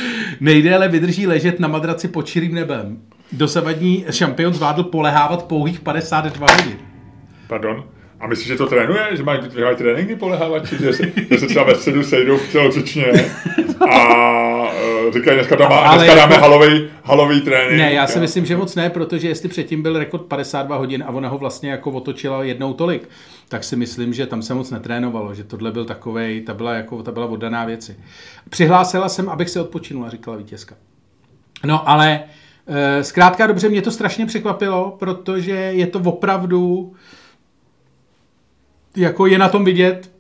[0.41, 2.99] Nejdéle vydrží ležet na madraci pod širým nebem.
[3.33, 6.79] Dosavadní šampion zvládl polehávat pouhých 52 hodin.
[7.49, 7.85] Pardon?
[8.21, 9.03] A myslíš, že to trénuje?
[9.13, 10.77] Že mají, mají tréninky polehávači?
[10.77, 13.05] Že se, že se třeba ve středu sejdou v tělocvičně
[13.91, 14.23] a
[14.73, 16.49] uh, říkají, dneska, tam má, ale dneska dáme jako...
[16.49, 17.79] halový, halový trénink.
[17.79, 21.11] Ne, já si myslím, že moc ne, protože jestli předtím byl rekord 52 hodin a
[21.11, 23.09] ona ho vlastně jako otočila jednou tolik,
[23.49, 27.03] tak si myslím, že tam se moc netrénovalo, že tohle byl takovej, ta byla, jako,
[27.03, 27.97] ta byla oddaná věci.
[28.49, 30.75] Přihlásila jsem, abych se odpočinula, říkala vítězka.
[31.65, 32.21] No ale
[32.67, 36.93] e, zkrátka dobře, mě to strašně překvapilo, protože je to opravdu
[38.97, 40.13] jako je na tom vidět,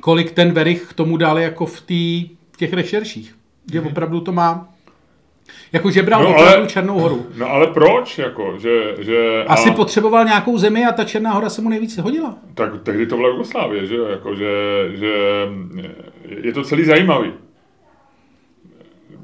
[0.00, 3.36] kolik ten Verich k tomu dal jako v, tý, v těch rešerších.
[3.72, 3.86] Že mm-hmm.
[3.86, 4.73] opravdu to má
[5.74, 7.26] jako že bral no, ale, Černou horu.
[7.36, 8.18] No ale proč?
[8.18, 9.72] Jako, že, že, Asi a...
[9.72, 12.36] potřeboval nějakou zemi a ta Černá hora se mu nejvíc hodila.
[12.54, 14.50] Tak tehdy to byla Jugoslávie, že, jako, že,
[14.94, 15.12] že
[16.26, 17.32] je to celý zajímavý.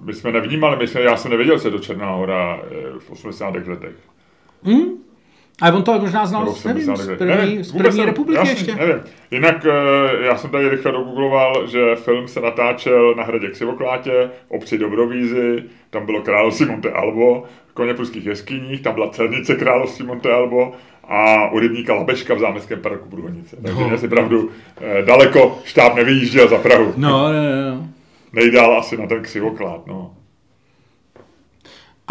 [0.03, 3.11] My jsme nevnímali, my jsme, já jsem nevěděl, co je to Černá hora eh, v
[3.11, 3.55] 80.
[3.67, 3.95] letech.
[4.63, 4.85] Hmm?
[5.61, 8.75] Ale on to možná znal, nevím, z první, nevím, z první republiky jasný, ještě.
[8.75, 9.03] Nevím.
[9.31, 14.79] Jinak eh, já jsem tady rychle dogoogloval, že film se natáčel na hradě Ksivoklátě, obci
[14.79, 17.45] Dobrovízy, tam bylo království Monte Albo,
[17.75, 20.73] koně pruských jeskyních, tam byla celnice království Monte Albo
[21.05, 23.57] a u rybníka Labeška v zámeckém parku Bruhonice.
[23.63, 23.99] Takže no.
[23.99, 24.51] si pravdu
[24.81, 26.93] eh, daleko štáb nevyjížděl za Prahu.
[26.97, 27.89] No, no, no.
[28.33, 30.15] Nejdál asi na ten Ksivoklát, no.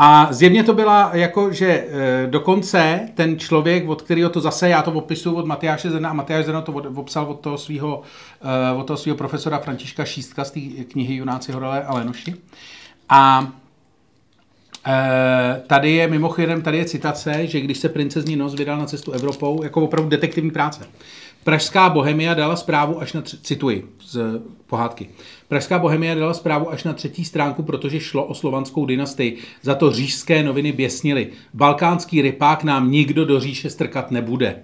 [0.01, 4.81] A zjevně to byla jako, že e, dokonce ten člověk, od kterého to zase, já
[4.81, 8.01] to opisuju od Matyáše Zena a Matyáš Zena to opsal od toho svého
[8.41, 12.35] e, od toho svého profesora Františka Šístka z té knihy Junáci Horele a Lenoši.
[13.09, 13.51] A
[14.87, 19.11] e, tady je mimochodem, tady je citace, že když se princezní nos vydal na cestu
[19.11, 20.85] Evropou, jako opravdu detektivní práce,
[21.43, 25.09] Pražská bohemia dala zprávu až na, tři, cituji z pohádky,
[25.49, 29.37] Pražská bohemia dala zprávu až na třetí stránku, protože šlo o slovanskou dynastii.
[29.61, 31.29] Za to říšské noviny běsnili.
[31.53, 34.47] Balkánský rypák nám nikdo do říše strkat nebude.
[34.47, 34.61] E,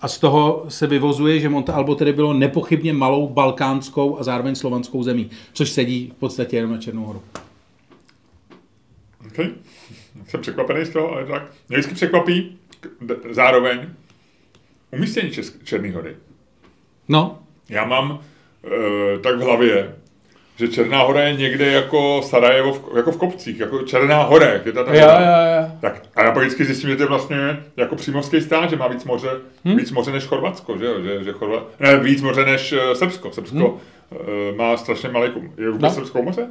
[0.00, 4.54] a z toho se vyvozuje, že Monte Albo tedy bylo nepochybně malou balkánskou a zároveň
[4.54, 7.22] slovanskou zemí, což sedí v podstatě jenom na Černou horu.
[9.26, 9.50] Okay.
[10.28, 11.42] Jsem překvapený z toho, ale tak.
[11.68, 12.58] Mě vždycky překvapí
[13.30, 13.86] zároveň
[14.94, 15.30] umístění
[15.64, 16.16] Černé hory.
[17.08, 17.38] No.
[17.68, 18.20] Já mám
[18.64, 19.94] e, tak v hlavě,
[20.56, 24.72] že Černá hora je někde jako Sarajevo, v, jako v kopcích, jako Černá hora, je
[24.72, 25.70] ta tam jo, jo, jo.
[25.80, 27.36] Tak, a já pak vždycky zjistím, že to je vlastně
[27.76, 29.30] jako přímořský stát, že má víc moře,
[29.64, 29.76] hmm?
[29.76, 33.32] víc moře než Chorvatsko, že jo, že, že Chorva, ne, víc moře než eh, Srbsko.
[33.32, 33.78] Srbsko hmm?
[34.50, 35.90] e, má strašně malý, je vůbec no.
[35.90, 36.48] Srbskou moře?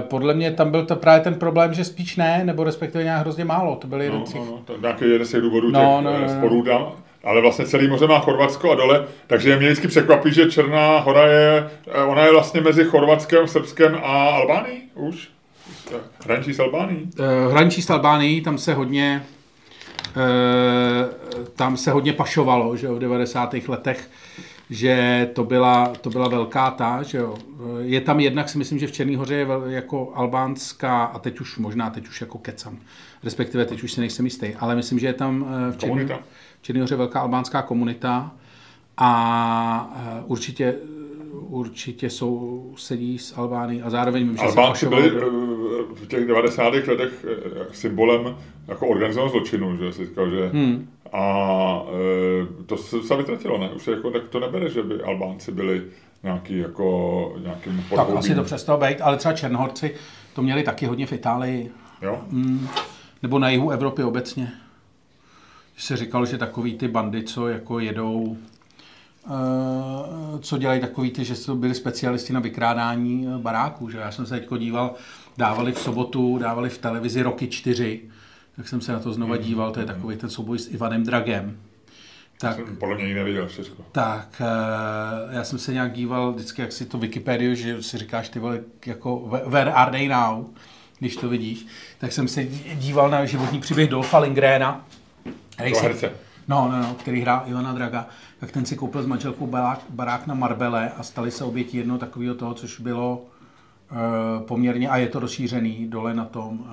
[0.00, 3.44] Podle mě tam byl to právě ten problém, že spíš ne, nebo respektive nějak hrozně
[3.44, 3.76] málo.
[3.76, 4.40] To byl jeden no, z těch...
[4.40, 6.28] no, no, nějaký jeden z těch důvodů no, těch no, no, no.
[6.28, 6.92] sporů tam
[7.24, 11.26] ale vlastně celý moře má Chorvatsko a dole, takže mě vždycky překvapí, že Černá hora
[11.26, 15.28] je, eh, ona je vlastně mezi Chorvatskem, Srbskem a Albánií už.
[16.24, 17.10] Hraničí s Albánií?
[17.18, 19.24] Uh, hraničí s Albánií, tam se hodně
[20.16, 23.54] uh, tam se hodně pašovalo, že jo, v 90.
[23.68, 24.10] letech,
[24.70, 27.36] že to byla, to byla velká ta, že jo.
[27.80, 31.58] Je tam jednak, si myslím, že v Černý hoře je jako albánská, a teď už
[31.58, 32.78] možná, teď už jako kecam,
[33.22, 36.08] respektive teď už si nejsem jistý, ale myslím, že je tam v Černý,
[36.64, 38.32] Černohoře velká albánská komunita
[38.96, 40.74] a eh, určitě
[41.32, 45.20] určitě jsou sedí s Albány a zároveň vím, že Albánci byli eh,
[45.94, 46.74] v těch 90.
[46.74, 48.36] letech eh, symbolem
[48.68, 50.88] jako organizovaného zločinu, že si říkal, že hmm.
[51.12, 51.82] a
[52.66, 53.70] to se vytratilo, ne?
[53.70, 55.82] Už jako, tak to nebere, že by Albánci byli
[56.22, 59.94] nějaký jako nějakým Tak asi to přestalo být, ale třeba Černohorci
[60.34, 61.70] to měli taky hodně v Itálii.
[62.02, 62.18] Jo?
[62.30, 62.68] Hmm.
[63.22, 64.52] Nebo na jihu Evropy obecně
[65.76, 68.36] se říkal, že takový ty bandy, co jako jedou,
[69.26, 73.90] eh, co dělají takový ty, že jsou byli specialisti na vykrádání eh, baráků.
[73.90, 73.98] Že?
[73.98, 74.94] Já jsem se teď díval,
[75.36, 78.00] dávali v sobotu, dávali v televizi roky čtyři,
[78.56, 81.56] tak jsem se na to znova díval, to je takový ten souboj s Ivanem Dragem.
[82.40, 83.84] Tak, jsem podle mě neviděl všechno.
[83.92, 88.28] Tak, eh, já jsem se nějak díval vždycky, jak si to Wikipedia, že si říkáš
[88.28, 90.46] ty vole, jako where are they now,
[90.98, 91.66] když to vidíš,
[91.98, 92.44] tak jsem se
[92.74, 94.86] díval na životní příběh Dolfa Lindgrena,
[95.58, 96.12] herce.
[96.48, 98.06] No, no, no, který hrál Ivana Draga,
[98.40, 101.98] tak ten si koupil s manželkou barák, barák na Marbele a stali se obětí jednoho
[101.98, 103.24] takového toho, což bylo
[103.90, 106.66] e, poměrně, a je to rozšířený dole na tom,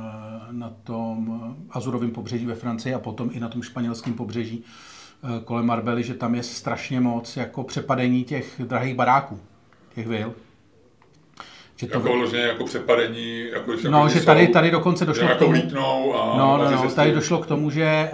[0.50, 5.44] e, na tom Azurovém pobřeží ve Francii a potom i na tom španělském pobřeží e,
[5.44, 9.40] kolem Marbely, že tam je strašně moc jako přepadení těch drahých baráků,
[9.96, 10.34] těch vil.
[11.82, 11.98] Že to...
[11.98, 15.56] Jako vloženě jako přepadení, jako No, že tady, tady dokonce došlo k tomu...
[15.56, 18.12] Jako a no, no, no, tady došlo k tomu, že e,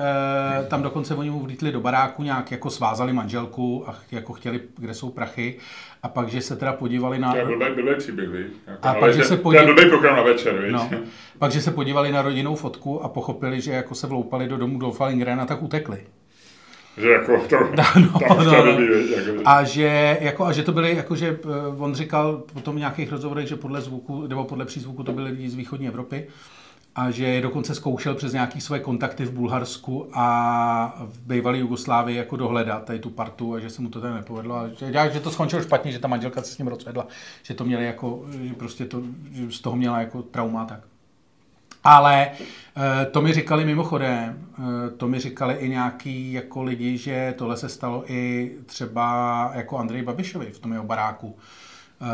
[0.67, 4.93] tam dokonce oni mu vlítli do baráku, nějak jako svázali manželku a jako chtěli, kde
[4.93, 5.57] jsou prachy.
[6.03, 7.31] A pak, že se teda podívali na...
[7.31, 8.29] To je blbý, blbý příběh,
[8.67, 9.73] Jako a pak, že se podívali...
[9.73, 10.71] Blbý program na večer, víš?
[10.73, 10.89] No.
[11.39, 14.79] Pak, že se podívali na rodinnou fotku a pochopili, že jako se vloupali do domu
[14.79, 15.97] Dolfa Lindgrena, tak utekli.
[16.97, 18.81] Že jako to, no, no, no, no.
[18.81, 22.79] Jako, a že, jako, a že to byly, jako, že eh, on říkal potom v
[22.79, 26.27] nějakých rozhovorech, že podle zvuku, nebo podle přízvuku to byly lidi z východní Evropy
[26.97, 32.17] a že je dokonce zkoušel přes nějaké své kontakty v Bulharsku a v bývalé Jugoslávii
[32.17, 35.19] jako dohledat tady tu partu a že se mu to tady nepovedlo a že, že
[35.19, 37.07] to skončilo špatně, že ta manželka se s ním rozvedla,
[37.43, 40.79] že to měli jako, že prostě to, že z toho měla jako trauma tak.
[41.87, 47.33] Ale eh, to mi říkali mimochodem, eh, to mi říkali i nějaký jako lidi, že
[47.37, 51.37] tohle se stalo i třeba jako Andrej Babišovi v tom jeho baráku
[52.01, 52.05] eh,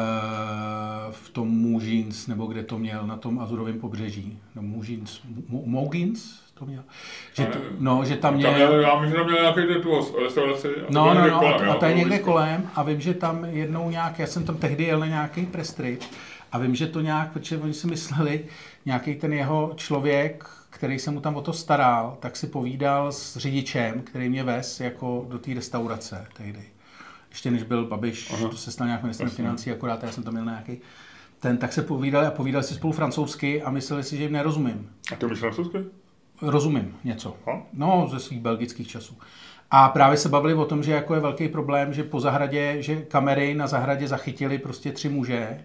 [1.12, 4.40] v tom Můžins, nebo kde to měl, na tom Azurovém pobřeží.
[4.56, 6.84] No, Můžins, Mougins to měl.
[7.34, 8.50] Že to, no, že tam měl...
[8.50, 10.68] Tam měl já myslím, že tam měl nějaký tu restauraci.
[10.90, 14.20] No, no, no, kolem, a, to je někde kolem a vím, že tam jednou nějak,
[14.20, 16.02] já jsem tam tehdy jel na nějaký prestrip
[16.54, 18.46] a vím, že to nějak, protože oni si mysleli,
[18.86, 23.38] nějaký ten jeho člověk, který se mu tam o to staral, tak si povídal s
[23.38, 26.64] řidičem, který mě vez jako do té restaurace tehdy.
[27.30, 28.50] Ještě než byl Babiš, Aha.
[28.50, 30.82] to se stal nějak ministrem financí, akorát já jsem tam měl nějaký
[31.40, 34.90] ten, tak se povídali a povídali si spolu francouzsky a mysleli si, že jim nerozumím.
[35.14, 35.78] A ty umíš francouzsky?
[36.42, 37.38] Rozumím něco.
[37.46, 37.62] Ha?
[37.74, 39.18] No, ze svých belgických časů.
[39.72, 42.96] A právě se bavili o tom, že jako je velký problém, že po zahradě, že
[42.96, 45.60] kamery na zahradě zachytili prostě tři muže,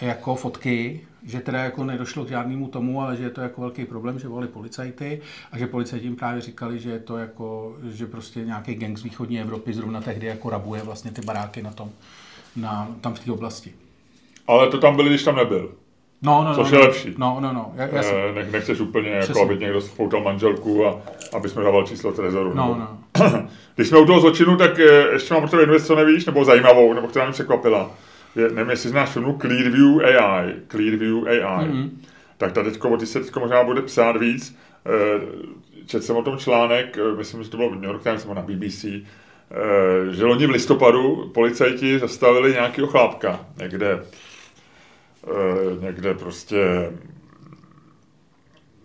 [0.00, 3.84] jako fotky, že teda jako nedošlo k žádnému tomu, ale že je to jako velký
[3.84, 5.20] problém, že volali policajty
[5.52, 9.02] a že policajti jim právě říkali, že je to jako, že prostě nějaký gang z
[9.02, 11.90] východní Evropy zrovna tehdy jako rabuje vlastně ty baráky na tom,
[12.56, 13.72] na, tam v té oblasti.
[14.46, 15.72] Ale to tam byli, když tam nebyl.
[16.22, 17.14] No, no, Což no, je lepší.
[17.18, 17.72] No, no, no.
[17.74, 18.34] Já, já jsem...
[18.34, 22.54] ne, nechceš úplně, jako, aby někdo spoutal manželku a aby jsme dával číslo trezoru.
[22.54, 22.98] No, no.
[23.74, 26.26] Když jsme u toho zločinu, tak eh, ještě mám pro tebe jednu věc, co nevíš,
[26.26, 27.90] nebo zajímavou, nebo která mě překvapila
[28.36, 31.90] je, nevím, jestli znáš filmu Clearview AI, Clearview AI, mm-hmm.
[32.38, 34.58] tak ta teďko, o ty se teďko možná bude psát víc.
[34.86, 35.20] Eh,
[35.86, 38.34] četl jsem o tom článek, eh, myslím, že to bylo v New York Times nebo
[38.34, 44.04] na BBC, eh, že loni v listopadu policajti zastavili nějakého chlápka někde,
[45.80, 46.92] někde prostě,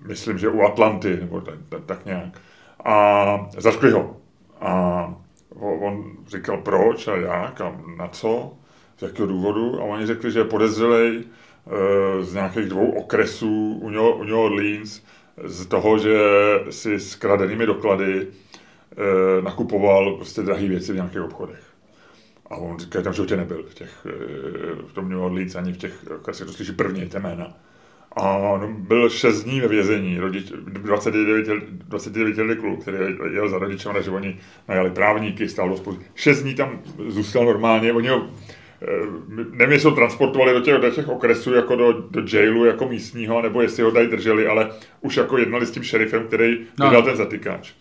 [0.07, 2.41] myslím, že u Atlanty, nebo tak, tak, tak nějak.
[2.85, 4.17] A zatkli ho.
[4.61, 5.13] A
[5.59, 8.58] on říkal proč a jak a na co
[8.99, 9.81] z jakého důvodu?
[9.81, 15.01] A oni řekli, že je podezřelej eh, z nějakých dvou okresů u New, New Orleans
[15.43, 16.19] z toho, že
[16.69, 21.63] si s kradenými doklady eh, nakupoval prostě drahé věci v nějakých obchodech.
[22.49, 25.73] A on říká, tam v životě nebyl v, těch, eh, v tom New Orleans ani
[25.73, 27.53] v těch, asi to slyší první, ty jména.
[28.11, 32.97] A on byl 6 dní ve vězení, rodič, 29, 29 letý kluk, který
[33.31, 38.07] jel za rodičem, že oni najali právníky, stál do 6 dní tam zůstal normálně, oni
[38.07, 38.29] ho
[39.51, 43.41] nevím, jestli ho transportovali do těch, do těch okresů jako do, do jailu jako místního,
[43.41, 44.69] nebo jestli ho tady drželi, ale
[45.01, 46.85] už jako jednali s tím šerifem, který no.
[46.85, 47.71] vydal ten zatykač.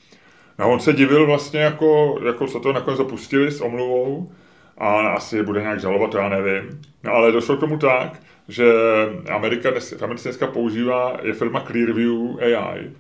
[0.59, 4.33] No on se divil vlastně, jako, jako se to nakonec zapustili s omluvou
[4.79, 6.81] a asi je bude nějak žalovat, to já nevím.
[7.05, 8.73] No ale došlo k tomu tak, že
[9.31, 12.91] Amerika dnes, Amerika dneska používá, je firma Clearview AI,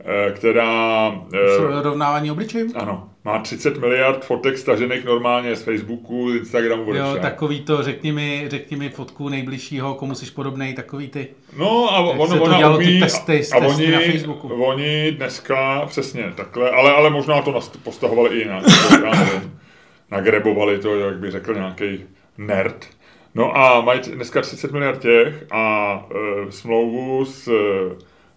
[0.00, 1.12] eh, která...
[1.34, 2.72] Eh, Srovnávání obličejů?
[2.74, 8.12] Ano, má 30 miliard fotek stažených normálně z Facebooku, z Instagramu, Jo, takový to, řekni
[8.12, 11.28] mi, řekni mi fotku nejbližšího, komu jsi podobnej, takový ty.
[11.56, 14.48] No a on, ona umí, ty testy, a, a oni, na Facebooku.
[14.48, 18.64] oni dneska, přesně takhle, ale, ale možná to postahovali i jinak,
[19.04, 19.58] já nevím,
[20.10, 22.04] nagrebovali to, jak by řekl nějaký
[22.38, 22.86] nerd.
[23.34, 25.94] No a mají dneska 30 miliard těch a
[26.48, 27.48] e, smlouvu s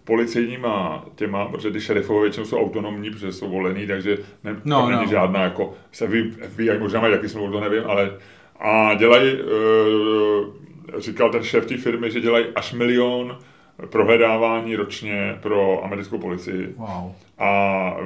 [0.04, 4.90] policejníma těma, protože ty šerifové většinou jsou autonomní, protože jsou volený, takže ne, no, tam
[4.90, 5.10] není no.
[5.10, 6.08] žádná jako, se
[6.48, 8.12] FBI možná mají jaký smlouvu, to nevím, ale
[8.60, 13.38] a dělají, e, říkal ten šéf té firmy, že dělají až milion
[13.90, 16.74] prohledávání ročně pro americkou policii.
[16.76, 17.12] Wow.
[17.38, 17.96] A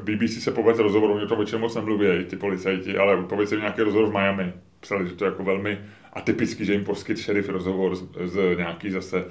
[0.00, 3.56] BBC se povedl rozhovor, oni o tom většinou moc nemluví, ty policajti, ale povedl si
[3.56, 4.52] nějaký rozhovor v Miami.
[4.80, 5.78] Psali, že to je jako velmi
[6.12, 9.24] atypický, že jim poskyt šerif rozhovor z, z nějaký zase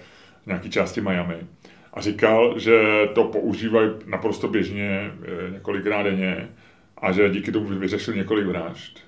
[0.45, 1.35] nějaký části Miami
[1.93, 2.81] a říkal, že
[3.13, 6.49] to používají naprosto běžně eh, několikrát denně
[6.97, 8.99] a že díky tomu vyřešil několik vražd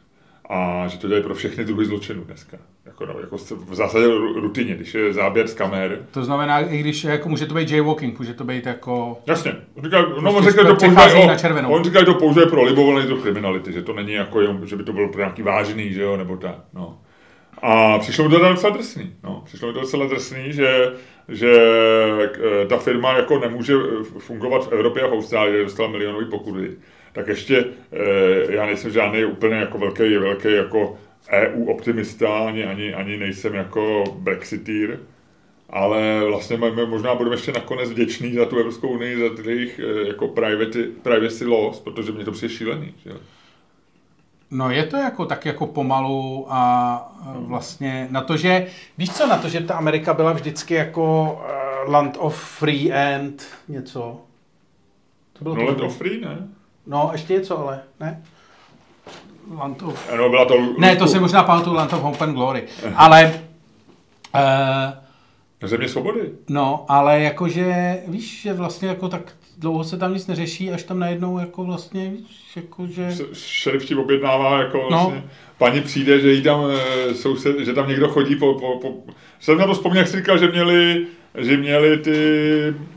[0.49, 2.57] a že to dělají pro všechny druhy zločinů dneska.
[2.85, 4.05] Jako, no, jako v zásadě
[4.35, 5.99] rutině, když je záběr z kamer.
[6.11, 9.17] To znamená, i když jako může to být jaywalking, může to být jako...
[9.27, 9.55] Jasně.
[9.83, 11.71] Říká, no, prostě on říká, to používají, na červenou.
[11.71, 14.83] on říká, že to použije pro libovolný do kriminality, že to není jako, že by
[14.83, 16.99] to bylo pro nějaký vážný, že jo, nebo tak, no.
[17.61, 19.13] A přišlo mi to docela drsný.
[19.23, 19.41] No.
[19.45, 20.91] Přišlo mi to docela drsný, že,
[21.29, 23.73] že eh, ta firma jako nemůže
[24.03, 26.71] fungovat v Evropě a v Austrálii, dostala milionový pokuty.
[27.13, 30.97] Tak ještě, eh, já nejsem žádný úplně jako velký, velký jako
[31.31, 34.99] EU optimista, ani, ani, ani nejsem jako Brexiteer,
[35.69, 40.83] ale vlastně možná budeme ještě nakonec vděční za tu Evropskou unii, za eh, jako private,
[41.03, 42.93] privacy laws, protože mě to přijde šílený.
[43.05, 43.11] Že?
[44.53, 48.67] No je to jako tak jako pomalu a vlastně na to, že,
[48.97, 51.33] víš co, na to, že ta Amerika byla vždycky jako
[51.85, 54.21] uh, land of free and něco.
[55.33, 56.37] To bylo no to land of free, ne?
[56.87, 58.23] No, ještě něco, ale ne?
[59.57, 60.11] Land of...
[60.17, 60.53] No, byla to...
[60.77, 62.63] Ne, to se možná pamatuju Land of Hope and Glory.
[62.95, 63.41] Ale...
[64.35, 66.31] Uh, Země svobody.
[66.49, 69.21] No, ale jakože, víš, že vlastně jako tak
[69.63, 72.13] dlouho se tam nic neřeší, až tam najednou jako vlastně,
[72.55, 73.09] jako že...
[73.33, 74.87] Šerif ti objednává, jako no.
[74.89, 75.29] vlastně, no.
[75.57, 79.13] paní přijde, že jí tam eh, soused, že tam někdo chodí po, po, po...
[79.39, 81.05] Jsem na to vzpomněl, jak jsi říkal, že měli,
[81.37, 82.19] že měli ty...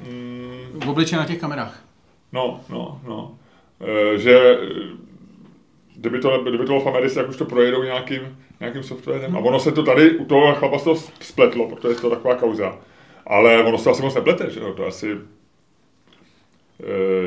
[0.08, 1.84] Mm, v obliče na těch kamerách.
[2.32, 3.38] No, no, no.
[3.80, 4.58] E, že
[5.96, 9.36] kdyby to, kdyby to bylo v Americe, tak už to projedou nějakým, nějakým softwarem.
[9.36, 12.78] A ono se to tady u toho chlapa to spletlo, protože je to taková kauza.
[13.26, 14.72] Ale ono se to asi moc neplete, že jo?
[14.72, 15.16] To asi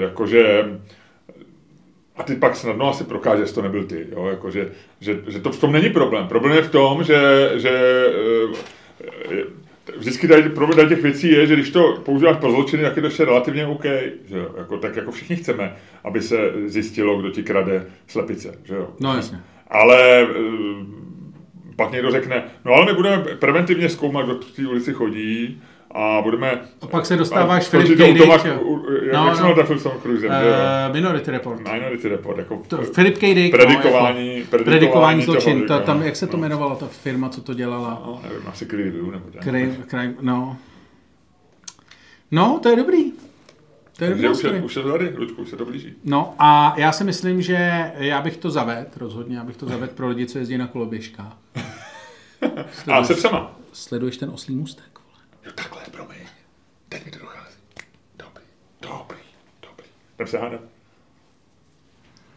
[0.02, 0.66] jakože
[2.20, 4.28] a ty pak snadno asi prokáže, že to nebyl ty, jo?
[4.28, 6.28] Jako, že, že, že, to v tom není problém.
[6.28, 7.70] Problém je v tom, že, že
[9.32, 9.44] e,
[9.98, 13.08] vždycky tady problém těch věcí je, že když to používáš pro zločiny, tak je to
[13.08, 13.84] ještě relativně OK.
[14.26, 14.56] Že jo?
[14.58, 18.56] Jako, tak jako všichni chceme, aby se zjistilo, kdo ti krade slepice.
[18.64, 18.90] Že jo?
[19.00, 19.40] No jasně.
[19.68, 20.26] Ale eh,
[21.76, 26.22] pak někdo řekne, no ale my budeme preventivně zkoumat, kdo v té ulici chodí, a
[26.22, 26.62] budeme...
[26.82, 28.14] A pak se dostáváš Filip K.
[28.14, 29.68] Dick, jak, no, jak no.
[29.68, 31.74] se s Tom Cruisem, uh, Minority Report.
[31.74, 32.62] Minority Report, jako...
[32.68, 33.36] To, Filip K.
[33.36, 36.42] Dick, predikování, no, jako, predikování, predikování zločin, to, tam, jak se to no.
[36.42, 38.02] jmenovalo, ta firma, co to dělala?
[38.06, 39.26] No, nevím, asi Clearview, nebo.
[39.42, 40.58] Crime, crime, no.
[42.32, 43.12] No, to je dobrý.
[43.98, 45.94] To je dobrý už, je, už je to tady, Ludku, už se to blíží.
[46.04, 49.92] No a já si myslím, že já bych to zaved, rozhodně, já bych to zaved
[49.92, 51.38] pro lidi, co jezdí na koloběžkách.
[52.94, 53.56] a se psama.
[53.74, 55.00] Sleduješ ten oslý můstek.
[55.46, 55.79] Jo, takhle.
[56.90, 57.58] Teď mi to dochází.
[58.18, 58.44] Dobrý,
[58.82, 59.18] dobrý,
[59.62, 59.86] dobrý.
[60.16, 60.62] Jdem se hádat.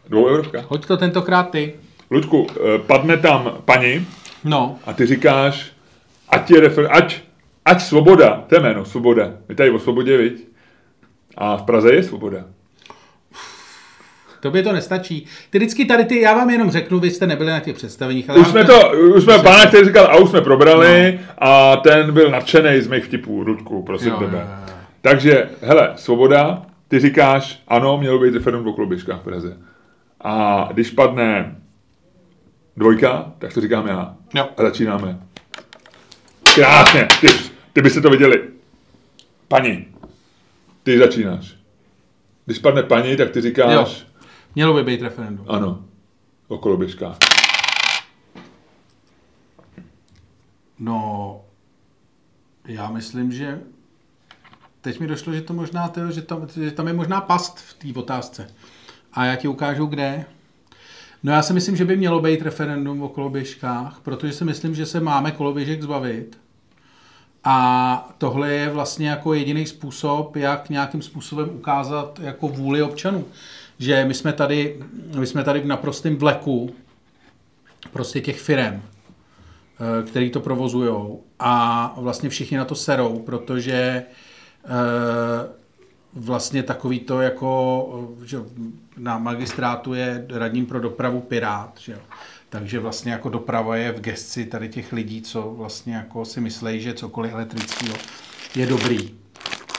[0.09, 0.61] Dvou eurovka.
[0.67, 1.75] Hoď to tentokrát ty.
[2.11, 4.07] Ludku, eh, padne tam paní
[4.43, 4.79] no.
[4.85, 5.71] a ty říkáš,
[6.29, 7.21] ať je refer, ať,
[7.65, 9.33] ať svoboda, to je jméno, svoboda.
[9.49, 10.47] My tady o svobodě, viď?
[11.37, 12.45] A v Praze je svoboda.
[14.43, 15.25] Tobě to nestačí.
[15.49, 18.29] Ty vždycky tady ty, já vám jenom řeknu, vy jste nebyli na těch představeních.
[18.29, 21.33] Ale už jsme to, už jsme pána, který říkal, a už jsme probrali no.
[21.37, 24.37] a ten byl nadšený z mých vtipů, Rudku, prosím jo, tebe.
[24.37, 24.73] Jo, jo.
[25.01, 29.57] Takže, hele, svoboda, ty říkáš, ano, mělo být referendum o kluběžkách v Praze.
[30.21, 31.55] A když padne
[32.77, 34.15] dvojka, tak to říkám já.
[34.33, 34.49] Jo.
[34.57, 35.19] A začínáme.
[36.55, 37.27] Krásně, ty,
[37.73, 38.41] ty byste to viděli.
[39.47, 39.85] Paní,
[40.83, 41.55] ty začínáš.
[42.45, 44.12] Když padne paní, tak ty říkáš, jo.
[44.55, 45.45] Mělo by být referendum.
[45.49, 45.85] Ano,
[46.47, 47.17] okolo běžka.
[50.79, 51.41] No,
[52.67, 53.61] já myslím, že
[54.81, 57.73] teď mi došlo, že to možná, to, že, tam, že tam je možná past v
[57.73, 58.47] té otázce.
[59.13, 60.25] A já ti ukážu, kde.
[61.23, 64.85] No já si myslím, že by mělo být referendum o koloběžkách, protože si myslím, že
[64.85, 66.39] se máme koloběžek zbavit.
[67.43, 73.25] A tohle je vlastně jako jediný způsob, jak nějakým způsobem ukázat jako vůli občanů
[73.79, 74.79] že my jsme tady,
[75.19, 76.75] my jsme tady v naprostém vleku
[77.91, 84.03] prostě těch firem, eh, který to provozují a vlastně všichni na to serou, protože
[84.65, 85.63] eh,
[86.13, 88.37] vlastně takový to jako, že
[88.97, 91.99] na magistrátu je radním pro dopravu Pirát, že jo.
[92.49, 96.81] Takže vlastně jako doprava je v gesci tady těch lidí, co vlastně jako si myslejí,
[96.81, 97.97] že cokoliv elektrického
[98.55, 99.15] je dobrý.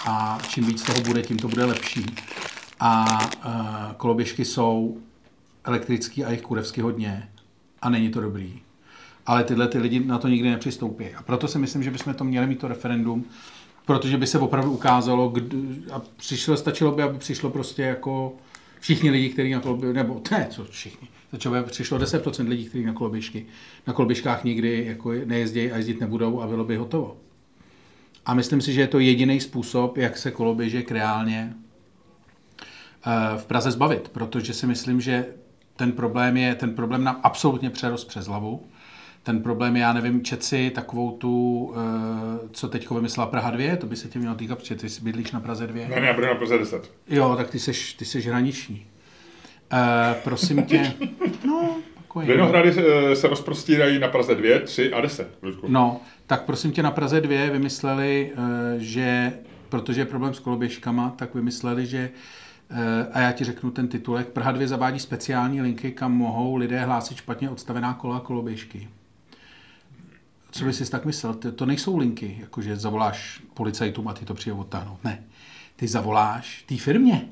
[0.07, 2.07] A čím víc toho bude, tím to bude lepší
[2.80, 4.98] a uh, koloběžky jsou
[5.64, 7.28] elektrický a jich kurevsky hodně
[7.82, 8.60] a není to dobrý.
[9.26, 11.05] Ale tyhle ty lidi na to nikdy nepřistoupí.
[11.14, 13.24] A proto si myslím, že bychom to měli mít to referendum,
[13.86, 15.59] protože by se opravdu ukázalo, kdy,
[15.92, 18.36] a přišlo, stačilo by, aby přišlo prostě jako
[18.80, 22.92] všichni lidi, kteří na koloběžky, nebo ne, co všichni, by, přišlo 10% lidí, kteří na
[22.92, 23.46] koloběžky,
[23.86, 27.16] na koloběžkách nikdy jako nejezdí a jezdit nebudou a bylo by hotovo.
[28.26, 31.55] A myslím si, že je to jediný způsob, jak se koloběžek reálně
[33.36, 35.26] v Praze zbavit, protože si myslím, že
[35.76, 38.66] ten problém je, ten problém nám absolutně přerost přes hlavu.
[39.22, 43.86] Ten problém je, já nevím, čeci takovou tu, eh, co teď vymyslela Praha 2, to
[43.86, 45.89] by se tě mělo týkat, protože ty bydlíš na Praze 2.
[45.89, 46.90] Ne, ne, já budu na Praze 10.
[47.09, 48.86] Jo, tak ty seš, ty seš hraniční.
[49.72, 49.78] Uh,
[50.24, 50.93] prosím tě,
[51.47, 51.76] no,
[52.14, 52.32] spokojený.
[52.32, 52.72] Vinohrady
[53.14, 55.39] se, rozprostírají na Praze 2, 3 a 10.
[55.43, 55.66] Ludku.
[55.68, 59.32] No, tak prosím tě, na Praze 2 vymysleli, eh, že,
[59.68, 62.44] protože je problém s koloběžkama, tak vymysleli, že eh,
[63.12, 64.28] a já ti řeknu ten titulek.
[64.28, 68.89] Praha 2 zavádí speciální linky, kam mohou lidé hlásit špatně odstavená kola a koloběžky.
[70.51, 71.35] Co bys si tak myslel?
[71.35, 74.99] To, nejsou linky, jakože zavoláš policajtům a ty to přijdou odtáhnout.
[75.05, 75.23] Ne.
[75.77, 77.23] Ty zavoláš té firmě.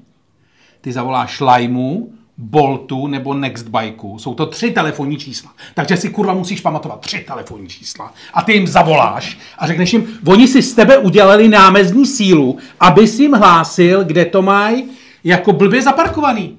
[0.81, 4.19] Ty zavoláš Lajmu, Boltu nebo Nextbikeu.
[4.19, 5.55] Jsou to tři telefonní čísla.
[5.75, 8.15] Takže si kurva musíš pamatovat tři telefonní čísla.
[8.35, 13.09] A ty jim zavoláš a řekneš jim, oni si z tebe udělali námezní sílu, aby
[13.09, 14.91] si jim hlásil, kde to mají
[15.25, 16.59] jako blbě zaparkovaný.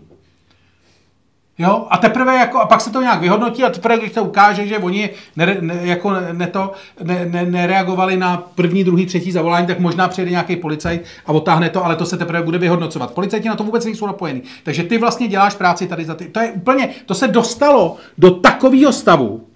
[1.57, 4.67] Jo, a teprve jako, a pak se to nějak vyhodnotí a teprve, když to ukáže,
[4.67, 6.71] že oni ne, ne, jako ne, to,
[7.03, 11.69] ne, ne, nereagovali na první, druhý, třetí zavolání, tak možná přijde nějaký policajt a otáhne
[11.69, 13.13] to, ale to se teprve bude vyhodnocovat.
[13.13, 14.43] Policajti na to vůbec nejsou napojení.
[14.63, 16.25] Takže ty vlastně děláš práci tady za ty.
[16.25, 19.47] To je úplně, to se dostalo do takového stavu,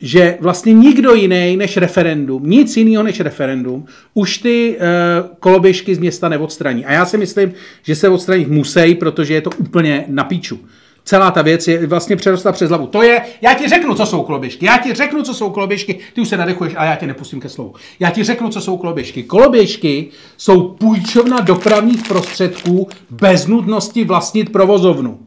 [0.00, 5.98] že vlastně nikdo jiný než referendum, nic jiného než referendum, už ty uh, koloběžky z
[5.98, 6.84] města neodstraní.
[6.84, 7.52] A já si myslím,
[7.82, 10.60] že se odstranit musí, protože je to úplně na píču
[11.06, 12.86] celá ta věc je vlastně přerostla přes hlavu.
[12.86, 14.66] To je, já ti řeknu, co jsou koloběžky.
[14.66, 15.98] Já ti řeknu, co jsou koloběžky.
[16.14, 17.74] Ty už se nadechuješ, a já tě nepustím ke slovu.
[18.00, 19.22] Já ti řeknu, co jsou koloběžky.
[19.22, 25.18] Koloběžky jsou půjčovna dopravních prostředků bez nutnosti vlastnit provozovnu.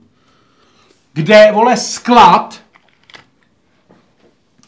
[1.14, 2.60] Kde, vole, sklad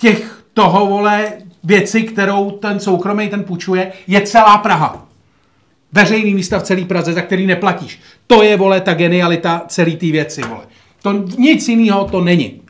[0.02, 1.34] těch toho, vole,
[1.64, 5.07] věci, kterou ten soukromý ten půjčuje, je celá Praha.
[5.94, 7.99] Veřejný místa v celé Praze, za který neplatíš.
[8.28, 10.61] To je, vole, ta genialita celé té věci, vole.
[11.02, 12.61] To nic jiného to není.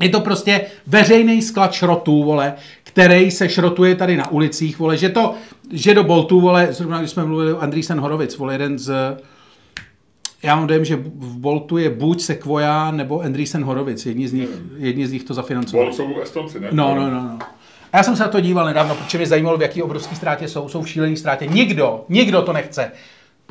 [0.00, 5.08] Je to prostě veřejný sklad šrotů, vole, který se šrotuje tady na ulicích, vole, že
[5.08, 5.34] to,
[5.72, 8.92] že do Boltu, vole, zrovna když jsme mluvili o Andrýsen Horovic, vole, jeden z,
[10.46, 14.48] já mám dojem, že v Boltu je buď Sequoia nebo Andrýsen Horovic, jedni z nich,
[14.76, 15.86] jedni z nich to zafinancovali.
[15.86, 16.68] Bolt jsou Estonci, ne?
[16.72, 17.38] No, no, no, no.
[17.92, 20.48] A já jsem se na to díval nedávno, protože mě zajímalo, v jaký obrovský ztrátě
[20.48, 20.68] jsou.
[20.68, 21.46] Jsou v šílený ztrátě.
[21.46, 22.92] Nikdo, nikdo to nechce.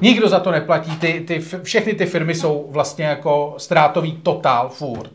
[0.02, 5.12] Nikdo za to neplatí, ty, ty, všechny ty firmy jsou vlastně jako ztrátový totál furt.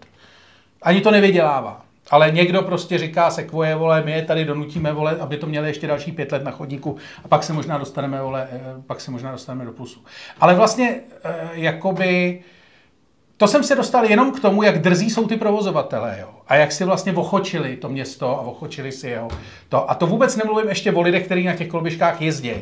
[0.82, 1.84] Ani to nevydělává.
[2.10, 5.86] Ale někdo prostě říká Sequoia, vole, my je tady donutíme, vole, aby to měli ještě
[5.86, 9.32] další pět let na chodníku a pak se možná dostaneme, vole, eh, pak se možná
[9.32, 10.00] dostaneme do plusu.
[10.40, 12.40] Ale vlastně, eh, jakoby,
[13.36, 16.28] to jsem se dostal jenom k tomu, jak drzí jsou ty provozovatelé, jo.
[16.48, 19.28] A jak si vlastně ochočili to město a ochočili si jeho.
[19.68, 19.90] To.
[19.90, 22.52] A to vůbec nemluvím ještě o lidech, kteří na těch kolbiškách jezdí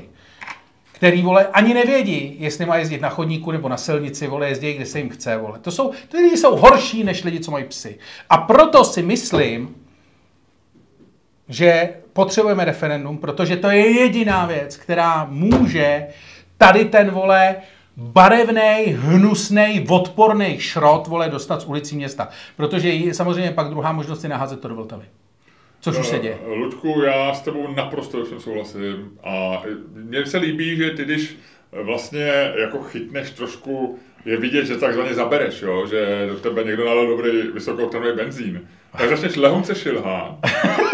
[0.98, 4.86] který, vole, ani nevědí, jestli má jezdit na chodníku nebo na silnici, vole, jezdí, kde
[4.86, 5.58] se jim chce, vole.
[5.58, 7.98] To jsou, ty lidi jsou horší než lidi, co mají psy.
[8.30, 9.74] A proto si myslím,
[11.48, 16.06] že potřebujeme referendum, protože to je jediná věc, která může
[16.56, 17.56] tady ten, vole,
[17.96, 22.28] barevný, hnusný, odporný šrot, vole, dostat z ulicí města.
[22.56, 25.06] Protože samozřejmě pak druhá možnost je naházet to do Vltavy.
[25.80, 26.38] Což už se děje.
[26.46, 29.10] Eh, Ludku, já s tebou naprosto všem souhlasím.
[29.24, 29.62] A
[29.94, 31.36] mně se líbí, že ty, když
[31.72, 35.86] vlastně jako chytneš trošku, je vidět, že takzvaně zabereš, jo?
[35.86, 38.68] že do tebe někdo nalil dobrý vysokooktanový benzín,
[38.98, 40.38] tak začneš lehonce šilhat,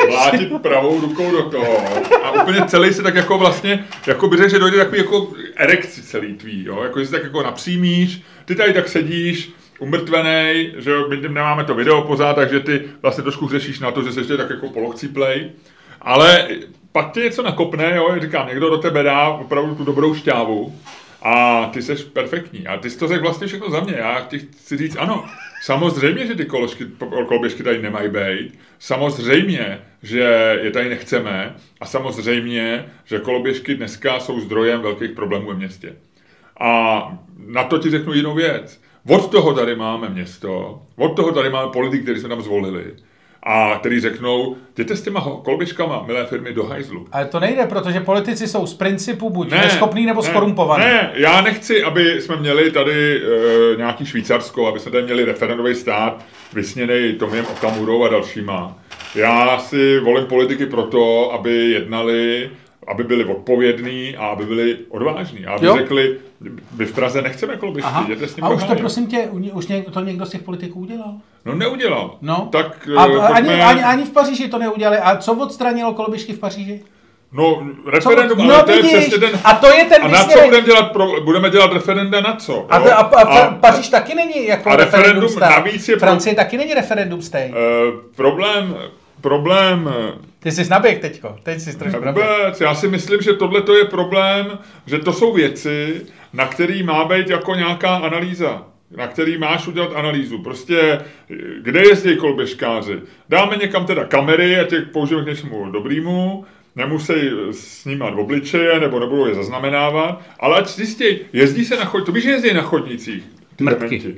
[0.08, 1.78] vlátit pravou rukou do toho
[2.22, 6.02] a úplně celý se tak jako vlastně, jako by řekl, že dojde takový jako erekci
[6.02, 6.82] celý tvý, jo?
[6.82, 11.64] jako že si tak jako napřímíš, ty tady tak sedíš, umrtvený, že jo, my nemáme
[11.64, 14.92] to video pořád, takže ty vlastně trošku řešíš na to, že jsi ještě tak jako
[15.12, 15.50] play.
[16.00, 16.48] ale
[16.92, 20.78] pak tě něco nakopne, jo, říkám, někdo do tebe dá opravdu tu dobrou šťávu
[21.22, 22.66] a ty jsi perfektní.
[22.66, 23.94] A ty jsi to řekl vlastně všechno za mě.
[23.98, 25.24] Já ti chci říct, ano,
[25.62, 26.86] samozřejmě, že ty koložky,
[27.28, 34.40] koloběžky tady nemají být, samozřejmě, že je tady nechceme a samozřejmě, že koloběžky dneska jsou
[34.40, 35.96] zdrojem velkých problémů ve městě.
[36.60, 37.02] A
[37.46, 38.83] na to ti řeknu jinou věc.
[39.08, 42.84] Od toho tady máme město, od toho tady máme politiky, který jsme tam zvolili
[43.46, 47.06] a který řeknou, jděte s těma kolbičkama, milé firmy, do hajzlu.
[47.12, 50.84] Ale to nejde, protože politici jsou z principu buď ne, neschopný nebo ne, skorumpovaný.
[50.84, 55.74] Ne, já nechci, aby jsme měli tady e, nějaký Švýcarsko, aby jsme tady měli referendový
[55.74, 58.78] stát, vysněný Tomiem Okamurou a dalšíma.
[59.14, 62.50] Já si volím politiky proto, aby jednali
[62.86, 65.46] aby byli odpovědní a aby byli odvážní.
[65.46, 65.76] A aby jo?
[65.76, 66.18] řekli,
[66.76, 70.00] my v Praze nechceme koloběžky, jděte s ním A už to prosím tě, už to
[70.00, 71.14] někdo z těch politiků udělal?
[71.44, 72.16] No neudělal.
[72.22, 72.48] No.
[72.52, 73.28] Tak, a, pojďme...
[73.28, 74.98] ani, ani, ani, v Paříži to neudělali.
[74.98, 76.82] A co odstranilo koloběžky v Paříži?
[77.32, 79.40] No, referendum, co, no, ale to vidíš, je přesně ten...
[79.44, 82.66] A to je ten A na co budeme dělat, pro, budeme dělat referenda na co?
[82.68, 85.98] A, a, a, a, Paříž taky není jako a referendum, referendum navíc je...
[85.98, 86.44] Francie pro...
[86.44, 87.50] taky není referendum stej.
[87.50, 88.76] Uh, problém,
[89.24, 89.90] problém
[90.40, 94.58] ty jsi naběh teďko, teď jsi trošku Vůbec, já si myslím, že tohle je problém,
[94.86, 98.62] že to jsou věci, na který má být jako nějaká analýza.
[98.96, 100.38] na který máš udělat analýzu.
[100.38, 101.00] Prostě,
[101.62, 103.00] kde jezdí kolběžkáři.
[103.28, 106.44] Dáme někam teda kamery a těch použijeme k něčemu dobrýmu,
[106.76, 107.14] nemusí
[107.50, 112.24] snímat obličeje, nebo nebudou je zaznamenávat, ale ať zjistí, jezdí se na chodnicích, to víš,
[112.24, 113.24] že jezdí na chodnicích.
[113.60, 114.14] Mrtky.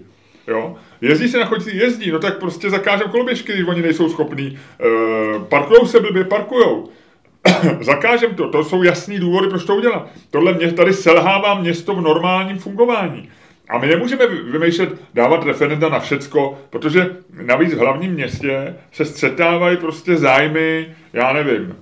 [0.46, 0.76] Jo?
[1.00, 4.58] Jezdí se na chodnicích, jezdí, no tak prostě zakážeme koloběžky, když oni nejsou schopní.
[4.80, 4.84] E,
[5.48, 6.88] parkujou se blbě, parkujou.
[7.80, 10.08] Zakážem to, to jsou jasný důvody, proč to udělat.
[10.30, 13.28] Tohle mě tady selhává město v normálním fungování.
[13.68, 17.10] A my nemůžeme vymýšlet, dávat referenda na všecko, protože
[17.42, 21.76] navíc v hlavním městě se střetávají prostě zájmy, já nevím,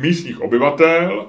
[0.00, 1.26] místních obyvatel,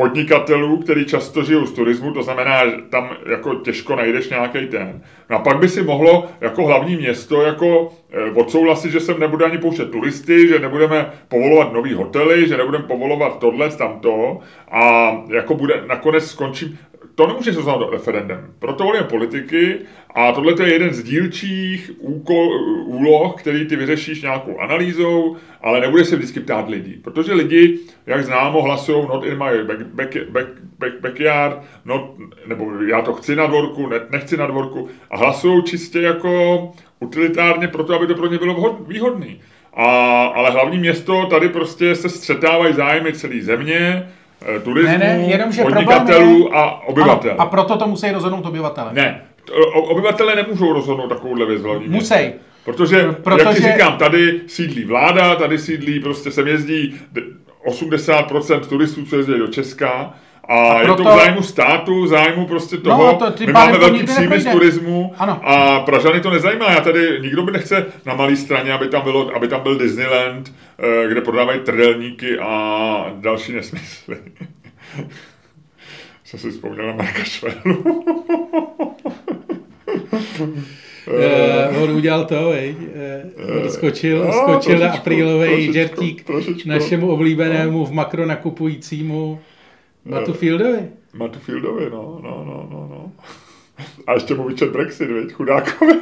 [0.00, 5.02] podnikatelů, který často žijou z turismu, to znamená, že tam jako těžko najdeš nějaký ten.
[5.30, 9.44] No a pak by si mohlo jako hlavní město jako eh, odsouhlasit, že sem nebude
[9.44, 14.38] ani pouštět turisty, že nebudeme povolovat nový hotely, že nebudeme povolovat tohle, tamto
[14.70, 16.78] a jako bude, nakonec skončím,
[17.20, 18.54] to nemůže se znamenat referendem.
[18.58, 19.78] Proto volíme politiky
[20.14, 22.48] a tohle je jeden z dílčích úkol,
[22.84, 26.92] úloh, který ty vyřešíš nějakou analýzou, ale nebude se vždycky ptát lidí.
[27.04, 30.46] Protože lidi, jak známo, hlasují not in my back, back, back,
[30.78, 32.00] back, backyard, not,
[32.46, 37.68] nebo já to chci na dvorku, ne, nechci na dvorku a hlasují čistě jako utilitárně
[37.68, 39.40] proto, aby to pro ně bylo vhod, výhodný.
[39.74, 39.86] A,
[40.26, 44.08] ale hlavní město, tady prostě se střetávají zájmy celé země,
[44.64, 46.48] turismu, ne, ne, jenom, že podnikatelů je...
[46.52, 47.30] a obyvatel.
[47.30, 48.90] Ano, a proto to musí rozhodnout obyvatele.
[48.92, 49.22] Ne,
[49.72, 52.14] obyvatele nemůžou rozhodnout takovouhle věc hlavní Musí.
[52.64, 57.00] Protože, Protože, jak ti říkám, tady sídlí vláda, tady sídlí, prostě sem jezdí
[57.66, 60.14] 80% turistů, co jezdí do Česka,
[60.48, 61.02] a, a proto...
[61.02, 64.40] je to v zájmu státu, zájmu prostě no, toho, no, to, my máme velký příjmy
[64.40, 65.40] z turismu ano.
[65.42, 66.72] a Pražany to nezajímá.
[66.72, 70.52] Já tady, nikdo by nechce na malé straně, aby tam, bylo, aby tam byl Disneyland,
[70.78, 74.16] eh, kde prodávají trdelníky a další nesmysly.
[76.24, 78.04] Jsem si vzpomněl na Marka Švelu.
[81.06, 82.74] Uh, on udělal to, vej.
[83.62, 86.30] Uh, skočil, no, skočil na aprílový žertík
[86.66, 89.40] našemu oblíbenému v makro nakupujícímu
[90.04, 90.88] Matufieldovi?
[91.14, 93.12] Matufieldovi, no, no, no, no, no.
[94.06, 95.94] A ještě mu vyčet Brexit, veď, chudákovi.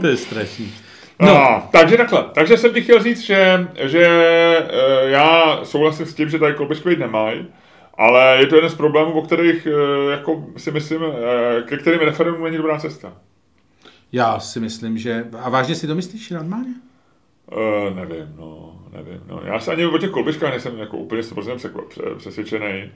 [0.00, 0.72] to je strašný.
[1.20, 1.36] No.
[1.36, 2.24] A, takže takhle.
[2.34, 6.96] Takže jsem ti chtěl říct, že, že e, já souhlasím s tím, že tady kolbičky
[6.96, 7.46] nemají,
[7.94, 9.70] ale je to jeden z problémů, o kterých e,
[10.10, 13.12] jako si myslím, e, ke kterým referendum není dobrá cesta.
[14.12, 15.26] Já si myslím, že...
[15.40, 16.74] A vážně si to myslíš normálně?
[17.56, 19.22] Uh, nevím, no, nevím.
[19.28, 19.40] No.
[19.44, 22.90] Já se ani o těch kolbičkách nejsem jako úplně 100% přesvědčený,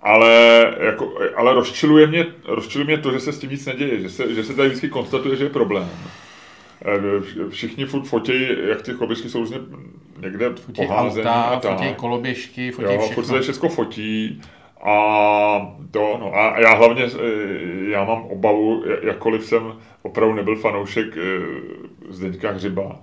[0.00, 0.32] ale,
[0.80, 4.34] jako, ale rozčiluje, mě, rozčiluje mě to, že se s tím nic neděje, že se,
[4.34, 5.88] že se tady vždycky konstatuje, že je problém.
[6.84, 9.58] Eh, všichni furt fotí, jak ty koloběžky jsou různě
[10.22, 11.78] někde fotí poházený auta, a tak.
[11.78, 13.14] Fotí koloběžky, fotí jo, všechno.
[13.14, 14.42] Furt se všechno fotí.
[14.82, 14.94] A
[15.90, 19.72] to, no, a já hlavně, eh, já mám obavu, jakkoliv jsem
[20.02, 21.14] opravdu nebyl fanoušek
[22.08, 22.98] Zdeňka Hřiba,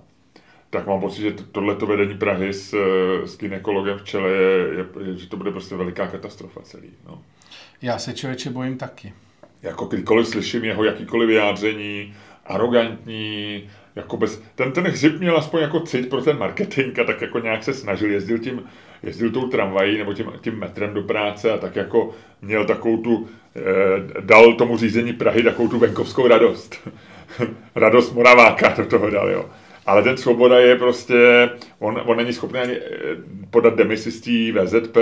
[0.70, 2.76] tak mám pocit, že tohleto vedení Prahy s,
[3.26, 6.90] s ginekologem v čele je, je, že to bude prostě veliká katastrofa celý.
[7.08, 7.22] No.
[7.82, 9.14] Já se člověče bojím taky.
[9.64, 12.14] Jako kdykoliv slyším jeho jakýkoliv vyjádření,
[12.46, 17.22] arrogantní, jako bez, ten, ten hřib měl aspoň jako cít pro ten marketing a tak
[17.22, 18.64] jako nějak se snažil, jezdil tím,
[19.04, 22.12] jezdil tou tramvají nebo tím, tím metrem do práce a tak jako
[22.42, 26.90] měl takovou tu, eh, dal tomu řízení Prahy takovou tu venkovskou radost.
[27.76, 29.50] radost Moraváka do toho dal, jo.
[29.88, 31.50] Ale ten Svoboda je prostě,
[31.80, 32.82] on, on není schopný ani eh,
[33.52, 34.98] podat demisi z té VZP,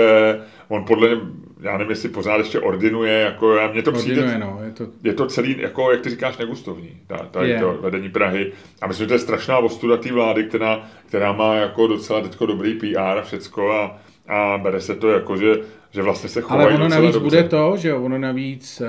[0.68, 4.38] on podle něm, já nevím, jestli pořád ještě ordinuje, jako já, mně to ordinuje, přijde,
[4.38, 4.86] no, je, to...
[5.04, 7.62] je to celý, jako jak ty říkáš, negustovní, ta, ta, yeah.
[7.62, 8.52] to vedení Prahy.
[8.82, 12.46] A myslím, že to je strašná ostuda té vlády, která, která má jako docela teďko
[12.46, 15.54] dobrý PR a všecko a, a bere se to jako, že,
[15.90, 17.24] že vlastně se chovají Ale ono navíc dobře.
[17.24, 18.86] bude to, že ono navíc e,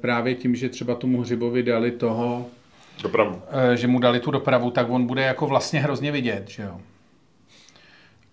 [0.00, 2.46] právě tím, že třeba tomu Hřibovi dali toho
[3.02, 3.42] dopravu.
[3.50, 6.80] Eh, že mu dali tu dopravu, tak on bude jako vlastně hrozně vidět, že jo.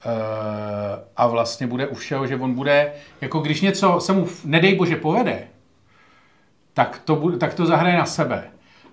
[0.05, 2.91] Eh, a vlastně bude u všeho, že on bude,
[3.21, 5.47] jako když něco se mu, nedej bože, povede,
[6.73, 8.43] tak to, bude, tak to zahraje na sebe.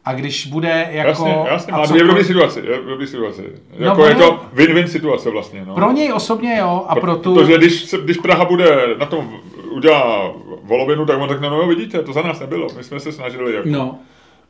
[0.05, 1.27] A když bude jako...
[1.27, 3.43] Jasně, jasně, má dvě dobré situace, dobrý situace.
[3.79, 5.65] No, jako no, je to win-win situace vlastně.
[5.65, 5.75] No.
[5.75, 7.35] Pro něj osobně jo, a pro tu...
[7.35, 9.41] Protože když, když Praha bude na tom
[9.71, 10.33] udělá
[10.63, 13.55] volovinu, tak on řekne, no jo, vidíte, to za nás nebylo, my jsme se snažili
[13.55, 13.69] jako...
[13.69, 13.99] No.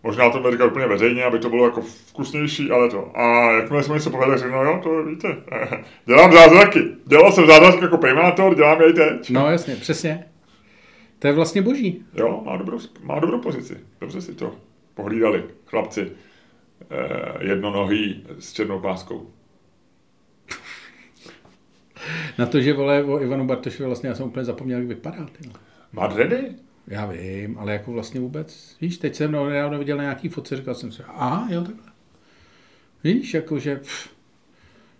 [0.04, 3.18] Možná to říkat úplně veřejně, aby to bylo jako vkusnější, ale to.
[3.18, 5.36] A jakmile jsme něco povedli, řekl, no jo, to víte,
[6.06, 6.80] dělám zázraky.
[7.06, 9.30] Dělal jsem zázraky jako primátor, dělám jej teď.
[9.30, 10.24] No jasně, přesně.
[11.18, 12.04] To je vlastně boží.
[12.14, 13.76] Jo, má dobrou, má dobrou pozici.
[14.00, 14.54] Dobře si to
[14.94, 16.12] pohlídali, chlapci.
[16.90, 19.30] Eh, jednonohý s černou páskou.
[22.38, 25.26] Na to, že vole o Ivanu Bartošovi vlastně já jsem úplně zapomněl, jak vypadá.
[25.38, 25.50] Ty.
[25.92, 26.54] Má dready?
[26.86, 30.74] Já vím, ale jako vlastně vůbec, víš, teď jsem nedávno viděl na nějaký fotce, říkal
[30.74, 31.92] jsem si, a jo, takhle.
[33.04, 34.14] Víš, jakože, pff,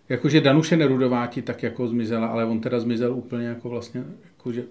[0.09, 4.65] jakože Danuše Nerudováti tak jako zmizela, ale on teda zmizel úplně jako vlastně, jakože...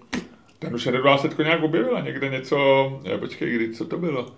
[0.60, 2.56] Danuše Nerudová se nějak objevila, někde něco,
[3.04, 4.34] já, počkej, kdy, co to bylo?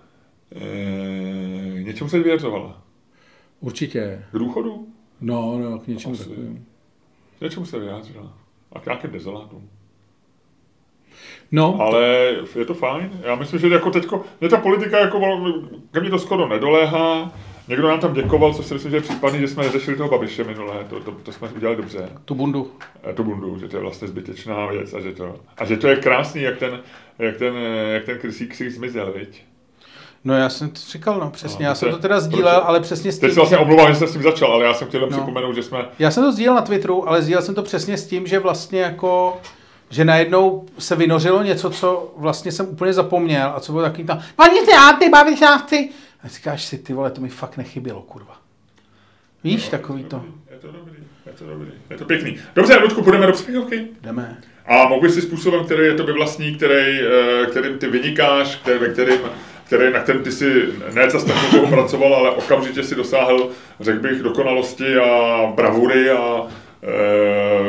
[0.57, 2.83] E, něčemu se vyjadřovala.
[3.61, 4.25] Určitě.
[4.33, 4.89] K důchodu?
[5.21, 6.65] No, no, k něčemu takovému.
[7.39, 8.39] K něčemu se vyjádřila.
[8.73, 9.71] A k nějakým dezolátům.
[11.53, 11.77] No.
[11.81, 13.11] Ale je to fajn.
[13.23, 15.21] Já myslím, že jako teďko, mě ta politika jako,
[15.93, 17.33] ke mně to skoro nedoléhá.
[17.69, 20.45] Někdo nám tam děkoval, což si myslím, že je případný, že jsme neřešili toho Babiše
[20.45, 22.09] minulé, to, to, to jsme udělali dobře.
[22.25, 22.71] Tu bundu.
[23.11, 25.89] Eh, tu bundu, že to je vlastně zbytečná věc a že to, a že to
[25.89, 26.81] je krásný, jak ten,
[27.19, 27.55] jak ten,
[27.93, 29.43] jak ten krysík si zmizel, viď?
[30.25, 33.13] No já jsem to říkal, no přesně, no, já jsem to teda sdílel, ale přesně
[33.13, 33.29] s tím...
[33.29, 35.09] Teď se vlastně omlouvám, že jsem s tím začal, ale já jsem chtěl no.
[35.09, 35.85] připomenout, že jsme...
[35.99, 38.81] Já jsem to sdílel na Twitteru, ale sdílel jsem to přesně s tím, že vlastně
[38.81, 39.41] jako
[39.91, 44.23] že najednou se vynořilo něco, co vlastně jsem úplně zapomněl a co bylo takový tam,
[44.37, 44.59] paní
[44.99, 45.89] ty bavíš nás ty.
[46.23, 48.37] A říkáš si, ty vole, to mi fakt nechybělo, kurva.
[49.45, 50.25] Víš, no, takový to.
[50.51, 50.95] Je to dobrý,
[51.27, 52.39] je to dobrý, je to pěkný.
[52.55, 53.89] Dobře, Ludku, půjdeme do psycholky?
[54.03, 54.37] Jdeme.
[54.67, 58.79] A mohl bys si způsobem, který je to vlastní, který, eh, kterým ty vynikáš, který,
[58.79, 59.19] ve kterým,
[59.67, 60.63] který, na kterém ty si
[60.95, 61.37] ne zase tak
[61.69, 63.51] pracoval, ale okamžitě si dosáhl,
[63.81, 66.47] řekl bych, dokonalosti a bravury a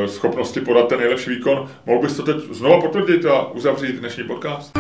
[0.06, 1.70] schopnosti podat ten nejlepší výkon.
[1.86, 4.78] Mohl bys to teď znova potvrdit a uzavřít dnešní podcast?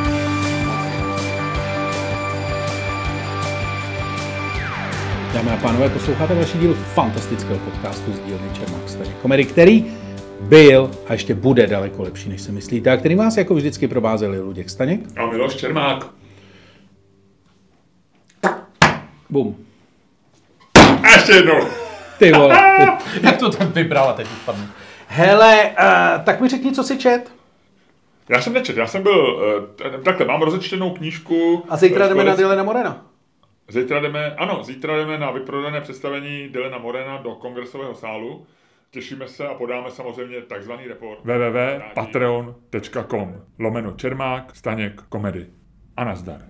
[5.34, 9.85] Dámy a pánové, posloucháte další díl fantastického podcastu z dílny Čermák Staně komedy, který
[10.41, 14.39] byl a ještě bude daleko lepší, než si myslíte, a který vás jako vždycky provázeli
[14.39, 14.99] Luděk Staněk.
[15.18, 16.05] A Miloš Čermák.
[19.30, 19.55] Bum.
[21.03, 21.86] A ještě jednou.
[22.19, 22.56] Ty vole.
[23.23, 24.68] Jak to tam vybral a teď vypadne.
[25.07, 25.73] Hele, uh,
[26.23, 27.31] tak mi řekni, co si čet.
[28.30, 29.41] Já jsem nečet, já jsem byl, uh,
[30.03, 31.65] takhle, mám rozečtenou knížku.
[31.69, 33.06] A zítra jdeme na Dylena Morena.
[33.69, 38.45] Zítra jdeme, ano, zítra jdeme na vyprodané představení Dylena Morena do kongresového sálu.
[38.91, 41.19] Těšíme se a podáme samozřejmě takzvaný report.
[41.23, 45.48] www.patreon.com lomeno Čermák, Staněk, komedy.
[45.98, 46.41] A nazdar.